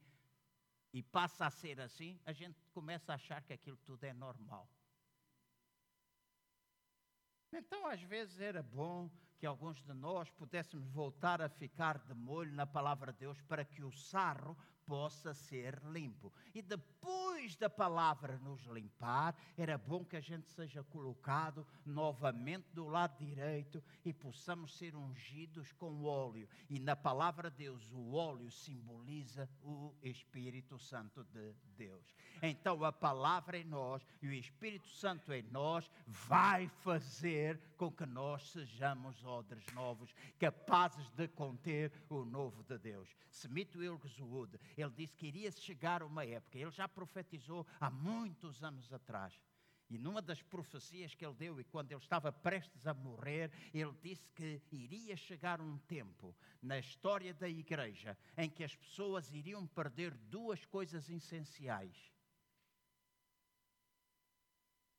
e 0.91 1.03
passa 1.03 1.45
a 1.45 1.51
ser 1.51 1.79
assim, 1.79 2.19
a 2.25 2.33
gente 2.33 2.65
começa 2.71 3.11
a 3.11 3.15
achar 3.15 3.43
que 3.43 3.53
aquilo 3.53 3.77
tudo 3.77 4.03
é 4.03 4.13
normal. 4.13 4.67
Então, 7.51 7.87
às 7.87 8.01
vezes, 8.01 8.39
era 8.39 8.61
bom 8.61 9.09
que 9.37 9.45
alguns 9.45 9.81
de 9.81 9.93
nós 9.93 10.29
pudéssemos 10.31 10.87
voltar 10.89 11.41
a 11.41 11.49
ficar 11.49 11.97
de 11.97 12.13
molho 12.13 12.53
na 12.53 12.67
palavra 12.67 13.11
de 13.13 13.19
Deus 13.19 13.41
para 13.41 13.63
que 13.63 13.83
o 13.83 13.91
sarro 13.91 14.57
possa 14.89 15.35
ser 15.35 15.79
limpo. 15.91 16.33
E 16.55 16.63
depois 16.63 17.55
da 17.55 17.69
palavra 17.69 18.39
nos 18.39 18.65
limpar, 18.65 19.39
era 19.55 19.77
bom 19.77 20.03
que 20.03 20.17
a 20.17 20.19
gente 20.19 20.49
seja 20.49 20.83
colocado 20.83 21.65
novamente 21.85 22.65
do 22.73 22.87
lado 22.87 23.23
direito 23.23 23.83
e 24.03 24.11
possamos 24.11 24.75
ser 24.75 24.95
ungidos 24.95 25.71
com 25.73 26.03
óleo. 26.03 26.49
E 26.67 26.79
na 26.79 26.95
palavra 26.95 27.51
de 27.51 27.57
Deus, 27.57 27.91
o 27.91 28.15
óleo 28.15 28.49
simboliza 28.49 29.47
o 29.61 29.93
Espírito 30.01 30.79
Santo 30.79 31.23
de 31.25 31.53
Deus. 31.77 32.03
Então 32.41 32.83
a 32.83 32.91
palavra 32.91 33.57
em 33.57 33.65
nós 33.65 34.01
e 34.21 34.27
o 34.27 34.33
Espírito 34.33 34.87
Santo 34.87 35.31
em 35.31 35.43
nós 35.51 35.89
vai 36.07 36.67
fazer 36.67 37.59
com 37.77 37.91
que 37.91 38.05
nós 38.05 38.49
sejamos 38.49 39.23
odres 39.23 39.65
novos, 39.73 40.15
capazes 40.39 41.11
de 41.11 41.27
conter 41.27 41.91
o 42.09 42.25
novo 42.25 42.63
de 42.63 42.77
Deus. 42.77 43.09
Smith 43.31 43.75
Wigglesworth 43.75 44.57
ele 44.81 44.91
disse 44.91 45.15
que 45.15 45.27
iria 45.27 45.51
chegar 45.51 46.03
uma 46.03 46.25
época, 46.25 46.57
ele 46.57 46.71
já 46.71 46.87
profetizou 46.87 47.65
há 47.79 47.89
muitos 47.89 48.63
anos 48.63 48.91
atrás. 48.93 49.33
E 49.89 49.97
numa 49.97 50.21
das 50.21 50.41
profecias 50.43 51.15
que 51.15 51.25
ele 51.25 51.33
deu, 51.33 51.59
e 51.59 51.63
quando 51.63 51.91
ele 51.91 51.99
estava 51.99 52.31
prestes 52.31 52.85
a 52.85 52.93
morrer, 52.93 53.51
ele 53.73 53.91
disse 54.03 54.29
que 54.35 54.61
iria 54.71 55.17
chegar 55.17 55.59
um 55.59 55.79
tempo 55.79 56.35
na 56.61 56.77
história 56.77 57.33
da 57.33 57.49
igreja 57.49 58.15
em 58.37 58.47
que 58.47 58.63
as 58.63 58.75
pessoas 58.75 59.31
iriam 59.31 59.65
perder 59.65 60.13
duas 60.13 60.63
coisas 60.65 61.09
essenciais. 61.09 62.13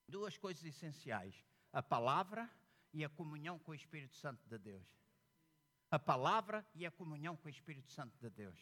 Duas 0.08 0.36
coisas 0.36 0.64
essenciais: 0.64 1.44
a 1.72 1.80
palavra 1.80 2.50
e 2.92 3.04
a 3.04 3.08
comunhão 3.08 3.60
com 3.60 3.70
o 3.70 3.76
Espírito 3.76 4.16
Santo 4.16 4.44
de 4.48 4.58
Deus. 4.58 4.88
A 5.88 6.00
palavra 6.00 6.66
e 6.74 6.84
a 6.84 6.90
comunhão 6.90 7.36
com 7.36 7.46
o 7.46 7.50
Espírito 7.50 7.92
Santo 7.92 8.18
de 8.18 8.28
Deus. 8.28 8.58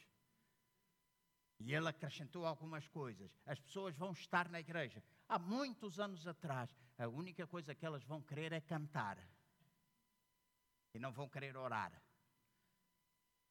E 1.61 1.75
ele 1.75 1.89
acrescentou 1.89 2.47
algumas 2.47 2.87
coisas. 2.89 3.31
As 3.45 3.59
pessoas 3.59 3.97
vão 3.97 4.13
estar 4.13 4.49
na 4.49 4.61
igreja. 4.61 5.03
Há 5.29 5.39
muitos 5.39 5.99
anos 5.99 6.27
atrás, 6.27 6.75
a 6.97 7.09
única 7.09 7.47
coisa 7.47 7.75
que 7.75 7.85
elas 7.85 8.05
vão 8.05 8.23
querer 8.23 8.53
é 8.53 8.61
cantar. 8.61 9.19
E 10.95 10.99
não 10.99 11.13
vão 11.13 11.29
querer 11.29 11.57
orar. 11.57 11.93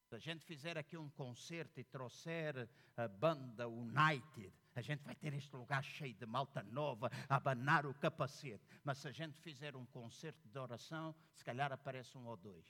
Se 0.08 0.14
a 0.14 0.18
gente 0.18 0.42
fizer 0.42 0.78
aqui 0.78 0.96
um 0.96 1.10
concerto 1.10 1.78
e 1.78 1.84
trouxer 1.84 2.66
a 2.96 3.06
banda 3.06 3.68
United, 3.68 4.54
a 4.74 4.80
gente 4.80 5.04
vai 5.04 5.14
ter 5.14 5.34
este 5.34 5.54
lugar 5.54 5.84
cheio 5.84 6.14
de 6.14 6.24
malta 6.24 6.62
nova, 6.62 7.10
a 7.28 7.36
abanar 7.36 7.84
o 7.84 7.92
capacete. 7.92 8.64
Mas 8.82 8.98
se 8.98 9.08
a 9.08 9.12
gente 9.12 9.38
fizer 9.38 9.76
um 9.76 9.84
concerto 9.84 10.48
de 10.48 10.58
oração, 10.58 11.14
se 11.34 11.44
calhar 11.44 11.70
aparece 11.70 12.16
um 12.16 12.26
ou 12.26 12.38
dois. 12.38 12.66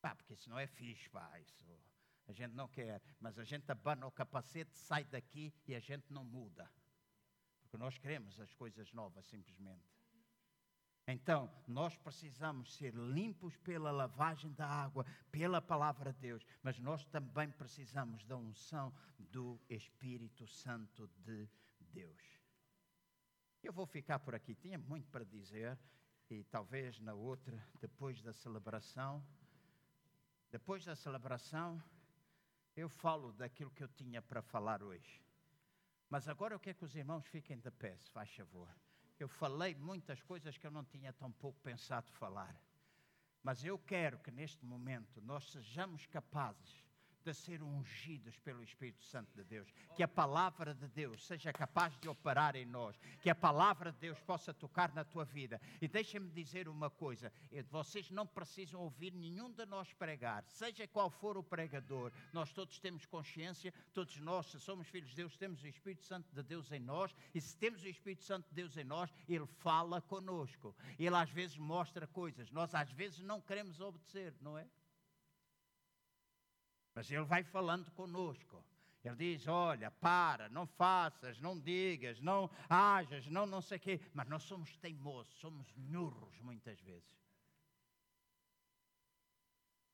Pá, 0.00 0.16
porque 0.16 0.32
isso 0.32 0.50
não 0.50 0.58
é 0.58 0.66
fixe, 0.66 1.08
pá. 1.08 1.38
Isso 1.38 1.64
a 2.26 2.32
gente 2.32 2.52
não 2.54 2.68
quer, 2.68 3.00
mas 3.20 3.38
a 3.38 3.44
gente 3.44 3.70
abana 3.70 4.06
o 4.06 4.10
capacete, 4.10 4.76
sai 4.76 5.04
daqui 5.04 5.52
e 5.66 5.74
a 5.74 5.80
gente 5.80 6.12
não 6.12 6.24
muda. 6.24 6.70
Porque 7.62 7.76
nós 7.76 7.98
queremos 7.98 8.40
as 8.40 8.52
coisas 8.54 8.92
novas, 8.92 9.26
simplesmente. 9.26 9.96
Então, 11.08 11.48
nós 11.68 11.96
precisamos 11.96 12.74
ser 12.74 12.92
limpos 12.92 13.56
pela 13.58 13.92
lavagem 13.92 14.52
da 14.54 14.66
água, 14.66 15.06
pela 15.30 15.62
palavra 15.62 16.12
de 16.12 16.18
Deus, 16.18 16.44
mas 16.62 16.80
nós 16.80 17.04
também 17.04 17.48
precisamos 17.50 18.24
da 18.24 18.36
unção 18.36 18.92
do 19.18 19.60
Espírito 19.68 20.48
Santo 20.48 21.08
de 21.18 21.48
Deus. 21.78 22.22
Eu 23.62 23.72
vou 23.72 23.86
ficar 23.86 24.18
por 24.18 24.34
aqui, 24.34 24.54
tinha 24.54 24.78
muito 24.78 25.08
para 25.08 25.24
dizer, 25.24 25.78
e 26.28 26.42
talvez 26.44 26.98
na 26.98 27.14
outra, 27.14 27.64
depois 27.80 28.20
da 28.20 28.32
celebração. 28.32 29.24
Depois 30.50 30.84
da 30.84 30.96
celebração, 30.96 31.82
eu 32.76 32.88
falo 32.88 33.32
daquilo 33.32 33.70
que 33.70 33.82
eu 33.82 33.88
tinha 33.88 34.20
para 34.20 34.42
falar 34.42 34.82
hoje. 34.82 35.22
Mas 36.10 36.28
agora 36.28 36.54
eu 36.54 36.60
quero 36.60 36.76
que 36.76 36.84
os 36.84 36.94
irmãos 36.94 37.26
fiquem 37.26 37.58
de 37.58 37.70
pé, 37.70 37.96
se 37.96 38.10
faz 38.10 38.30
favor. 38.30 38.68
Eu 39.18 39.28
falei 39.28 39.74
muitas 39.74 40.22
coisas 40.22 40.58
que 40.58 40.66
eu 40.66 40.70
não 40.70 40.84
tinha 40.84 41.12
tão 41.12 41.32
pouco 41.32 41.58
pensado 41.60 42.10
falar. 42.12 42.54
Mas 43.42 43.64
eu 43.64 43.78
quero 43.78 44.18
que 44.18 44.30
neste 44.30 44.64
momento 44.64 45.20
nós 45.22 45.50
sejamos 45.50 46.06
capazes 46.06 46.85
de 47.26 47.34
ser 47.34 47.60
ungidos 47.60 48.38
pelo 48.38 48.62
Espírito 48.62 49.02
Santo 49.02 49.34
de 49.34 49.42
Deus. 49.42 49.68
Que 49.96 50.02
a 50.04 50.08
palavra 50.08 50.72
de 50.72 50.86
Deus 50.86 51.26
seja 51.26 51.52
capaz 51.52 51.98
de 51.98 52.08
operar 52.08 52.54
em 52.54 52.64
nós. 52.64 52.96
Que 53.20 53.28
a 53.28 53.34
palavra 53.34 53.90
de 53.90 53.98
Deus 53.98 54.20
possa 54.20 54.54
tocar 54.54 54.94
na 54.94 55.04
tua 55.04 55.24
vida. 55.24 55.60
E 55.82 55.88
deixem-me 55.88 56.30
dizer 56.30 56.68
uma 56.68 56.88
coisa: 56.88 57.32
vocês 57.68 58.12
não 58.12 58.26
precisam 58.26 58.80
ouvir 58.80 59.12
nenhum 59.12 59.50
de 59.50 59.66
nós 59.66 59.92
pregar, 59.92 60.44
seja 60.46 60.86
qual 60.86 61.10
for 61.10 61.36
o 61.36 61.42
pregador. 61.42 62.12
Nós 62.32 62.52
todos 62.52 62.78
temos 62.78 63.04
consciência, 63.06 63.74
todos 63.92 64.16
nós, 64.18 64.46
se 64.46 64.60
somos 64.60 64.86
filhos 64.86 65.10
de 65.10 65.16
Deus, 65.16 65.36
temos 65.36 65.60
o 65.62 65.66
Espírito 65.66 66.06
Santo 66.06 66.32
de 66.32 66.42
Deus 66.44 66.70
em 66.70 66.80
nós. 66.80 67.12
E 67.34 67.40
se 67.40 67.56
temos 67.56 67.82
o 67.82 67.88
Espírito 67.88 68.22
Santo 68.22 68.48
de 68.48 68.54
Deus 68.54 68.76
em 68.76 68.84
nós, 68.84 69.12
Ele 69.28 69.46
fala 69.46 70.00
conosco. 70.00 70.76
Ele 70.96 71.16
às 71.16 71.30
vezes 71.30 71.56
mostra 71.56 72.06
coisas. 72.06 72.52
Nós 72.52 72.72
às 72.72 72.92
vezes 72.92 73.18
não 73.18 73.40
queremos 73.40 73.80
obedecer, 73.80 74.32
não 74.40 74.56
é? 74.56 74.64
Mas 76.96 77.10
ele 77.10 77.24
vai 77.24 77.44
falando 77.44 77.90
conosco. 77.90 78.64
Ele 79.04 79.16
diz: 79.16 79.46
Olha, 79.46 79.90
para, 79.90 80.48
não 80.48 80.66
faças, 80.66 81.38
não 81.38 81.60
digas, 81.60 82.18
não 82.22 82.50
hajas, 82.70 83.26
não 83.26 83.44
não 83.44 83.60
sei 83.60 83.76
o 83.76 83.80
quê. 83.80 84.00
Mas 84.14 84.26
nós 84.26 84.42
somos 84.44 84.74
teimosos, 84.78 85.34
somos 85.34 85.70
nhurros 85.76 86.40
muitas 86.40 86.80
vezes. 86.80 87.14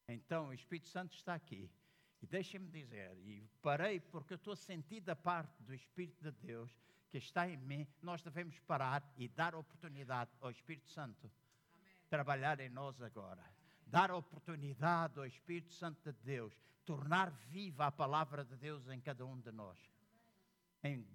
Então 0.07 0.49
o 0.49 0.55
Espírito 0.55 0.87
Santo 0.87 1.13
está 1.17 1.35
aqui. 1.35 1.69
E 2.23 2.27
deixem-me 2.27 2.71
dizer, 2.71 3.19
e 3.19 3.51
parei 3.61 3.99
porque 3.99 4.35
eu 4.35 4.37
estou 4.37 4.55
sentindo 4.55 5.11
a 5.11 5.17
parte 5.17 5.61
do 5.65 5.75
Espírito 5.75 6.23
de 6.23 6.31
Deus 6.47 6.71
que 7.11 7.19
está 7.19 7.49
em 7.49 7.57
mim. 7.57 7.85
Nós 8.01 8.23
devemos 8.23 8.61
parar 8.61 9.03
e 9.17 9.27
dar 9.27 9.57
oportunidade 9.57 10.31
ao 10.41 10.53
Espírito 10.53 10.89
Santo 10.89 11.27
Amém. 11.27 11.85
trabalhar 12.09 12.61
em 12.61 12.69
nós 12.69 13.03
agora 13.03 13.52
dar 13.93 14.11
oportunidade 14.11 15.19
ao 15.19 15.27
Espírito 15.27 15.75
Santo 15.75 16.11
de 16.11 16.19
Deus, 16.25 16.59
tornar 16.83 17.31
viva 17.31 17.87
a 17.87 17.93
palavra 17.93 18.43
de 18.43 18.57
Deus 18.57 18.89
em 18.89 18.99
cada 18.99 19.27
um 19.27 19.39
de 19.39 19.53
nós. 19.53 19.79
Em 20.83 21.07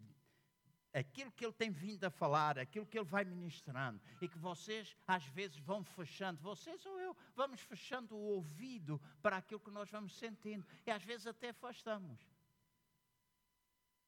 aquilo 0.93 1.31
que 1.31 1.43
ele 1.43 1.53
tem 1.53 1.71
vindo 1.71 2.03
a 2.05 2.09
falar, 2.11 2.57
aquilo 2.57 2.85
que 2.85 2.97
ele 2.97 3.05
vai 3.05 3.25
ministrando, 3.25 3.99
e 4.21 4.27
que 4.27 4.37
vocês 4.37 4.95
às 5.07 5.25
vezes 5.25 5.57
vão 5.57 5.83
fechando, 5.83 6.39
vocês 6.41 6.85
ou 6.85 6.99
eu, 6.99 7.17
vamos 7.35 7.61
fechando 7.61 8.15
o 8.15 8.35
ouvido 8.35 9.01
para 9.21 9.37
aquilo 9.37 9.59
que 9.59 9.71
nós 9.71 9.89
vamos 9.89 10.15
sentindo, 10.15 10.65
e 10.85 10.91
às 10.91 11.03
vezes 11.03 11.25
até 11.25 11.49
afastamos. 11.49 12.19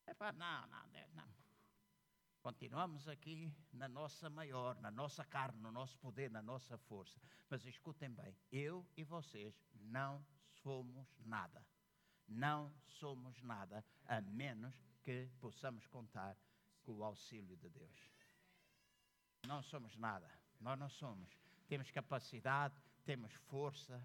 É 0.05 0.13
para, 0.13 0.31
não, 0.31 0.67
não, 0.67 0.83
não. 1.15 1.38
Continuamos 2.41 3.07
aqui 3.09 3.53
na 3.73 3.89
nossa 3.89 4.29
maior, 4.29 4.79
na 4.79 4.89
nossa 4.89 5.25
carne, 5.25 5.59
no 5.61 5.71
nosso 5.71 5.97
poder, 5.99 6.31
na 6.31 6.41
nossa 6.41 6.77
força. 6.77 7.19
Mas 7.49 7.65
escutem 7.65 8.09
bem, 8.09 8.33
eu 8.51 8.87
e 8.95 9.03
vocês 9.03 9.53
não 9.75 10.25
somos 10.63 11.07
nada. 11.25 11.65
Não 12.27 12.71
somos 12.85 13.41
nada, 13.41 13.83
a 14.05 14.21
menos 14.21 14.73
que 15.03 15.29
possamos 15.41 15.85
contar 15.87 16.37
com 16.83 16.93
o 16.93 17.03
auxílio 17.03 17.57
de 17.57 17.69
Deus. 17.69 18.11
Não 19.45 19.61
somos 19.61 19.95
nada, 19.97 20.29
nós 20.61 20.79
não 20.79 20.89
somos. 20.89 21.29
Temos 21.67 21.91
capacidade, 21.91 22.75
temos 23.03 23.33
força, 23.33 24.01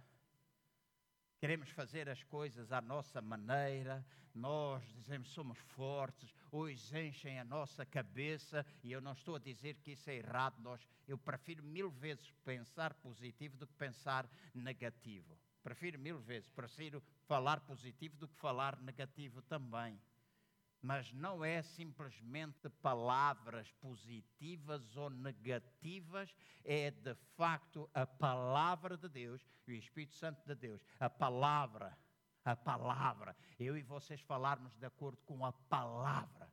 queremos 1.38 1.70
fazer 1.70 2.08
as 2.08 2.22
coisas 2.24 2.72
à 2.72 2.80
nossa 2.80 3.20
maneira, 3.20 4.04
nós 4.34 4.82
dizemos 4.94 5.28
somos 5.28 5.58
fortes, 5.58 6.34
hoje 6.56 7.06
enchem 7.06 7.38
a 7.38 7.44
nossa 7.44 7.84
cabeça, 7.84 8.64
e 8.82 8.92
eu 8.92 9.00
não 9.00 9.12
estou 9.12 9.36
a 9.36 9.38
dizer 9.40 9.74
que 9.76 9.92
isso 9.92 10.08
é 10.08 10.16
errado, 10.16 10.60
nós, 10.60 10.86
eu 11.08 11.18
prefiro 11.18 11.62
mil 11.62 11.90
vezes 11.90 12.30
pensar 12.44 12.94
positivo 12.94 13.56
do 13.56 13.66
que 13.66 13.74
pensar 13.74 14.28
negativo. 14.54 15.36
Prefiro 15.62 15.98
mil 15.98 16.18
vezes, 16.20 16.48
prefiro 16.50 17.02
falar 17.26 17.60
positivo 17.60 18.16
do 18.16 18.28
que 18.28 18.36
falar 18.36 18.80
negativo 18.80 19.42
também 19.42 19.98
mas 20.84 21.10
não 21.14 21.42
é 21.42 21.62
simplesmente 21.62 22.68
palavras 22.82 23.72
positivas 23.80 24.94
ou 24.98 25.08
negativas, 25.08 26.36
é 26.62 26.90
de 26.90 27.14
facto 27.36 27.88
a 27.94 28.06
palavra 28.06 28.94
de 28.94 29.08
Deus 29.08 29.42
e 29.66 29.72
o 29.72 29.76
Espírito 29.76 30.14
Santo 30.14 30.46
de 30.46 30.54
Deus. 30.54 30.82
A 31.00 31.08
palavra, 31.08 31.96
a 32.44 32.54
palavra. 32.54 33.34
Eu 33.58 33.78
e 33.78 33.82
vocês 33.82 34.20
falarmos 34.20 34.76
de 34.76 34.84
acordo 34.84 35.16
com 35.24 35.46
a 35.46 35.54
palavra 35.54 36.43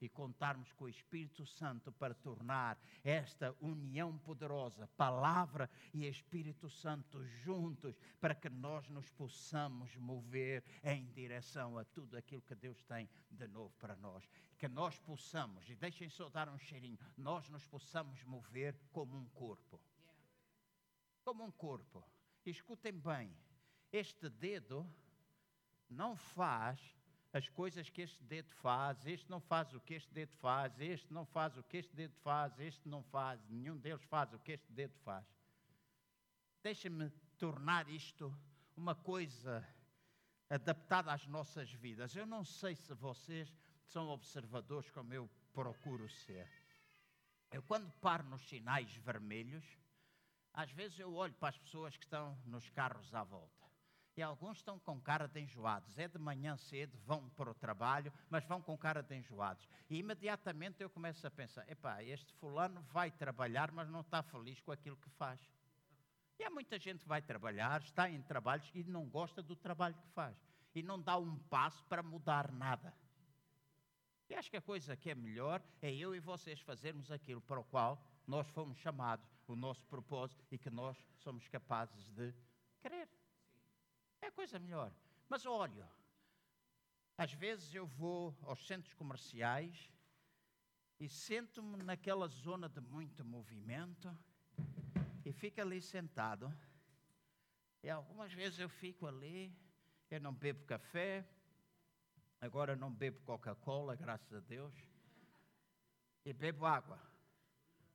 e 0.00 0.08
contarmos 0.08 0.72
com 0.72 0.84
o 0.84 0.88
Espírito 0.88 1.44
Santo 1.44 1.92
para 1.92 2.14
tornar 2.14 2.78
esta 3.04 3.54
união 3.60 4.16
poderosa, 4.18 4.88
palavra 4.96 5.68
e 5.92 6.06
Espírito 6.06 6.68
Santo 6.68 7.22
juntos, 7.24 7.98
para 8.20 8.34
que 8.34 8.48
nós 8.48 8.88
nos 8.88 9.10
possamos 9.10 9.94
mover 9.96 10.64
em 10.82 11.06
direção 11.12 11.78
a 11.78 11.84
tudo 11.84 12.16
aquilo 12.16 12.42
que 12.42 12.54
Deus 12.54 12.82
tem 12.84 13.08
de 13.30 13.46
novo 13.46 13.74
para 13.78 13.96
nós. 13.96 14.28
Que 14.58 14.68
nós 14.68 14.98
possamos, 14.98 15.68
e 15.68 15.74
deixem 15.74 16.08
só 16.08 16.28
dar 16.28 16.48
um 16.48 16.58
cheirinho, 16.58 16.98
nós 17.16 17.48
nos 17.48 17.66
possamos 17.66 18.22
mover 18.24 18.78
como 18.92 19.16
um 19.16 19.26
corpo. 19.30 19.80
Como 21.22 21.44
um 21.44 21.50
corpo. 21.50 22.04
escutem 22.44 22.92
bem, 22.92 23.30
este 23.92 24.28
dedo 24.28 24.88
não 25.88 26.16
faz 26.16 26.80
as 27.32 27.48
coisas 27.48 27.88
que 27.88 28.02
este 28.02 28.22
dedo 28.24 28.50
faz, 28.56 29.06
este 29.06 29.30
não 29.30 29.40
faz 29.40 29.72
o 29.72 29.80
que 29.80 29.94
este 29.94 30.12
dedo 30.12 30.32
faz, 30.38 30.78
este 30.80 31.12
não 31.12 31.24
faz 31.24 31.56
o 31.56 31.62
que 31.62 31.76
este 31.76 31.94
dedo 31.94 32.14
faz, 32.22 32.58
este 32.58 32.88
não 32.88 33.02
faz, 33.04 33.40
nenhum 33.48 33.76
deles 33.78 34.02
faz 34.04 34.32
o 34.32 34.38
que 34.38 34.52
este 34.52 34.72
dedo 34.72 34.94
faz. 35.04 35.24
Deixa-me 36.62 37.08
tornar 37.38 37.88
isto 37.88 38.36
uma 38.76 38.94
coisa 38.94 39.66
adaptada 40.48 41.12
às 41.12 41.24
nossas 41.26 41.70
vidas. 41.72 42.16
Eu 42.16 42.26
não 42.26 42.44
sei 42.44 42.74
se 42.74 42.92
vocês 42.94 43.54
são 43.84 44.08
observadores 44.08 44.90
como 44.90 45.14
eu 45.14 45.30
procuro 45.52 46.08
ser. 46.08 46.48
Eu, 47.52 47.62
quando 47.62 47.90
paro 48.00 48.24
nos 48.24 48.48
sinais 48.48 48.92
vermelhos, 48.96 49.64
às 50.52 50.70
vezes 50.72 50.98
eu 50.98 51.14
olho 51.14 51.34
para 51.34 51.50
as 51.50 51.58
pessoas 51.58 51.96
que 51.96 52.04
estão 52.04 52.36
nos 52.44 52.68
carros 52.70 53.14
à 53.14 53.22
volta 53.22 53.59
E 54.16 54.22
alguns 54.22 54.58
estão 54.58 54.78
com 54.78 55.00
cara 55.00 55.26
de 55.26 55.40
enjoados. 55.40 55.96
É 55.98 56.08
de 56.08 56.18
manhã 56.18 56.56
cedo, 56.56 56.98
vão 57.06 57.28
para 57.30 57.50
o 57.50 57.54
trabalho, 57.54 58.12
mas 58.28 58.44
vão 58.44 58.60
com 58.60 58.76
cara 58.76 59.02
de 59.02 59.16
enjoados. 59.16 59.68
E 59.88 59.98
imediatamente 59.98 60.82
eu 60.82 60.90
começo 60.90 61.26
a 61.26 61.30
pensar: 61.30 61.68
epá, 61.70 62.02
este 62.02 62.32
fulano 62.34 62.82
vai 62.92 63.10
trabalhar, 63.10 63.70
mas 63.72 63.88
não 63.88 64.00
está 64.00 64.22
feliz 64.22 64.60
com 64.60 64.72
aquilo 64.72 64.96
que 64.96 65.08
faz. 65.10 65.40
E 66.38 66.44
há 66.44 66.50
muita 66.50 66.78
gente 66.78 67.00
que 67.02 67.08
vai 67.08 67.20
trabalhar, 67.20 67.82
está 67.82 68.10
em 68.10 68.22
trabalhos 68.22 68.70
e 68.74 68.82
não 68.82 69.06
gosta 69.06 69.42
do 69.42 69.54
trabalho 69.54 69.94
que 69.94 70.08
faz. 70.08 70.36
E 70.74 70.82
não 70.82 71.00
dá 71.00 71.18
um 71.18 71.38
passo 71.38 71.84
para 71.84 72.02
mudar 72.02 72.50
nada. 72.50 72.94
E 74.28 74.34
acho 74.34 74.50
que 74.50 74.56
a 74.56 74.62
coisa 74.62 74.96
que 74.96 75.10
é 75.10 75.14
melhor 75.14 75.62
é 75.82 75.92
eu 75.92 76.14
e 76.14 76.20
vocês 76.20 76.60
fazermos 76.60 77.10
aquilo 77.10 77.40
para 77.42 77.60
o 77.60 77.64
qual 77.64 78.02
nós 78.26 78.48
fomos 78.48 78.78
chamados, 78.78 79.28
o 79.46 79.56
nosso 79.56 79.84
propósito 79.86 80.42
e 80.50 80.56
que 80.56 80.70
nós 80.70 80.96
somos 81.18 81.46
capazes 81.48 82.08
de 82.10 82.32
querer. 82.80 83.19
Coisa 84.40 84.58
melhor. 84.58 84.90
Mas 85.28 85.44
olha, 85.44 85.86
às 87.18 87.30
vezes 87.30 87.74
eu 87.74 87.86
vou 87.86 88.34
aos 88.44 88.66
centros 88.66 88.94
comerciais 88.94 89.92
e 90.98 91.10
sento-me 91.10 91.82
naquela 91.82 92.26
zona 92.26 92.66
de 92.66 92.80
muito 92.80 93.22
movimento 93.22 94.16
e 95.26 95.30
fico 95.30 95.60
ali 95.60 95.82
sentado. 95.82 96.50
E 97.82 97.90
algumas 97.90 98.32
vezes 98.32 98.58
eu 98.58 98.70
fico 98.70 99.06
ali, 99.06 99.54
eu 100.10 100.18
não 100.22 100.32
bebo 100.32 100.64
café, 100.64 101.28
Agora 102.40 102.74
não 102.74 102.90
bebo 102.90 103.20
Coca-Cola, 103.20 103.94
graças 103.94 104.32
a 104.32 104.40
Deus. 104.40 104.74
E 106.24 106.32
bebo 106.32 106.64
água. 106.64 106.98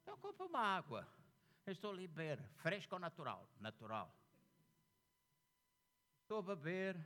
Eu 0.05 0.15
compro 0.17 0.45
uma 0.45 0.59
água. 0.59 1.07
Eu 1.65 1.73
estou 1.73 1.97
beber. 1.97 2.39
Fresca 2.57 2.93
ou 2.93 2.99
natural? 2.99 3.49
Natural. 3.59 4.15
Estou 6.25 6.39
a 6.39 6.55
beber. 6.55 6.97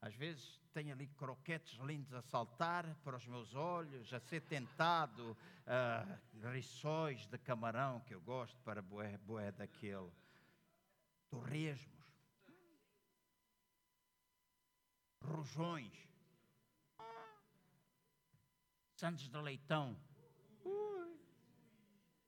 Às 0.00 0.14
vezes 0.14 0.60
tenho 0.72 0.92
ali 0.92 1.08
croquetes 1.08 1.76
lindos 1.80 2.14
a 2.14 2.22
saltar 2.22 2.86
para 3.02 3.16
os 3.16 3.26
meus 3.26 3.52
olhos, 3.56 4.14
a 4.14 4.20
ser 4.20 4.42
tentado, 4.42 5.36
uh, 5.66 6.50
riçóis 6.52 7.26
de 7.26 7.36
camarão 7.36 7.98
que 8.02 8.14
eu 8.14 8.20
gosto 8.20 8.56
para 8.60 8.80
boé, 8.80 9.18
boé 9.18 9.50
daquele. 9.50 10.08
Torresmos. 11.28 12.06
Rojões. 15.20 15.92
Santos 18.94 19.28
de 19.28 19.36
Leitão. 19.38 19.96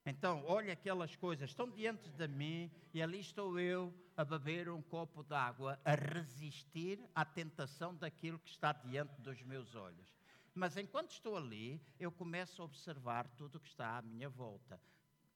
Então, 0.09 0.41
olha 0.45 0.71
aquelas 0.71 1.17
coisas, 1.17 1.49
estão 1.49 1.69
diante 1.69 2.09
de 2.11 2.29
mim 2.29 2.71
e 2.93 3.01
ali 3.01 3.19
estou 3.19 3.59
eu 3.59 3.93
a 4.15 4.23
beber 4.23 4.69
um 4.69 4.81
copo 4.81 5.21
de 5.21 5.33
água, 5.33 5.77
a 5.83 5.95
resistir 5.95 6.97
à 7.13 7.25
tentação 7.25 7.93
daquilo 7.93 8.39
que 8.39 8.49
está 8.49 8.71
diante 8.71 9.19
dos 9.19 9.41
meus 9.41 9.75
olhos. 9.75 10.15
Mas 10.55 10.77
enquanto 10.77 11.11
estou 11.11 11.35
ali, 11.35 11.81
eu 11.99 12.09
começo 12.09 12.61
a 12.61 12.65
observar 12.65 13.27
tudo 13.35 13.57
o 13.57 13.59
que 13.59 13.67
está 13.67 13.97
à 13.97 14.01
minha 14.01 14.29
volta. 14.29 14.79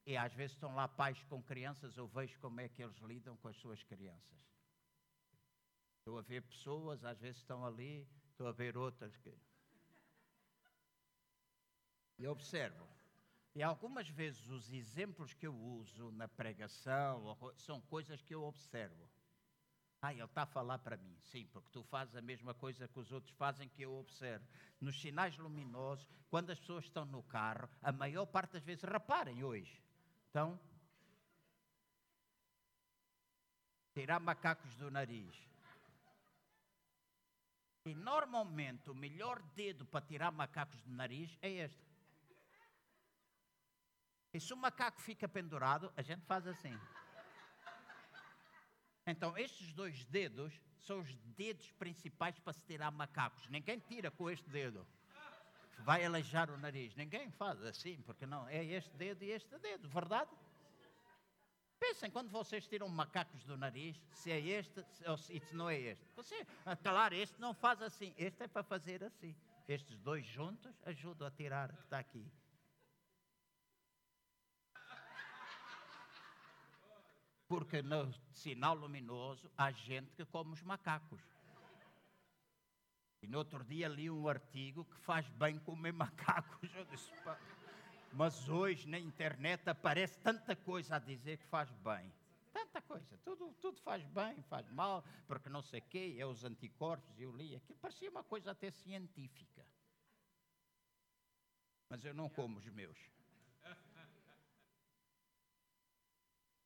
E 0.05 0.15
às 0.15 0.33
vezes 0.33 0.55
estão 0.55 0.73
lá 0.73 0.87
pais 0.87 1.21
com 1.25 1.43
crianças, 1.43 1.97
eu 1.97 2.07
vejo 2.07 2.39
como 2.39 2.61
é 2.61 2.69
que 2.69 2.81
eles 2.81 2.97
lidam 2.99 3.35
com 3.35 3.49
as 3.49 3.57
suas 3.57 3.83
crianças. 3.83 4.39
Estou 5.99 6.17
a 6.17 6.21
ver 6.21 6.43
pessoas, 6.43 7.03
às 7.03 7.19
vezes 7.19 7.41
estão 7.41 7.65
ali, 7.65 8.07
estou 8.29 8.47
a 8.47 8.53
ver 8.53 8.77
outras 8.77 9.17
que 9.17 9.37
e 12.17 12.25
observo. 12.25 13.00
E 13.53 13.61
algumas 13.61 14.07
vezes 14.07 14.47
os 14.47 14.71
exemplos 14.71 15.33
que 15.33 15.45
eu 15.45 15.53
uso 15.53 16.11
na 16.11 16.27
pregação 16.27 17.37
são 17.57 17.81
coisas 17.81 18.21
que 18.21 18.33
eu 18.33 18.43
observo. 18.43 19.09
Ah, 20.01 20.13
ele 20.13 20.23
está 20.23 20.43
a 20.43 20.47
falar 20.47 20.79
para 20.79 20.97
mim. 20.97 21.15
Sim, 21.19 21.45
porque 21.47 21.69
tu 21.69 21.83
fazes 21.83 22.15
a 22.15 22.21
mesma 22.21 22.53
coisa 22.53 22.87
que 22.87 22.99
os 22.99 23.11
outros 23.11 23.35
fazem 23.35 23.69
que 23.69 23.83
eu 23.83 23.93
observo. 23.93 24.47
Nos 24.79 24.99
sinais 24.99 25.37
luminosos, 25.37 26.07
quando 26.29 26.49
as 26.49 26.59
pessoas 26.59 26.85
estão 26.85 27.05
no 27.05 27.21
carro, 27.23 27.69
a 27.81 27.91
maior 27.91 28.25
parte 28.25 28.53
das 28.53 28.63
vezes, 28.63 28.83
reparem 28.83 29.43
hoje, 29.43 29.83
estão 30.25 30.59
tirar 33.93 34.19
macacos 34.19 34.73
do 34.75 34.89
nariz. 34.89 35.35
E 37.85 37.93
normalmente 37.93 38.89
o 38.89 38.95
melhor 38.95 39.41
dedo 39.55 39.85
para 39.85 40.05
tirar 40.05 40.31
macacos 40.31 40.81
do 40.81 40.91
nariz 40.91 41.37
é 41.41 41.49
este. 41.49 41.90
E 44.33 44.39
se 44.39 44.53
o 44.53 44.57
macaco 44.57 45.01
fica 45.01 45.27
pendurado, 45.27 45.91
a 45.95 46.01
gente 46.01 46.25
faz 46.25 46.47
assim. 46.47 46.77
Então, 49.05 49.37
estes 49.37 49.73
dois 49.73 50.05
dedos 50.05 50.53
são 50.79 50.99
os 50.99 51.15
dedos 51.35 51.71
principais 51.73 52.39
para 52.39 52.53
se 52.53 52.63
tirar 52.65 52.91
macacos. 52.91 53.47
Ninguém 53.49 53.79
tira 53.79 54.09
com 54.09 54.29
este 54.29 54.49
dedo. 54.49 54.87
Vai 55.79 56.05
aleijar 56.05 56.49
o 56.49 56.57
nariz. 56.57 56.95
Ninguém 56.95 57.29
faz 57.31 57.61
assim, 57.63 58.01
porque 58.03 58.25
não. 58.25 58.47
É 58.47 58.63
este 58.63 58.95
dedo 58.95 59.23
e 59.23 59.31
este 59.31 59.57
dedo, 59.59 59.89
verdade? 59.89 60.29
Pensem 61.79 62.11
quando 62.11 62.29
vocês 62.29 62.67
tiram 62.67 62.87
macacos 62.87 63.43
do 63.43 63.57
nariz, 63.57 63.99
se 64.13 64.31
é 64.31 64.39
este 64.39 64.85
ou 65.07 65.17
se 65.17 65.41
não 65.51 65.67
é 65.67 65.79
este. 65.79 66.05
Você, 66.15 66.45
claro, 66.83 67.15
este 67.15 67.41
não 67.41 67.55
faz 67.55 67.81
assim. 67.81 68.13
Este 68.17 68.43
é 68.43 68.47
para 68.47 68.63
fazer 68.63 69.03
assim. 69.03 69.35
Estes 69.67 69.97
dois 69.99 70.25
juntos 70.25 70.79
ajudam 70.85 71.27
a 71.27 71.31
tirar 71.31 71.71
o 71.71 71.75
que 71.75 71.83
está 71.83 71.97
aqui. 71.97 72.31
Porque 77.51 77.81
no 77.81 78.09
sinal 78.31 78.75
luminoso 78.75 79.51
há 79.57 79.73
gente 79.73 80.13
que 80.13 80.23
come 80.23 80.53
os 80.53 80.61
macacos. 80.61 81.19
E 83.21 83.27
no 83.27 83.39
outro 83.39 83.61
dia 83.65 83.89
li 83.89 84.09
um 84.09 84.25
artigo 84.29 84.85
que 84.85 84.95
faz 84.95 85.27
bem 85.31 85.59
comer 85.59 85.91
macacos. 85.91 86.73
Eu 86.73 86.85
disse, 86.85 87.11
mas 88.13 88.47
hoje 88.47 88.87
na 88.87 88.97
internet 88.97 89.69
aparece 89.69 90.17
tanta 90.19 90.55
coisa 90.55 90.95
a 90.95 90.99
dizer 90.99 91.39
que 91.39 91.45
faz 91.47 91.69
bem. 91.83 92.09
Tanta 92.53 92.81
coisa. 92.81 93.17
Tudo, 93.17 93.53
tudo 93.59 93.81
faz 93.81 94.01
bem, 94.05 94.41
faz 94.43 94.65
mal, 94.69 95.03
porque 95.27 95.49
não 95.49 95.61
sei 95.61 95.81
o 95.81 95.83
quê, 95.89 96.15
é 96.17 96.25
os 96.25 96.45
anticorpos. 96.45 97.19
Eu 97.19 97.35
li 97.35 97.57
aquilo, 97.57 97.77
parecia 97.79 98.09
uma 98.09 98.23
coisa 98.23 98.51
até 98.51 98.71
científica. 98.71 99.67
Mas 101.89 102.05
eu 102.05 102.13
não 102.13 102.29
como 102.29 102.59
os 102.59 102.67
meus. 102.69 102.97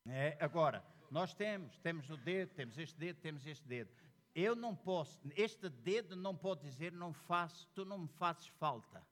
É, 0.08 0.38
agora, 0.40 0.86
nós 1.10 1.34
temos, 1.34 1.78
temos 1.80 2.10
o 2.10 2.18
dedo, 2.18 2.54
temos 2.54 2.78
este 2.78 2.98
dedo, 2.98 3.20
temos 3.22 3.46
este 3.46 3.68
dedo. 3.68 3.92
Eu 4.34 4.56
não 4.56 4.76
posso, 4.76 5.20
este 5.36 5.70
dedo 5.70 6.16
não 6.16 6.36
pode 6.36 6.62
dizer 6.62 6.92
não 6.92 7.14
faço, 7.14 7.68
tu 7.74 7.86
não 7.86 8.00
me 8.00 8.08
fazes 8.08 8.48
falta. 8.60 9.06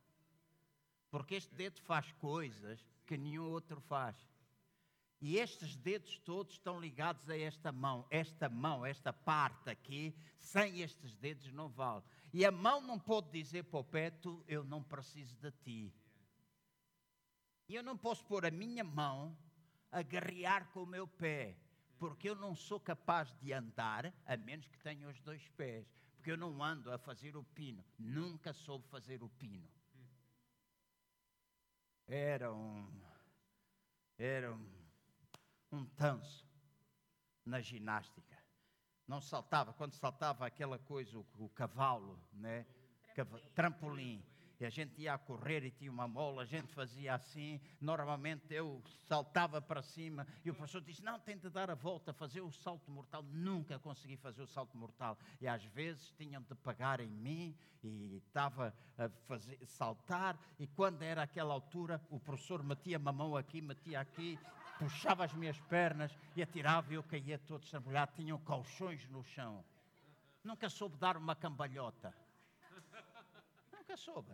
Porque 1.10 1.36
este 1.36 1.54
dedo 1.56 1.80
faz 1.82 2.12
coisas 2.14 2.86
que 3.06 3.18
nenhum 3.18 3.50
outro 3.50 3.80
faz. 3.82 4.18
E 5.22 5.38
estes 5.38 5.78
dedos 5.78 6.18
todos 6.20 6.56
estão 6.56 6.82
ligados 6.82 7.30
a 7.30 7.38
esta 7.38 7.72
mão. 7.72 8.06
Esta 8.10 8.50
mão, 8.50 8.86
esta 8.86 9.14
parte 9.14 9.70
aqui, 9.70 10.14
sem 10.38 10.82
estes 10.82 11.16
dedos 11.16 11.50
não 11.54 11.70
vale. 11.70 12.04
E 12.34 12.46
a 12.46 12.52
mão 12.52 12.82
não 12.82 13.00
pode 13.00 13.32
dizer 13.32 13.64
para 13.64 13.80
o 13.80 13.84
pé, 13.84 14.10
tu, 14.10 14.44
eu 14.48 14.66
não 14.66 14.84
preciso 14.84 15.36
de 15.38 15.52
ti. 15.52 15.94
E 17.70 17.76
eu 17.76 17.84
não 17.84 17.98
posso 17.98 18.26
pôr 18.26 18.46
a 18.46 18.52
minha 18.52 18.84
mão 18.84 19.38
a 19.94 20.02
guerrear 20.02 20.68
com 20.72 20.84
o 20.84 20.88
meu 20.88 21.08
pé, 21.08 21.56
porque 22.00 22.28
eu 22.28 22.36
não 22.36 22.56
sou 22.56 22.80
capaz 22.80 23.32
de 23.40 23.54
andar 23.54 24.12
a 24.26 24.36
menos 24.36 24.68
que 24.68 24.80
tenha 24.80 25.08
os 25.08 25.20
dois 25.22 25.48
pés, 25.50 25.88
porque 26.16 26.32
eu 26.32 26.38
não 26.38 26.64
ando 26.64 26.92
a 26.92 26.98
fazer 26.98 27.38
o 27.38 27.44
pino, 27.44 27.86
nunca 27.98 28.52
soube 28.54 28.88
fazer 28.88 29.22
o 29.22 29.30
pino. 29.30 29.70
Era 32.08 32.52
um 32.52 32.92
era 34.18 34.54
um, 34.54 34.72
um 35.72 35.86
tanso 35.86 36.48
na 37.46 37.62
ginástica. 37.62 38.38
Não 39.08 39.22
saltava, 39.22 39.74
quando 39.74 39.94
saltava 39.94 40.46
aquela 40.46 40.80
coisa, 40.80 41.18
o, 41.18 41.26
o 41.38 41.50
cavalo, 41.50 42.20
né? 42.32 42.66
trampolim 43.54 44.26
e 44.64 44.66
a 44.66 44.70
gente 44.70 45.02
ia 45.02 45.14
a 45.14 45.18
correr 45.18 45.66
e 45.66 45.72
tinha 45.72 45.92
uma 45.92 46.08
mola, 46.08 46.44
a 46.44 46.46
gente 46.46 46.72
fazia 46.74 47.14
assim. 47.14 47.60
Normalmente 47.82 48.54
eu 48.54 48.82
saltava 49.10 49.62
para 49.62 49.82
cima 49.82 50.26
e 50.46 50.50
o 50.50 50.56
professor 50.56 50.80
disse: 50.80 51.04
Não, 51.04 51.20
tem 51.20 51.38
de 51.38 51.50
dar 51.50 51.70
a 51.70 51.76
volta, 51.76 52.14
fazer 52.14 52.40
o 52.40 52.50
salto 52.50 52.90
mortal. 52.90 53.22
Nunca 53.24 53.78
consegui 53.78 54.16
fazer 54.16 54.42
o 54.42 54.48
salto 54.48 54.78
mortal. 54.78 55.18
E 55.42 55.50
às 55.50 55.66
vezes 55.66 56.14
tinham 56.18 56.42
de 56.42 56.56
pagar 56.56 57.02
em 57.02 57.10
mim 57.10 57.54
e 57.84 58.22
estava 58.26 58.74
a 58.98 59.10
fazer, 59.28 59.60
saltar. 59.66 60.40
E 60.58 60.66
quando 60.66 61.02
era 61.02 61.24
aquela 61.24 61.54
altura, 61.54 62.02
o 62.10 62.18
professor 62.18 62.64
metia 62.64 62.98
uma 62.98 63.12
mão 63.12 63.36
aqui, 63.36 63.62
metia 63.62 64.00
aqui, 64.00 64.40
puxava 64.80 65.26
as 65.26 65.34
minhas 65.34 65.60
pernas 65.60 66.18
e 66.38 66.42
atirava 66.42 66.94
e 66.94 66.96
eu 66.96 67.04
caía 67.04 67.38
todo 67.38 67.64
estrambulhado. 67.64 68.14
Tinham 68.16 68.40
colchões 68.40 69.06
no 69.10 69.26
chão. 69.26 69.62
Nunca 70.42 70.70
soube 70.70 70.96
dar 70.96 71.18
uma 71.18 71.36
cambalhota. 71.36 72.16
Nunca 73.74 73.98
soube. 73.98 74.32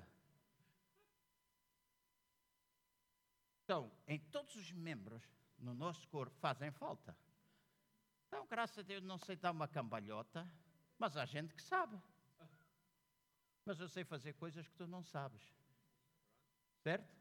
Então, 3.70 3.92
em 4.08 4.18
todos 4.18 4.56
os 4.56 4.72
membros 4.72 5.22
no 5.60 5.76
nosso 5.76 6.08
corpo 6.08 6.36
fazem 6.40 6.72
falta. 6.72 7.16
Então, 8.28 8.48
graças 8.48 8.80
a 8.80 8.82
Deus, 8.82 9.04
não 9.04 9.20
sei 9.20 9.36
dar 9.36 9.52
uma 9.52 9.68
cambalhota, 9.68 10.52
mas 10.98 11.16
há 11.16 11.24
gente 11.24 11.54
que 11.54 11.62
sabe. 11.62 11.96
Mas 13.64 13.80
eu 13.80 13.88
sei 13.88 14.04
fazer 14.04 14.34
coisas 14.34 14.68
que 14.68 14.74
tu 14.74 14.88
não 14.88 15.04
sabes. 15.04 15.44
Certo? 16.82 17.16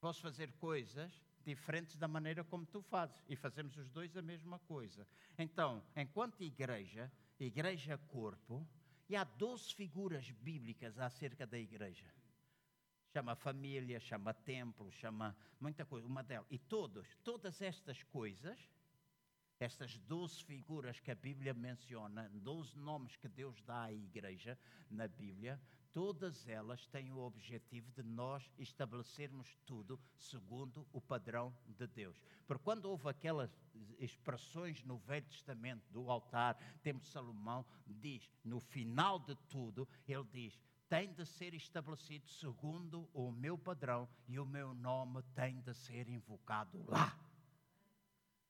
Posso 0.00 0.22
fazer 0.22 0.50
coisas 0.52 1.12
diferentes 1.44 1.98
da 1.98 2.08
maneira 2.08 2.42
como 2.42 2.64
tu 2.64 2.80
fazes. 2.80 3.22
E 3.28 3.36
fazemos 3.36 3.76
os 3.76 3.90
dois 3.90 4.16
a 4.16 4.22
mesma 4.22 4.58
coisa. 4.60 5.06
Então, 5.36 5.84
enquanto 5.94 6.42
igreja, 6.42 7.12
igreja 7.38 7.98
corpo, 7.98 8.66
e 9.10 9.14
há 9.14 9.24
12 9.24 9.74
figuras 9.74 10.30
bíblicas 10.30 10.98
acerca 10.98 11.46
da 11.46 11.58
igreja. 11.58 12.10
Chama 13.12 13.34
família, 13.34 13.98
chama 14.00 14.34
templo, 14.34 14.90
chama 14.92 15.36
muita 15.58 15.84
coisa, 15.84 16.06
uma 16.06 16.22
delas. 16.22 16.46
E 16.50 16.58
todos, 16.58 17.06
todas 17.24 17.62
estas 17.62 18.02
coisas, 18.02 18.58
estas 19.58 19.98
12 19.98 20.44
figuras 20.44 21.00
que 21.00 21.10
a 21.10 21.14
Bíblia 21.14 21.52
menciona, 21.52 22.30
12 22.34 22.78
nomes 22.78 23.16
que 23.16 23.28
Deus 23.28 23.60
dá 23.62 23.84
à 23.84 23.92
igreja 23.92 24.58
na 24.90 25.08
Bíblia, 25.08 25.60
todas 25.92 26.46
elas 26.46 26.86
têm 26.86 27.10
o 27.10 27.18
objetivo 27.18 27.90
de 27.90 28.02
nós 28.02 28.48
estabelecermos 28.56 29.56
tudo 29.66 29.98
segundo 30.16 30.86
o 30.92 31.00
padrão 31.00 31.52
de 31.66 31.86
Deus. 31.88 32.20
Porque 32.46 32.62
quando 32.62 32.84
houve 32.84 33.08
aquelas 33.08 33.50
expressões 33.98 34.84
no 34.84 34.98
Velho 34.98 35.26
Testamento 35.26 35.90
do 35.90 36.08
altar, 36.10 36.56
temos 36.82 37.08
Salomão, 37.08 37.66
diz, 37.86 38.30
no 38.44 38.60
final 38.60 39.18
de 39.18 39.34
tudo, 39.48 39.88
ele 40.06 40.24
diz: 40.30 40.60
tem 40.88 41.12
de 41.12 41.24
ser 41.26 41.54
estabelecido 41.54 42.28
segundo 42.28 43.08
o 43.12 43.30
meu 43.30 43.58
padrão 43.58 44.08
e 44.26 44.38
o 44.38 44.46
meu 44.46 44.74
nome 44.74 45.22
tem 45.34 45.60
de 45.60 45.74
ser 45.74 46.08
invocado 46.08 46.84
lá. 46.88 47.18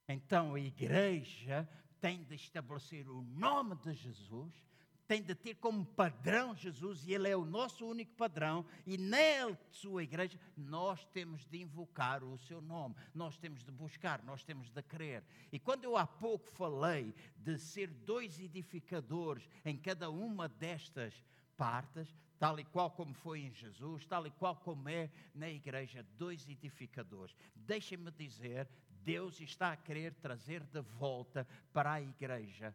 Então 0.09 0.55
a 0.55 0.61
igreja 0.61 1.69
tem 2.01 2.23
de 2.23 2.35
estabelecer 2.35 3.09
o 3.09 3.23
nome 3.23 3.75
de 3.77 3.93
Jesus 3.93 4.69
tem 5.09 5.23
de 5.23 5.35
ter 5.35 5.55
como 5.55 5.87
padrão 5.87 6.55
Jesus, 6.55 7.03
e 7.07 7.15
Ele 7.15 7.31
é 7.31 7.37
o 7.37 7.45
nosso 7.45 7.87
único 7.87 8.15
padrão, 8.15 8.65
e 8.87 8.99
nele, 8.99 9.57
sua 9.71 10.03
igreja, 10.03 10.39
nós 10.55 11.03
temos 11.07 11.47
de 11.47 11.63
invocar 11.63 12.23
o 12.23 12.37
seu 12.37 12.61
nome, 12.61 12.95
nós 13.15 13.39
temos 13.39 13.65
de 13.65 13.73
buscar, 13.73 14.23
nós 14.23 14.45
temos 14.45 14.69
de 14.69 14.83
crer. 14.83 15.25
E 15.51 15.59
quando 15.59 15.85
eu 15.85 15.97
há 15.97 16.07
pouco 16.07 16.47
falei 16.51 17.15
de 17.39 17.59
ser 17.59 17.89
dois 17.89 18.39
edificadores 18.39 19.49
em 19.65 19.79
cada 19.79 20.11
uma 20.11 20.47
destas 20.47 21.25
partes, 21.57 22.15
tal 22.39 22.59
e 22.59 22.65
qual 22.65 22.91
como 22.91 23.15
foi 23.15 23.41
em 23.41 23.53
Jesus, 23.53 24.07
tal 24.07 24.27
e 24.27 24.31
qual 24.31 24.57
como 24.57 24.89
é 24.89 25.11
na 25.35 25.49
igreja, 25.49 26.07
dois 26.17 26.49
edificadores. 26.49 27.35
Deixem-me 27.55 28.11
dizer, 28.11 28.69
Deus 29.03 29.41
está 29.41 29.73
a 29.73 29.77
querer 29.77 30.15
trazer 30.15 30.63
de 30.65 30.81
volta 30.81 31.47
para 31.73 31.95
a 31.95 32.01
igreja 32.03 32.75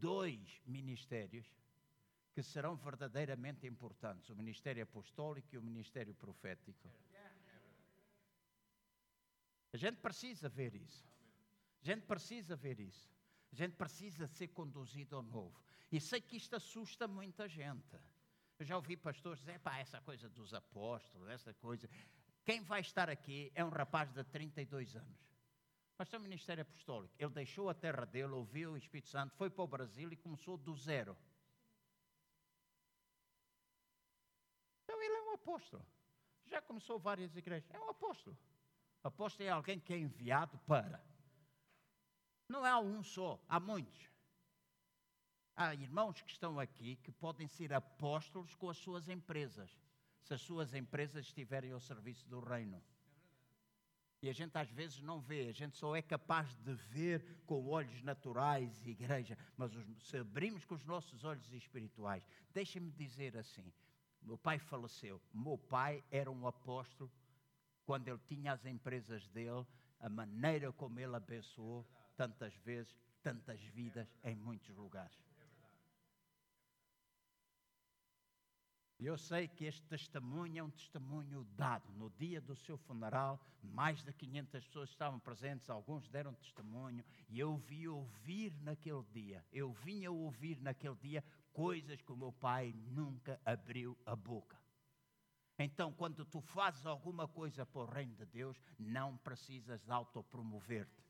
dois 0.00 0.60
ministérios 0.66 1.46
que 2.32 2.42
serão 2.42 2.76
verdadeiramente 2.76 3.66
importantes: 3.66 4.28
o 4.30 4.36
ministério 4.36 4.82
apostólico 4.82 5.54
e 5.54 5.58
o 5.58 5.62
ministério 5.62 6.14
profético. 6.14 6.88
A 9.72 9.76
gente 9.76 9.96
precisa 9.96 10.48
ver 10.48 10.74
isso. 10.74 11.08
A 11.82 11.84
gente 11.84 12.02
precisa 12.02 12.54
ver 12.54 12.78
isso. 12.78 13.10
A 13.50 13.54
gente 13.54 13.74
precisa 13.74 14.26
ser 14.26 14.48
conduzido 14.48 15.16
ao 15.16 15.22
novo. 15.22 15.60
E 15.90 16.00
sei 16.00 16.20
que 16.20 16.36
isto 16.36 16.56
assusta 16.56 17.08
muita 17.08 17.48
gente. 17.48 17.98
Eu 18.62 18.66
já 18.66 18.76
ouvi 18.76 18.96
pastores 18.96 19.40
dizer, 19.40 19.58
pá, 19.58 19.78
essa 19.78 20.00
coisa 20.00 20.28
dos 20.28 20.54
apóstolos, 20.54 21.28
essa 21.28 21.52
coisa. 21.54 21.90
Quem 22.44 22.62
vai 22.62 22.80
estar 22.80 23.10
aqui 23.10 23.50
é 23.56 23.64
um 23.64 23.70
rapaz 23.70 24.12
de 24.12 24.22
32 24.22 24.94
anos. 24.94 25.18
Pastor 25.96 26.20
Ministério 26.20 26.62
Apostólico. 26.62 27.12
Ele 27.18 27.30
deixou 27.30 27.68
a 27.68 27.74
terra 27.74 28.06
dele, 28.06 28.32
ouviu 28.32 28.74
o 28.74 28.76
Espírito 28.76 29.08
Santo, 29.08 29.34
foi 29.34 29.50
para 29.50 29.64
o 29.64 29.66
Brasil 29.66 30.12
e 30.12 30.16
começou 30.16 30.56
do 30.56 30.76
zero. 30.76 31.16
apóstolo. 35.34 35.84
Já 36.46 36.62
começou 36.62 37.00
várias 37.00 37.34
igrejas. 37.34 37.68
É 37.70 37.80
um 37.80 37.90
apóstolo. 37.90 38.38
Apóstolo 39.02 39.48
é 39.48 39.50
alguém 39.50 39.80
que 39.80 39.92
é 39.92 39.98
enviado 39.98 40.56
para. 40.68 41.04
Não 42.48 42.64
há 42.64 42.78
um 42.78 43.02
só, 43.02 43.44
há 43.48 43.58
muitos. 43.58 44.11
Há 45.54 45.74
irmãos 45.74 46.20
que 46.22 46.30
estão 46.30 46.58
aqui 46.58 46.96
que 46.96 47.12
podem 47.12 47.46
ser 47.46 47.72
apóstolos 47.72 48.54
com 48.54 48.70
as 48.70 48.78
suas 48.78 49.08
empresas, 49.08 49.70
se 50.22 50.32
as 50.34 50.40
suas 50.40 50.72
empresas 50.74 51.26
estiverem 51.26 51.72
ao 51.72 51.80
serviço 51.80 52.26
do 52.28 52.40
reino. 52.40 52.82
E 54.22 54.28
a 54.28 54.32
gente 54.32 54.56
às 54.56 54.70
vezes 54.70 55.00
não 55.02 55.20
vê, 55.20 55.48
a 55.48 55.52
gente 55.52 55.76
só 55.76 55.96
é 55.96 56.00
capaz 56.00 56.54
de 56.58 56.72
ver 56.74 57.42
com 57.44 57.66
olhos 57.66 58.02
naturais, 58.02 58.86
igreja, 58.86 59.36
mas 59.56 59.72
se 59.98 60.16
abrimos 60.16 60.64
com 60.64 60.74
os 60.74 60.84
nossos 60.84 61.24
olhos 61.24 61.52
espirituais, 61.52 62.24
deixem-me 62.52 62.90
dizer 62.92 63.36
assim: 63.36 63.72
meu 64.22 64.38
pai 64.38 64.58
faleceu. 64.58 65.20
Meu 65.32 65.58
pai 65.58 66.02
era 66.10 66.30
um 66.30 66.46
apóstolo 66.46 67.10
quando 67.84 68.08
ele 68.08 68.20
tinha 68.26 68.52
as 68.52 68.64
empresas 68.64 69.26
dele, 69.28 69.66
a 69.98 70.08
maneira 70.08 70.72
como 70.72 70.98
ele 71.00 71.16
abençoou 71.16 71.86
tantas 72.16 72.54
vezes, 72.58 72.96
tantas 73.22 73.60
vidas 73.60 74.08
em 74.22 74.36
muitos 74.36 74.74
lugares. 74.76 75.18
E 79.02 79.06
eu 79.06 79.18
sei 79.18 79.48
que 79.48 79.64
este 79.64 79.82
testemunho 79.88 80.60
é 80.60 80.62
um 80.62 80.70
testemunho 80.70 81.44
dado. 81.56 81.92
No 81.94 82.08
dia 82.10 82.40
do 82.40 82.54
seu 82.54 82.78
funeral, 82.78 83.44
mais 83.60 84.00
de 84.04 84.12
500 84.12 84.64
pessoas 84.64 84.90
estavam 84.90 85.18
presentes, 85.18 85.68
alguns 85.68 86.08
deram 86.08 86.32
testemunho, 86.34 87.04
e 87.28 87.40
eu 87.40 87.56
vi 87.56 87.88
ouvir 87.88 88.56
naquele 88.62 89.02
dia, 89.12 89.44
eu 89.52 89.72
vinha 89.72 90.08
ouvir 90.08 90.60
naquele 90.60 90.94
dia 90.94 91.24
coisas 91.52 92.00
que 92.00 92.12
o 92.12 92.16
meu 92.16 92.30
pai 92.30 92.72
nunca 92.92 93.40
abriu 93.44 93.98
a 94.06 94.14
boca. 94.14 94.56
Então, 95.58 95.92
quando 95.92 96.24
tu 96.24 96.40
fazes 96.40 96.86
alguma 96.86 97.26
coisa 97.26 97.66
para 97.66 97.82
o 97.82 97.84
reino 97.84 98.14
de 98.14 98.26
Deus, 98.26 98.62
não 98.78 99.16
precisas 99.16 99.90
autopromover-te. 99.90 101.01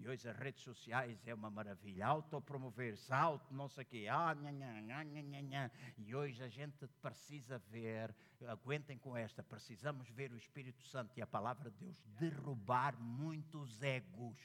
E 0.00 0.08
hoje 0.08 0.26
as 0.26 0.36
redes 0.36 0.62
sociais 0.62 1.26
é 1.28 1.34
uma 1.34 1.50
maravilha. 1.50 2.06
Autopromover-se, 2.06 3.12
auto 3.12 3.52
não 3.52 3.68
sei 3.68 3.84
o 3.84 3.86
quê. 3.86 4.06
Ah, 4.10 4.34
E 5.98 6.14
hoje 6.14 6.42
a 6.42 6.48
gente 6.48 6.88
precisa 7.02 7.58
ver, 7.70 8.14
aguentem 8.48 8.96
com 8.98 9.14
esta, 9.14 9.42
precisamos 9.42 10.08
ver 10.08 10.32
o 10.32 10.38
Espírito 10.38 10.82
Santo 10.84 11.12
e 11.18 11.22
a 11.22 11.26
palavra 11.26 11.70
de 11.70 11.76
Deus 11.78 12.00
derrubar 12.18 12.98
muitos 12.98 13.82
egos. 13.82 14.38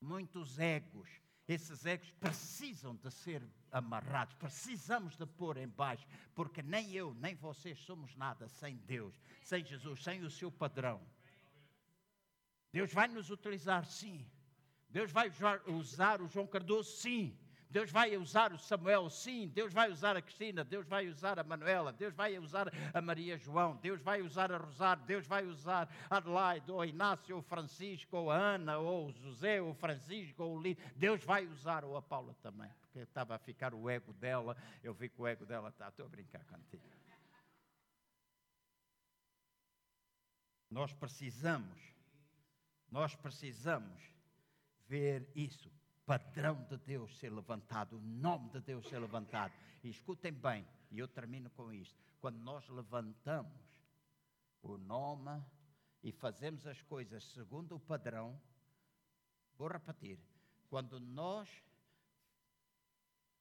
Muitos 0.00 0.58
egos 0.58 1.08
esses 1.48 1.86
egos 1.86 2.10
precisam 2.20 2.94
de 2.94 3.10
ser 3.10 3.42
amarrados, 3.72 4.34
precisamos 4.34 5.16
de 5.16 5.24
pôr 5.24 5.56
em 5.56 5.66
baixo, 5.66 6.06
porque 6.34 6.62
nem 6.62 6.92
eu, 6.92 7.14
nem 7.14 7.34
vocês 7.34 7.78
somos 7.80 8.14
nada 8.16 8.46
sem 8.48 8.76
Deus, 8.76 9.18
sem 9.42 9.64
Jesus, 9.64 10.02
sem 10.02 10.22
o 10.22 10.30
seu 10.30 10.52
padrão. 10.52 11.00
Deus 12.72 12.92
vai 12.92 13.08
nos 13.08 13.30
utilizar, 13.30 13.84
sim. 13.86 14.26
Deus 14.88 15.10
vai 15.10 15.30
usar 15.66 16.20
o 16.20 16.28
João 16.28 16.46
Cardoso, 16.46 16.90
sim. 16.96 17.38
Deus 17.70 17.90
vai 17.90 18.16
usar 18.16 18.52
o 18.52 18.58
Samuel, 18.58 19.10
sim. 19.10 19.48
Deus 19.48 19.72
vai 19.74 19.90
usar 19.90 20.16
a 20.16 20.22
Cristina, 20.22 20.64
Deus 20.64 20.86
vai 20.86 21.06
usar 21.06 21.38
a 21.38 21.44
Manuela, 21.44 21.92
Deus 21.92 22.14
vai 22.14 22.38
usar 22.38 22.72
a 22.94 23.02
Maria 23.02 23.36
João, 23.36 23.76
Deus 23.76 24.00
vai 24.00 24.22
usar 24.22 24.50
a 24.50 24.56
Rosário, 24.56 25.04
Deus 25.04 25.26
vai 25.26 25.44
usar 25.44 25.88
a 26.08 26.16
Adelaide, 26.16 26.70
ou 26.72 26.82
Inácio, 26.84 27.36
ou 27.36 27.42
Francisco, 27.42 28.16
ou 28.16 28.30
a 28.30 28.36
Ana, 28.36 28.78
ou 28.78 29.08
o 29.08 29.12
José, 29.12 29.60
ou 29.60 29.70
o 29.70 29.74
Francisco, 29.74 30.42
ou 30.42 30.56
o 30.56 30.62
Lino. 30.62 30.80
Deus 30.96 31.22
vai 31.22 31.46
usar 31.46 31.84
ou 31.84 31.94
a 31.94 32.00
Paula 32.00 32.34
também, 32.42 32.70
porque 32.80 33.00
estava 33.00 33.34
a 33.34 33.38
ficar 33.38 33.74
o 33.74 33.90
ego 33.90 34.14
dela. 34.14 34.56
Eu 34.82 34.94
vi 34.94 35.10
que 35.10 35.20
o 35.20 35.26
ego 35.26 35.44
dela 35.44 35.68
está. 35.68 35.88
Estou 35.88 36.06
a 36.06 36.08
brincar 36.08 36.44
contigo. 36.46 36.82
Nós 40.70 40.92
precisamos, 40.94 41.78
nós 42.90 43.14
precisamos 43.14 44.00
ver 44.86 45.30
isso 45.34 45.70
padrão 46.08 46.64
de 46.64 46.78
Deus 46.78 47.18
ser 47.18 47.30
levantado, 47.30 47.98
o 47.98 48.00
nome 48.00 48.48
de 48.48 48.62
Deus 48.62 48.88
ser 48.88 48.98
levantado. 48.98 49.52
E 49.84 49.90
escutem 49.90 50.32
bem, 50.32 50.66
e 50.90 50.98
eu 50.98 51.06
termino 51.06 51.50
com 51.50 51.70
isto. 51.70 51.94
Quando 52.18 52.38
nós 52.38 52.66
levantamos 52.70 53.60
o 54.62 54.78
nome 54.78 55.44
e 56.02 56.10
fazemos 56.10 56.66
as 56.66 56.80
coisas 56.80 57.22
segundo 57.34 57.76
o 57.76 57.80
padrão, 57.80 58.40
vou 59.58 59.68
repetir, 59.68 60.18
quando 60.70 60.98
nós 60.98 61.46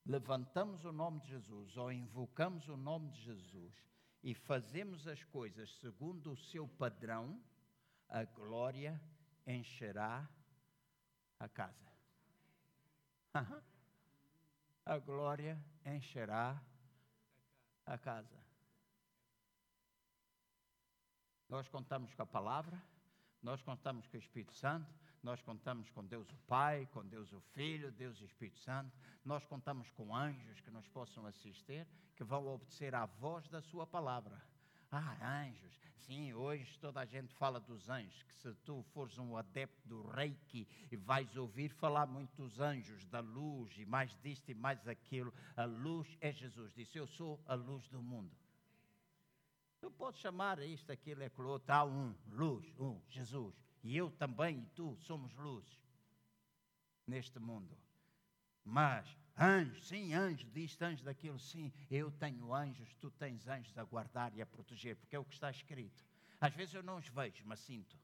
levantamos 0.05 0.83
o 0.83 0.91
nome 0.91 1.21
de 1.21 1.29
Jesus 1.29 1.77
ou 1.77 1.89
invocamos 1.89 2.67
o 2.67 2.75
nome 2.75 3.11
de 3.11 3.21
Jesus 3.21 3.73
e 4.21 4.33
fazemos 4.33 5.07
as 5.07 5.23
coisas 5.23 5.73
segundo 5.79 6.33
o 6.33 6.37
seu 6.37 6.67
padrão, 6.67 7.41
a 8.09 8.25
glória 8.25 9.01
encherá 9.47 10.27
a 11.39 11.49
casa 11.49 11.87
a 14.87 14.97
glória 14.97 15.59
encherá 15.85 16.61
a 17.85 17.97
casa. 17.97 18.37
Nós 21.49 21.67
contamos 21.67 22.13
com 22.13 22.23
a 22.23 22.25
palavra, 22.25 22.81
Nós 23.39 23.61
contamos 23.61 24.07
com 24.07 24.17
o 24.17 24.19
Espírito 24.19 24.53
Santo, 24.53 24.91
nós 25.21 25.41
contamos 25.41 25.89
com 25.91 26.03
Deus 26.03 26.29
o 26.31 26.37
Pai, 26.47 26.87
com 26.87 27.05
Deus 27.05 27.31
o 27.31 27.39
Filho, 27.39 27.91
Deus 27.91 28.19
o 28.19 28.25
Espírito 28.25 28.59
Santo, 28.59 28.91
nós 29.23 29.45
contamos 29.45 29.89
com 29.91 30.13
anjos 30.13 30.59
que 30.59 30.71
nos 30.71 30.87
possam 30.87 31.25
assistir, 31.25 31.87
que 32.15 32.23
vão 32.23 32.47
obedecer 32.47 32.95
à 32.95 33.05
voz 33.05 33.47
da 33.47 33.61
Sua 33.61 33.85
palavra. 33.85 34.41
Ah, 34.91 35.43
anjos. 35.43 35.77
Sim, 36.07 36.33
hoje 36.33 36.79
toda 36.79 37.01
a 37.01 37.05
gente 37.05 37.33
fala 37.33 37.59
dos 37.59 37.89
anjos, 37.89 38.23
que 38.23 38.33
se 38.35 38.53
tu 38.63 38.81
fores 38.93 39.17
um 39.17 39.35
adepto 39.35 39.85
do 39.85 40.07
reiki 40.07 40.65
vais 40.95 41.35
ouvir 41.35 41.69
falar 41.69 42.05
muito 42.05 42.33
dos 42.35 42.61
anjos, 42.61 43.05
da 43.07 43.19
luz 43.19 43.77
e 43.77 43.85
mais 43.85 44.15
disto 44.21 44.49
e 44.49 44.53
mais 44.53 44.87
aquilo, 44.87 45.33
a 45.57 45.65
luz 45.65 46.07
é 46.21 46.31
Jesus. 46.31 46.73
Disse, 46.73 46.97
eu 46.97 47.07
sou 47.07 47.43
a 47.45 47.55
luz 47.55 47.87
do 47.89 48.01
mundo. 48.01 48.31
Tu 49.81 49.91
podes 49.91 50.21
chamar 50.21 50.59
isto, 50.59 50.91
aquilo, 50.91 51.23
aquilo 51.23 51.49
outro, 51.49 51.73
há 51.73 51.83
um, 51.83 52.15
luz, 52.31 52.65
um, 52.79 53.01
Jesus. 53.09 53.53
E 53.83 53.95
eu 53.95 54.09
também 54.11 54.59
e 54.59 54.65
tu 54.67 54.97
somos 55.01 55.33
luzes 55.35 55.77
neste 57.05 57.37
mundo. 57.37 57.77
Mas 58.63 59.07
anjos, 59.37 59.87
sim, 59.87 60.13
anjos, 60.13 60.51
diz 60.51 60.81
anjos 60.81 61.03
daquilo, 61.03 61.39
sim, 61.39 61.71
eu 61.89 62.11
tenho 62.11 62.53
anjos, 62.53 62.95
tu 62.95 63.11
tens 63.11 63.47
anjos 63.47 63.77
a 63.77 63.83
guardar 63.83 64.33
e 64.35 64.41
a 64.41 64.45
proteger, 64.45 64.95
porque 64.95 65.15
é 65.15 65.19
o 65.19 65.25
que 65.25 65.33
está 65.33 65.49
escrito. 65.51 66.03
Às 66.39 66.53
vezes 66.53 66.73
eu 66.73 66.83
não 66.83 66.97
os 66.97 67.07
vejo, 67.07 67.43
mas 67.45 67.59
sinto. 67.59 67.97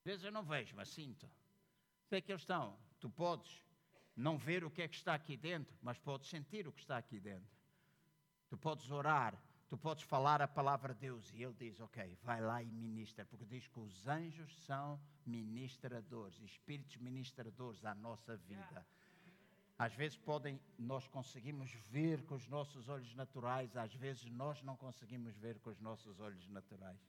Às 0.00 0.04
vezes 0.04 0.24
eu 0.24 0.32
não 0.32 0.44
vejo, 0.44 0.74
mas 0.76 0.88
sinto. 0.88 1.30
Sei 2.08 2.20
que 2.20 2.30
eles 2.30 2.42
estão. 2.42 2.78
Tu 3.00 3.08
podes 3.08 3.62
não 4.14 4.36
ver 4.36 4.64
o 4.64 4.70
que 4.70 4.82
é 4.82 4.88
que 4.88 4.96
está 4.96 5.14
aqui 5.14 5.36
dentro, 5.36 5.76
mas 5.82 5.98
podes 5.98 6.28
sentir 6.28 6.68
o 6.68 6.72
que 6.72 6.80
está 6.80 6.98
aqui 6.98 7.18
dentro. 7.18 7.50
Tu 8.48 8.56
podes 8.56 8.90
orar, 8.90 9.34
tu 9.68 9.78
podes 9.78 10.04
falar 10.04 10.42
a 10.42 10.48
palavra 10.48 10.94
de 10.94 11.00
Deus 11.00 11.32
e 11.32 11.42
Ele 11.42 11.54
diz: 11.54 11.80
Ok, 11.80 12.18
vai 12.22 12.40
lá 12.40 12.62
e 12.62 12.70
ministra, 12.70 13.24
porque 13.24 13.44
diz 13.44 13.66
que 13.66 13.80
os 13.80 14.06
anjos 14.06 14.54
são 14.64 15.00
ministradores, 15.26 16.38
espíritos 16.40 16.96
ministradores 16.96 17.84
à 17.84 17.94
nossa 17.94 18.36
vida. 18.36 18.86
Às 19.76 19.92
vezes 19.94 20.16
podem, 20.16 20.60
nós 20.78 21.08
conseguimos 21.08 21.72
ver 21.90 22.22
com 22.24 22.36
os 22.36 22.46
nossos 22.46 22.88
olhos 22.88 23.12
naturais, 23.14 23.76
às 23.76 23.92
vezes 23.94 24.30
nós 24.30 24.62
não 24.62 24.76
conseguimos 24.76 25.34
ver 25.36 25.58
com 25.58 25.70
os 25.70 25.80
nossos 25.80 26.20
olhos 26.20 26.48
naturais. 26.48 27.00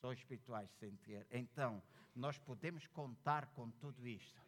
Só 0.00 0.12
espirituais 0.12 0.70
sem 0.72 0.94
ter. 0.96 1.26
Então, 1.30 1.82
nós 2.14 2.38
podemos 2.38 2.86
contar 2.88 3.46
com 3.54 3.70
tudo 3.70 4.06
isto. 4.06 4.42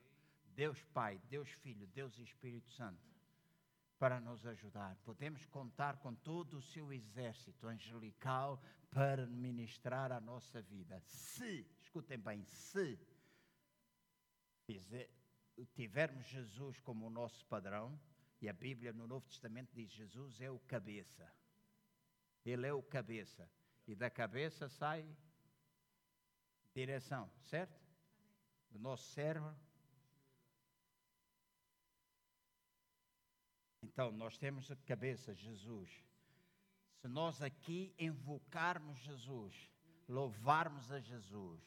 Deus 0.54 0.82
Pai, 0.92 1.18
Deus 1.30 1.48
Filho, 1.48 1.86
Deus 1.86 2.18
Espírito 2.18 2.68
Santo 2.70 3.15
para 3.98 4.20
nos 4.20 4.46
ajudar. 4.46 4.96
Podemos 5.04 5.44
contar 5.46 5.96
com 5.98 6.14
todo 6.14 6.58
o 6.58 6.62
seu 6.62 6.92
exército 6.92 7.66
angelical 7.66 8.62
para 8.90 9.26
ministrar 9.26 10.12
a 10.12 10.20
nossa 10.20 10.60
vida. 10.62 11.00
Se, 11.00 11.66
escutem 11.80 12.18
bem, 12.18 12.44
se 12.44 12.98
tivermos 15.74 16.26
Jesus 16.26 16.78
como 16.80 17.06
o 17.06 17.10
nosso 17.10 17.44
padrão, 17.46 17.98
e 18.40 18.48
a 18.48 18.52
Bíblia 18.52 18.92
no 18.92 19.06
Novo 19.06 19.26
Testamento 19.26 19.72
diz: 19.74 19.90
Jesus 19.90 20.40
é 20.40 20.50
o 20.50 20.58
cabeça. 20.60 21.30
Ele 22.44 22.66
é 22.66 22.72
o 22.72 22.82
cabeça. 22.82 23.50
E 23.86 23.94
da 23.94 24.10
cabeça 24.10 24.68
sai 24.68 25.08
direção, 26.74 27.30
certo? 27.40 27.80
Do 28.70 28.78
nosso 28.78 29.04
cérebro 29.12 29.56
Então, 33.96 34.12
nós 34.12 34.36
temos 34.36 34.70
a 34.70 34.76
cabeça 34.76 35.32
Jesus. 35.32 35.88
Se 37.00 37.08
nós 37.08 37.40
aqui 37.40 37.94
invocarmos 37.98 38.98
Jesus, 38.98 39.54
louvarmos 40.06 40.92
a 40.92 41.00
Jesus, 41.00 41.62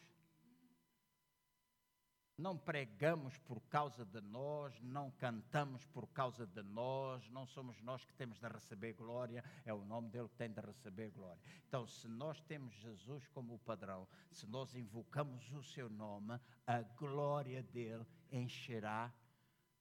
não 2.37 2.55
pregamos 2.55 3.35
por 3.39 3.59
causa 3.61 4.05
de 4.05 4.21
nós, 4.21 4.79
não 4.79 5.09
cantamos 5.09 5.83
por 5.87 6.07
causa 6.09 6.45
de 6.45 6.61
nós, 6.61 7.27
não 7.31 7.47
somos 7.47 7.81
nós 7.81 8.05
que 8.05 8.13
temos 8.13 8.37
de 8.37 8.47
receber 8.47 8.93
glória, 8.93 9.43
é 9.65 9.73
o 9.73 9.83
nome 9.83 10.11
dele 10.11 10.29
que 10.29 10.35
tem 10.35 10.51
de 10.51 10.61
receber 10.61 11.09
glória. 11.09 11.41
Então, 11.67 11.87
se 11.87 12.07
nós 12.07 12.39
temos 12.41 12.75
Jesus 12.75 13.25
como 13.29 13.57
padrão, 13.57 14.07
se 14.29 14.45
nós 14.45 14.75
invocamos 14.75 15.51
o 15.51 15.63
seu 15.63 15.89
nome, 15.89 16.39
a 16.67 16.83
glória 16.95 17.63
dele 17.63 18.05
encherá 18.31 19.11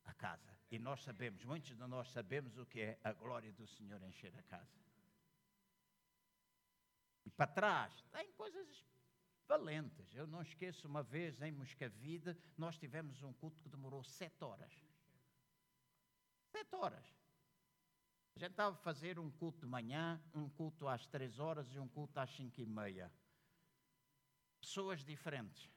a 0.03 0.15
casa. 0.15 0.58
E 0.71 0.79
nós 0.79 1.03
sabemos, 1.03 1.45
muitos 1.45 1.71
de 1.71 1.87
nós 1.87 2.11
sabemos 2.11 2.59
o 2.59 2.67
que 2.67 2.81
é 2.81 3.01
a 3.03 3.13
glória 3.13 3.53
do 3.53 3.67
Senhor 3.67 4.03
encher 4.03 4.35
a 4.37 4.43
casa. 4.43 4.79
E 7.25 7.31
para 7.31 7.47
trás, 7.47 8.05
tem 8.13 8.31
coisas 8.33 8.85
valentes. 9.47 10.15
Eu 10.15 10.27
não 10.27 10.43
esqueço 10.43 10.87
uma 10.87 11.03
vez 11.03 11.41
em 11.41 11.53
Moscavide, 11.53 12.37
nós 12.57 12.79
tivemos 12.79 13.23
um 13.23 13.33
culto 13.33 13.63
que 13.63 13.69
demorou 13.69 14.05
sete 14.05 14.45
horas. 14.45 14.73
Sete 16.51 16.75
horas. 16.75 17.07
A 18.37 18.39
gente 18.39 18.51
estava 18.53 18.77
a 18.77 18.79
fazer 18.79 19.19
um 19.19 19.31
culto 19.31 19.61
de 19.61 19.67
manhã, 19.67 20.23
um 20.35 20.49
culto 20.49 20.87
às 20.87 21.07
três 21.07 21.39
horas 21.39 21.67
e 21.75 21.79
um 21.79 21.89
culto 21.89 22.21
às 22.21 22.31
cinco 22.31 22.61
e 22.61 22.67
meia. 22.67 23.11
Pessoas 24.61 25.05
diferentes. 25.05 25.69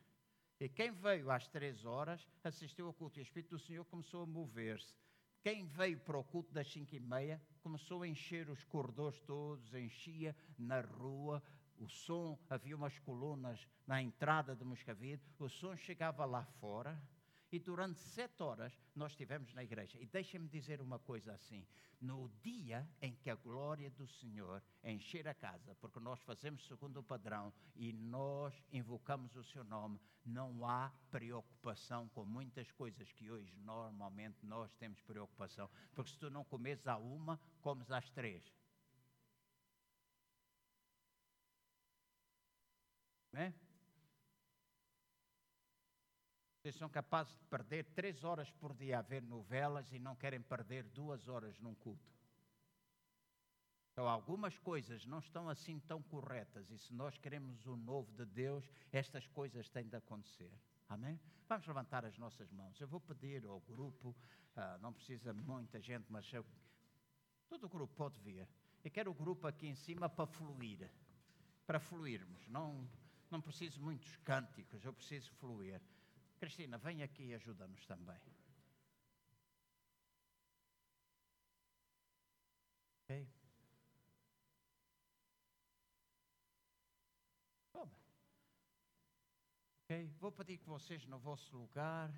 E 0.62 0.70
quem 0.70 0.91
veio 0.91 1.32
às 1.32 1.47
três 1.47 1.86
horas 1.86 2.30
assistiu 2.43 2.86
ao 2.86 2.93
culto. 2.93 3.18
E 3.18 3.22
o 3.22 3.24
Espírito 3.24 3.57
do 3.57 3.59
Senhor 3.59 3.84
começou 3.86 4.22
a 4.22 4.28
mover-se. 4.28 4.93
Quem 5.41 5.66
veio 5.66 5.99
para 5.99 6.20
o 6.20 6.24
culto 6.24 6.53
das 6.53 6.72
cinco 6.72 6.93
e 6.93 6.99
meia 6.99 7.41
começou 7.64 8.03
a 8.03 8.07
encher 8.07 8.47
os 8.47 8.64
corredores 8.66 9.20
todos, 9.22 9.74
enchia 9.74 10.36
na 10.59 10.82
rua, 10.82 11.41
o 11.80 11.88
som, 11.89 12.38
havia 12.47 12.76
umas 12.76 12.99
colunas 12.99 13.68
na 13.88 14.03
entrada 14.03 14.55
de 14.55 14.64
Moscavide, 14.64 15.24
o 15.39 15.49
som 15.49 15.76
chegava 15.76 16.26
lá 16.26 16.45
fora 16.59 17.01
e 17.51 17.59
durante 17.59 17.99
sete 17.99 18.41
horas 18.41 18.73
nós 18.95 19.11
estivemos 19.11 19.53
na 19.53 19.63
igreja. 19.63 19.99
E 19.99 20.05
deixem-me 20.05 20.47
dizer 20.47 20.81
uma 20.81 20.97
coisa 20.97 21.33
assim: 21.33 21.67
no 21.99 22.29
dia 22.41 22.87
em 23.01 23.13
que 23.13 23.29
a 23.29 23.35
glória 23.35 23.89
do 23.91 24.07
Senhor 24.07 24.63
encher 24.83 25.27
a 25.27 25.33
casa, 25.33 25.75
porque 25.75 25.99
nós 25.99 26.21
fazemos 26.21 26.65
segundo 26.65 26.97
o 26.97 27.03
padrão 27.03 27.53
e 27.75 27.91
nós 27.91 28.53
invocamos 28.71 29.35
o 29.35 29.43
seu 29.43 29.63
nome, 29.63 29.99
não 30.25 30.65
há 30.65 30.91
preocupação 31.11 32.07
com 32.09 32.23
muitas 32.23 32.71
coisas 32.71 33.11
que 33.11 33.29
hoje 33.29 33.53
normalmente 33.57 34.45
nós 34.45 34.73
temos 34.75 35.01
preocupação. 35.01 35.69
Porque 35.93 36.11
se 36.11 36.17
tu 36.17 36.29
não 36.29 36.45
comes 36.45 36.87
à 36.87 36.97
uma, 36.97 37.39
comes 37.61 37.91
às 37.91 38.09
três. 38.09 38.43
Né? 43.31 43.53
Vocês 46.62 46.76
são 46.76 46.88
capazes 46.88 47.34
de 47.34 47.43
perder 47.45 47.86
três 47.86 48.24
horas 48.24 48.51
por 48.51 48.72
dia 48.76 48.99
a 48.99 49.01
ver 49.01 49.24
novelas 49.24 49.91
e 49.91 49.97
não 49.97 50.16
querem 50.16 50.39
perder 50.39 50.84
duas 50.84 51.28
horas 51.28 51.59
num 51.59 51.74
culto. 51.74 52.07
Então, 53.91 54.07
algumas 54.07 54.55
coisas 54.59 55.03
não 55.07 55.18
estão 55.18 55.49
assim 55.49 55.80
tão 55.80 56.03
corretas, 56.03 56.70
e 56.70 56.78
se 56.78 56.93
nós 56.93 57.18
queremos 57.18 57.66
o 57.66 57.76
novo 57.76 58.12
de 58.14 58.26
Deus, 58.26 58.72
estas 58.91 59.26
coisas 59.28 59.70
têm 59.70 59.88
de 59.88 59.95
acontecer. 59.95 60.51
Amém? 60.88 61.20
Vamos 61.49 61.66
levantar 61.66 62.05
as 62.05 62.16
nossas 62.20 62.51
mãos. 62.51 62.80
Eu 62.80 62.88
vou 62.88 63.01
pedir 63.01 63.43
ao 63.45 63.59
grupo, 63.62 64.16
ah, 64.55 64.78
não 64.82 64.93
precisa 64.93 65.34
muita 65.34 65.82
gente, 65.82 66.05
mas 66.09 66.32
eu, 66.32 66.45
todo 67.49 67.66
o 67.66 67.70
grupo 67.70 67.93
pode 67.95 68.20
vir. 68.20 68.47
Eu 68.84 68.91
quero 68.91 69.09
o 69.09 69.16
grupo 69.16 69.47
aqui 69.47 69.68
em 69.68 69.76
cima 69.76 70.07
para 70.07 70.28
fluir, 70.28 70.91
para 71.66 71.80
fluirmos. 71.80 72.47
Não, 72.47 72.88
não 73.32 73.41
preciso 73.41 73.82
muitos 73.82 74.16
cânticos, 74.18 74.86
eu 74.86 74.93
preciso 74.93 75.32
fluir. 75.34 75.82
Cristina, 76.41 76.75
vem 76.79 77.03
aqui 77.03 77.25
e 77.25 77.33
ajuda-nos 77.35 77.85
também. 77.85 78.19
Ok? 83.03 83.29
Toma. 87.71 87.95
Ok? 89.83 90.07
Vou 90.19 90.31
pedir 90.31 90.57
que 90.57 90.65
vocês, 90.65 91.05
no 91.05 91.19
vosso 91.19 91.55
lugar, 91.55 92.11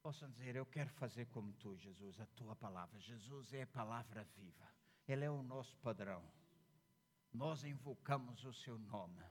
possam 0.00 0.30
dizer: 0.30 0.56
Eu 0.56 0.64
quero 0.64 0.88
fazer 0.88 1.26
como 1.26 1.52
tu, 1.52 1.76
Jesus, 1.76 2.18
a 2.18 2.26
tua 2.28 2.56
palavra. 2.56 2.98
Jesus 2.98 3.52
é 3.52 3.64
a 3.64 3.66
palavra 3.66 4.24
viva. 4.34 4.66
Ele 5.06 5.26
é 5.26 5.30
o 5.30 5.42
nosso 5.42 5.76
padrão. 5.76 6.24
Nós 7.30 7.64
invocamos 7.64 8.46
o 8.46 8.54
seu 8.54 8.78
nome 8.78 9.22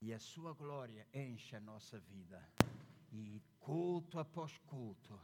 e 0.00 0.14
a 0.14 0.18
sua 0.18 0.52
glória 0.54 1.06
enche 1.12 1.54
a 1.54 1.60
nossa 1.60 1.98
vida. 1.98 2.42
E 3.12 3.42
culto 3.58 4.18
após 4.18 4.56
culto, 4.58 5.18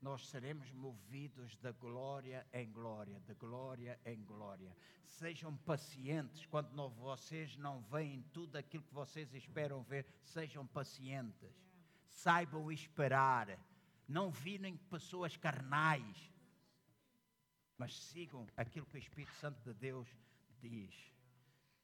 nós 0.00 0.26
seremos 0.28 0.70
movidos 0.72 1.56
da 1.56 1.72
glória 1.72 2.46
em 2.52 2.70
glória, 2.70 3.20
de 3.20 3.34
glória 3.34 3.98
em 4.04 4.22
glória. 4.24 4.76
Sejam 5.06 5.56
pacientes 5.58 6.46
quando 6.46 6.72
não, 6.72 6.90
vocês 6.90 7.56
não 7.56 7.80
veem 7.82 8.22
tudo 8.32 8.56
aquilo 8.56 8.84
que 8.84 8.94
vocês 8.94 9.32
esperam 9.34 9.82
ver, 9.82 10.06
sejam 10.22 10.66
pacientes. 10.66 11.50
Saibam 12.08 12.70
esperar. 12.72 13.58
Não 14.08 14.30
virem 14.30 14.76
pessoas 14.76 15.36
carnais, 15.36 16.32
mas 17.78 17.94
sigam 17.94 18.46
aquilo 18.56 18.86
que 18.86 18.96
o 18.96 18.98
Espírito 18.98 19.32
Santo 19.34 19.62
de 19.62 19.72
Deus 19.72 20.08
diz, 20.58 20.92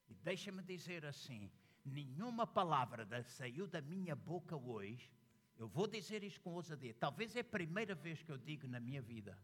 e 0.08 0.14
deixa-me 0.14 0.62
dizer 0.62 1.06
assim: 1.06 1.50
nenhuma 1.86 2.46
palavra 2.46 3.06
saiu 3.24 3.66
da 3.66 3.80
minha 3.80 4.14
boca 4.14 4.56
hoje. 4.56 5.10
Eu 5.58 5.68
vou 5.68 5.86
dizer 5.86 6.22
isto 6.22 6.40
com 6.40 6.52
ousadia. 6.52 6.94
Talvez 6.94 7.34
é 7.34 7.40
a 7.40 7.44
primeira 7.44 7.94
vez 7.94 8.22
que 8.22 8.30
eu 8.30 8.36
digo 8.36 8.66
na 8.68 8.78
minha 8.78 9.00
vida. 9.00 9.38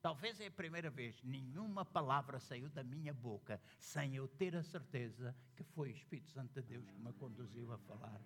Talvez 0.00 0.40
é 0.40 0.46
a 0.46 0.50
primeira 0.50 0.90
vez. 0.90 1.22
Nenhuma 1.22 1.84
palavra 1.84 2.38
saiu 2.38 2.68
da 2.68 2.82
minha 2.82 3.12
boca 3.12 3.60
sem 3.78 4.14
eu 4.14 4.28
ter 4.28 4.54
a 4.54 4.62
certeza 4.62 5.34
que 5.56 5.62
foi 5.62 5.90
o 5.90 5.92
Espírito 5.92 6.30
Santo 6.30 6.52
de 6.54 6.62
Deus 6.62 6.90
que 6.90 6.98
me 6.98 7.12
conduziu 7.14 7.72
a 7.72 7.78
falar. 7.78 8.20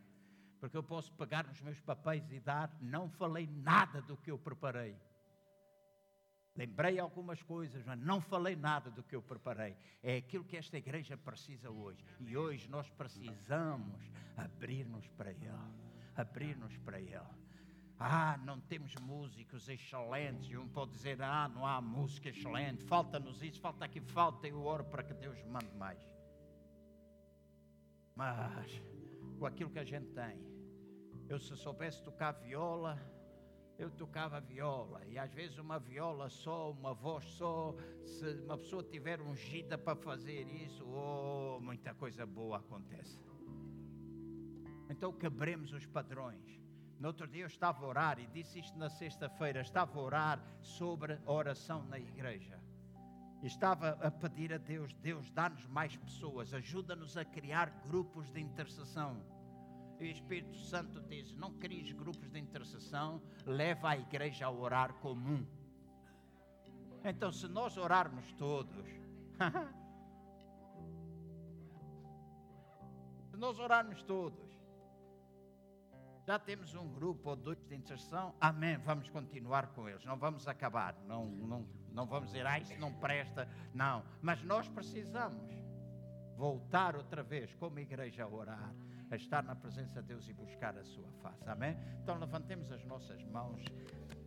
Porque 0.61 0.77
eu 0.77 0.83
posso 0.83 1.13
pegar 1.13 1.47
nos 1.47 1.61
meus 1.61 1.81
papéis 1.81 2.31
e 2.33 2.41
dar, 2.41 2.77
não 2.81 3.09
falei 3.09 3.47
nada 3.47 4.03
do 4.03 4.17
que 4.17 4.31
eu 4.31 4.39
preparei. 4.39 4.97
Lembrei 6.59 6.99
algumas 6.99 7.41
coisas, 7.41 7.85
mas 7.85 7.97
não 8.01 8.21
falei 8.21 8.57
nada 8.57 8.91
do 8.91 9.01
que 9.01 9.15
eu 9.15 9.23
preparei. 9.23 9.77
É 10.03 10.17
aquilo 10.17 10.43
que 10.43 10.57
esta 10.57 10.77
igreja 10.77 11.17
precisa 11.17 11.71
hoje. 11.71 12.05
E 12.19 12.37
hoje 12.37 12.69
nós 12.69 12.91
precisamos 12.91 14.11
abrir-nos 14.37 15.07
para 15.11 15.31
Ele. 15.31 15.53
Abrir-nos 16.17 16.77
para 16.79 17.01
Ele. 17.01 17.21
Ah, 17.97 18.37
não 18.45 18.59
temos 18.59 18.93
músicos 18.97 19.69
excelentes. 19.69 20.51
E 20.51 20.57
um 20.57 20.69
pode 20.69 20.91
dizer, 20.91 21.23
ah, 21.23 21.49
não 21.49 21.65
há 21.65 21.81
música 21.81 22.29
excelente. 22.29 22.83
Falta-nos 22.83 23.41
isso, 23.41 23.61
falta 23.61 23.85
aqui, 23.85 24.01
falta. 24.01 24.49
Eu 24.49 24.61
oro 24.61 24.85
para 24.85 25.05
que 25.05 25.15
Deus 25.15 25.41
mande 25.45 25.73
mais. 25.77 26.03
Mas, 28.17 28.83
com 29.39 29.47
aquilo 29.47 29.71
que 29.71 29.79
a 29.79 29.85
gente 29.85 30.09
tem, 30.09 30.45
eu 31.29 31.39
se 31.39 31.57
soubesse 31.57 32.03
tocar 32.03 32.33
viola 32.33 33.01
eu 33.79 33.89
tocava 33.93 34.41
viola 34.41 35.01
e 35.07 35.17
às 35.17 35.33
vezes 35.33 35.57
uma 35.57 35.79
viola 35.79 36.29
só, 36.29 36.73
uma 36.73 36.93
voz 36.93 37.25
só, 37.25 37.77
se 38.05 38.35
uma 38.45 38.59
pessoa 38.59 38.83
tiver 38.83 39.21
ungida 39.21 39.79
para 39.79 39.95
fazer 39.95 40.49
isso, 40.49 40.85
oh, 40.85 41.61
muita 41.61 41.95
coisa 41.95 42.27
boa 42.27 42.57
acontece. 42.59 43.21
Então 44.91 45.13
quebremos 45.13 45.73
os 45.73 45.87
padrões. 45.87 46.61
No 46.99 47.07
outro 47.07 47.29
dia 47.29 47.45
eu 47.45 47.47
estava 47.47 47.85
a 47.85 47.89
orar 47.89 48.19
e 48.19 48.27
disse 48.27 48.59
isto 48.59 48.77
na 48.77 48.91
sexta-feira, 48.91 49.61
estava 49.61 49.97
a 49.97 50.03
orar 50.03 50.45
sobre 50.61 51.17
a 51.25 51.33
oração 51.33 51.85
na 51.85 52.01
igreja. 52.01 52.59
Estava 53.45 53.91
a 53.91 54.11
pedir 54.11 54.53
a 54.53 54.59
Deus, 54.59 54.93
Deus 54.95 55.31
dá-nos 55.31 55.65
mais 55.69 55.97
pessoas, 55.97 56.53
ajuda-nos 56.53 57.17
a 57.17 57.25
criar 57.25 57.71
grupos 57.87 58.29
de 58.33 58.41
intercessão 58.41 59.38
e 60.01 60.09
o 60.09 60.13
Espírito 60.13 60.57
Santo 60.57 61.01
diz: 61.03 61.35
não 61.35 61.53
cries 61.55 61.93
grupos 61.93 62.31
de 62.31 62.39
intercessão, 62.39 63.21
leva 63.45 63.91
a 63.91 63.97
igreja 63.97 64.47
a 64.47 64.51
orar 64.51 64.95
comum. 64.95 65.47
Então, 67.05 67.31
se 67.33 67.47
nós 67.49 67.77
orarmos 67.77 68.33
todos, 68.33 68.87
se 73.31 73.37
nós 73.37 73.59
orarmos 73.59 74.03
todos, 74.03 74.49
já 76.27 76.39
temos 76.39 76.75
um 76.75 76.93
grupo 76.93 77.31
ou 77.31 77.37
dois 77.37 77.59
de 77.67 77.75
intercessão, 77.75 78.35
amém, 78.41 78.77
vamos 78.79 79.09
continuar 79.09 79.69
com 79.69 79.89
eles, 79.89 80.05
não 80.05 80.19
vamos 80.19 80.47
acabar, 80.47 80.95
não, 81.07 81.27
não, 81.27 81.67
não 81.91 82.07
vamos 82.07 82.31
dizer, 82.31 82.47
ah, 82.47 82.59
isso 82.59 82.79
não 82.79 82.93
presta, 82.95 83.49
não, 83.73 84.05
mas 84.21 84.43
nós 84.43 84.69
precisamos 84.69 85.51
voltar 86.37 86.95
outra 86.97 87.23
vez 87.23 87.55
como 87.55 87.79
igreja 87.79 88.25
a 88.25 88.29
orar 88.29 88.75
a 89.11 89.17
estar 89.17 89.43
na 89.43 89.55
presença 89.55 90.01
de 90.03 90.09
Deus 90.09 90.29
e 90.29 90.33
buscar 90.33 90.77
a 90.77 90.85
sua 90.85 91.11
face. 91.23 91.49
Amém? 91.49 91.77
Então 92.03 92.19
levantemos 92.19 92.71
as 92.71 92.85
nossas 92.85 93.23
mãos 93.25 93.63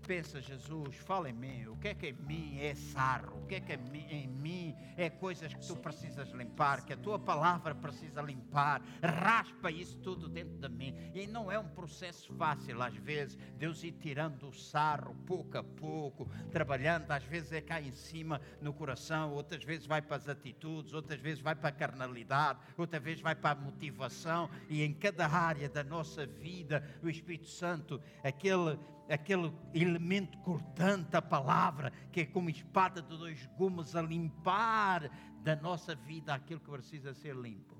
pensa, 0.01 0.41
Jesus, 0.41 0.95
fala 0.97 1.29
em 1.29 1.33
mim. 1.33 1.67
O 1.67 1.77
que 1.77 1.89
é 1.89 1.93
que 1.93 2.07
em 2.07 2.13
mim 2.13 2.59
é 2.59 2.75
sarro? 2.75 3.37
O 3.43 3.45
que 3.47 3.55
é 3.55 3.59
que 3.59 3.73
em 3.73 4.27
mim 4.27 4.75
é 4.97 5.09
coisas 5.09 5.53
que 5.53 5.65
tu 5.65 5.75
precisas 5.75 6.29
limpar, 6.29 6.85
que 6.85 6.93
a 6.93 6.97
tua 6.97 7.19
palavra 7.19 7.73
precisa 7.73 8.21
limpar? 8.21 8.81
Raspa 9.01 9.71
isso 9.71 9.97
tudo 9.99 10.27
dentro 10.27 10.57
de 10.57 10.69
mim. 10.69 10.95
E 11.13 11.27
não 11.27 11.51
é 11.51 11.57
um 11.57 11.67
processo 11.67 12.33
fácil, 12.33 12.81
às 12.81 12.95
vezes, 12.95 13.37
Deus 13.57 13.83
ir 13.83 13.93
tirando 13.93 14.47
o 14.47 14.53
sarro 14.53 15.15
pouco 15.25 15.57
a 15.57 15.63
pouco, 15.63 16.29
trabalhando. 16.51 17.11
Às 17.11 17.23
vezes 17.23 17.51
é 17.51 17.61
cá 17.61 17.81
em 17.81 17.91
cima 17.91 18.41
no 18.61 18.73
coração, 18.73 19.33
outras 19.33 19.63
vezes 19.63 19.85
vai 19.85 20.01
para 20.01 20.17
as 20.17 20.27
atitudes, 20.27 20.93
outras 20.93 21.19
vezes 21.19 21.41
vai 21.41 21.55
para 21.55 21.69
a 21.69 21.73
carnalidade, 21.73 22.59
outras 22.77 23.01
vezes 23.01 23.21
vai 23.21 23.35
para 23.35 23.59
a 23.59 23.61
motivação. 23.61 24.49
E 24.69 24.83
em 24.83 24.93
cada 24.93 25.27
área 25.27 25.69
da 25.69 25.83
nossa 25.83 26.25
vida, 26.25 26.83
o 27.03 27.09
Espírito 27.09 27.47
Santo, 27.47 28.01
aquele 28.23 28.77
aquele 29.13 29.53
elemento 29.73 30.37
cortante, 30.39 31.15
a 31.15 31.21
palavra, 31.21 31.91
que 32.11 32.21
é 32.21 32.25
como 32.25 32.49
espada 32.49 33.01
de 33.01 33.17
dois 33.17 33.45
gumes 33.57 33.95
a 33.95 34.01
limpar 34.01 35.09
da 35.43 35.55
nossa 35.55 35.95
vida 35.95 36.33
aquilo 36.33 36.59
que 36.59 36.71
precisa 36.71 37.13
ser 37.13 37.35
limpo. 37.35 37.75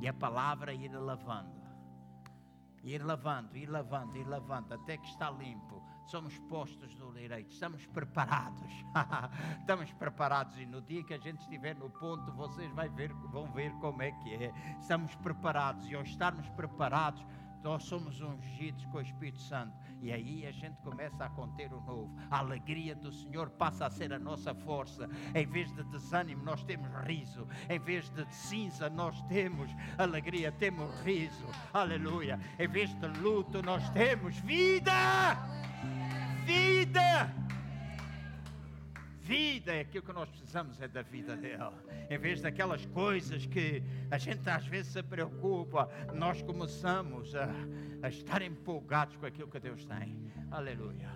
E 0.00 0.06
a 0.06 0.14
palavra 0.14 0.72
ir 0.72 0.92
lavando, 0.92 1.60
ir 2.84 3.02
lavando, 3.02 3.56
ir 3.56 3.68
lavando, 3.68 4.16
ir 4.16 4.26
lavando, 4.26 4.74
até 4.74 4.96
que 4.96 5.08
está 5.08 5.30
limpo. 5.30 5.82
Somos 6.06 6.38
postos 6.48 6.94
do 6.94 7.12
direito, 7.12 7.50
estamos 7.50 7.84
preparados. 7.86 8.70
estamos 9.60 9.92
preparados 9.92 10.56
e 10.58 10.64
no 10.64 10.80
dia 10.80 11.02
que 11.02 11.12
a 11.12 11.18
gente 11.18 11.40
estiver 11.40 11.74
no 11.76 11.90
ponto, 11.90 12.32
vocês 12.32 12.72
ver, 12.94 13.12
vão 13.30 13.50
ver 13.52 13.72
como 13.80 14.00
é 14.02 14.12
que 14.12 14.34
é. 14.34 14.52
Estamos 14.80 15.14
preparados 15.16 15.86
e 15.90 15.94
ao 15.94 16.02
estarmos 16.02 16.48
preparados, 16.50 17.26
nós 17.62 17.84
somos 17.84 18.20
ungidos 18.20 18.84
com 18.86 18.98
o 18.98 19.00
Espírito 19.00 19.40
Santo 19.40 19.76
e 20.00 20.12
aí 20.12 20.46
a 20.46 20.52
gente 20.52 20.80
começa 20.82 21.24
a 21.24 21.30
conter 21.30 21.72
o 21.72 21.80
novo. 21.80 22.14
A 22.30 22.38
alegria 22.38 22.94
do 22.94 23.12
Senhor 23.12 23.50
passa 23.50 23.86
a 23.86 23.90
ser 23.90 24.12
a 24.12 24.18
nossa 24.18 24.54
força. 24.54 25.08
Em 25.34 25.46
vez 25.46 25.72
de 25.72 25.82
desânimo, 25.84 26.44
nós 26.44 26.62
temos 26.64 26.88
riso. 27.04 27.46
Em 27.68 27.78
vez 27.78 28.08
de 28.10 28.24
cinza, 28.32 28.88
nós 28.88 29.20
temos 29.22 29.70
alegria, 29.96 30.52
temos 30.52 30.88
riso. 31.00 31.46
Aleluia. 31.72 32.38
Em 32.58 32.68
vez 32.68 32.94
de 32.94 33.06
luto, 33.18 33.62
nós 33.62 33.88
temos 33.90 34.38
vida. 34.38 34.92
Vida 36.44 37.47
vida 39.28 39.74
é 39.74 39.80
aquilo 39.80 40.02
que 40.02 40.12
nós 40.12 40.26
precisamos, 40.30 40.80
é 40.80 40.88
da 40.88 41.02
vida 41.02 41.36
dele. 41.36 41.70
Em 42.08 42.16
vez 42.16 42.40
daquelas 42.40 42.86
coisas 42.86 43.44
que 43.44 43.82
a 44.10 44.16
gente 44.16 44.48
às 44.48 44.66
vezes 44.66 44.90
se 44.90 45.02
preocupa, 45.02 45.86
nós 46.14 46.40
começamos 46.40 47.34
a, 47.34 47.50
a 48.02 48.08
estar 48.08 48.40
empolgados 48.40 49.16
com 49.16 49.26
aquilo 49.26 49.48
que 49.48 49.60
Deus 49.60 49.84
tem. 49.84 50.18
Aleluia. 50.50 51.10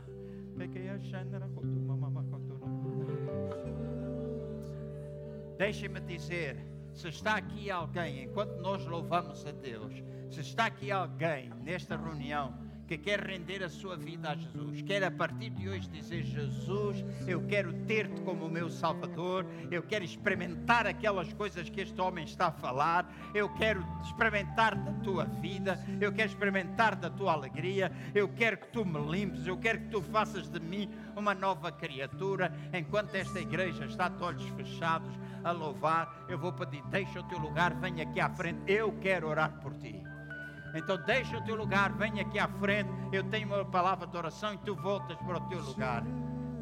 Deixe-me 5.56 6.00
dizer, 6.00 6.58
se 6.92 7.08
está 7.08 7.36
aqui 7.36 7.70
alguém, 7.70 8.24
enquanto 8.24 8.60
nós 8.60 8.84
louvamos 8.84 9.46
a 9.46 9.52
Deus, 9.52 9.94
se 10.30 10.40
está 10.40 10.66
aqui 10.66 10.90
alguém 10.90 11.48
nesta 11.62 11.96
reunião 11.96 12.52
que 12.86 12.98
quer 12.98 13.20
render 13.20 13.62
a 13.62 13.68
sua 13.68 13.96
vida 13.96 14.30
a 14.30 14.36
Jesus, 14.36 14.82
quer 14.82 15.02
a 15.04 15.10
partir 15.10 15.50
de 15.50 15.68
hoje 15.68 15.88
dizer: 15.88 16.22
Jesus, 16.22 17.04
eu 17.26 17.46
quero 17.46 17.72
ter-te 17.86 18.20
como 18.22 18.48
meu 18.48 18.68
Salvador, 18.68 19.46
eu 19.70 19.82
quero 19.82 20.04
experimentar 20.04 20.86
aquelas 20.86 21.32
coisas 21.32 21.68
que 21.68 21.80
este 21.80 22.00
homem 22.00 22.24
está 22.24 22.48
a 22.48 22.52
falar, 22.52 23.10
eu 23.34 23.48
quero 23.54 23.84
experimentar 24.02 24.76
da 24.76 24.92
tua 25.02 25.24
vida, 25.24 25.78
eu 26.00 26.12
quero 26.12 26.28
experimentar 26.30 26.96
da 26.96 27.10
tua 27.10 27.32
alegria, 27.32 27.90
eu 28.14 28.28
quero 28.28 28.58
que 28.58 28.68
tu 28.68 28.84
me 28.84 29.00
limpes, 29.10 29.46
eu 29.46 29.56
quero 29.56 29.80
que 29.80 29.88
tu 29.88 30.02
faças 30.02 30.48
de 30.48 30.60
mim 30.60 30.90
uma 31.16 31.34
nova 31.34 31.70
criatura. 31.70 32.52
Enquanto 32.72 33.14
esta 33.14 33.40
igreja 33.40 33.84
está 33.84 34.08
de 34.08 34.22
olhos 34.22 34.46
fechados 34.50 35.12
a 35.44 35.50
louvar, 35.50 36.26
eu 36.28 36.38
vou 36.38 36.52
pedir: 36.52 36.82
deixa 36.88 37.20
o 37.20 37.24
teu 37.24 37.38
lugar, 37.38 37.74
venha 37.74 38.04
aqui 38.04 38.20
à 38.20 38.28
frente, 38.30 38.60
eu 38.70 38.92
quero 39.00 39.28
orar 39.28 39.60
por 39.60 39.74
ti. 39.74 40.11
Então 40.74 40.96
deixa 41.04 41.38
o 41.38 41.42
teu 41.42 41.54
lugar, 41.54 41.92
vem 41.92 42.20
aqui 42.20 42.38
à 42.38 42.48
frente. 42.48 42.90
Eu 43.12 43.24
tenho 43.24 43.46
uma 43.48 43.64
palavra 43.64 44.06
de 44.06 44.16
oração 44.16 44.54
e 44.54 44.58
tu 44.58 44.74
voltas 44.74 45.16
para 45.18 45.38
o 45.38 45.48
teu 45.48 45.60
lugar. 45.60 46.02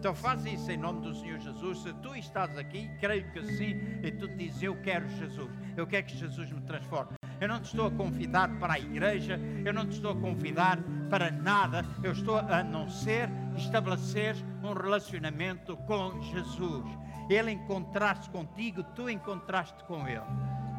Então 0.01 0.15
faz 0.15 0.45
isso 0.47 0.71
em 0.71 0.79
nome 0.79 1.03
do 1.03 1.15
Senhor 1.15 1.39
Jesus. 1.39 1.83
Se 1.83 1.93
tu 1.95 2.17
estás 2.17 2.57
aqui, 2.57 2.91
creio 2.99 3.31
que 3.33 3.43
sim, 3.57 3.77
e 4.03 4.11
tu 4.11 4.27
dizes: 4.29 4.63
Eu 4.63 4.81
quero 4.81 5.07
Jesus, 5.09 5.51
eu 5.77 5.87
quero 5.87 6.07
que 6.07 6.17
Jesus 6.17 6.51
me 6.51 6.63
transforme. 6.63 7.13
Eu 7.39 7.49
não 7.49 7.61
te 7.61 7.67
estou 7.67 7.87
a 7.87 7.91
convidar 7.91 8.49
para 8.59 8.75
a 8.75 8.79
igreja, 8.79 9.39
eu 9.65 9.73
não 9.73 9.87
te 9.87 9.93
estou 9.93 10.13
a 10.13 10.17
convidar 10.17 10.79
para 11.09 11.31
nada, 11.31 11.85
eu 12.03 12.13
estou 12.13 12.39
a 12.39 12.63
não 12.63 12.89
ser 12.89 13.29
estabelecer 13.57 14.37
um 14.63 14.73
relacionamento 14.73 15.77
com 15.79 16.21
Jesus. 16.23 16.85
Ele 17.29 17.53
encontraste 17.53 18.29
contigo, 18.31 18.83
tu 18.95 19.09
encontraste 19.09 19.85
com 19.85 20.09
Ele. 20.09 20.25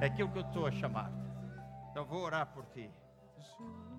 É 0.02 0.08
aquilo 0.08 0.30
que 0.30 0.40
eu 0.40 0.44
estou 0.44 0.66
a 0.66 0.72
chamar. 0.72 1.12
Então 1.92 2.06
vou 2.06 2.24
orar 2.24 2.48
por 2.48 2.66
ti. 2.68 2.90
you. 3.62 3.91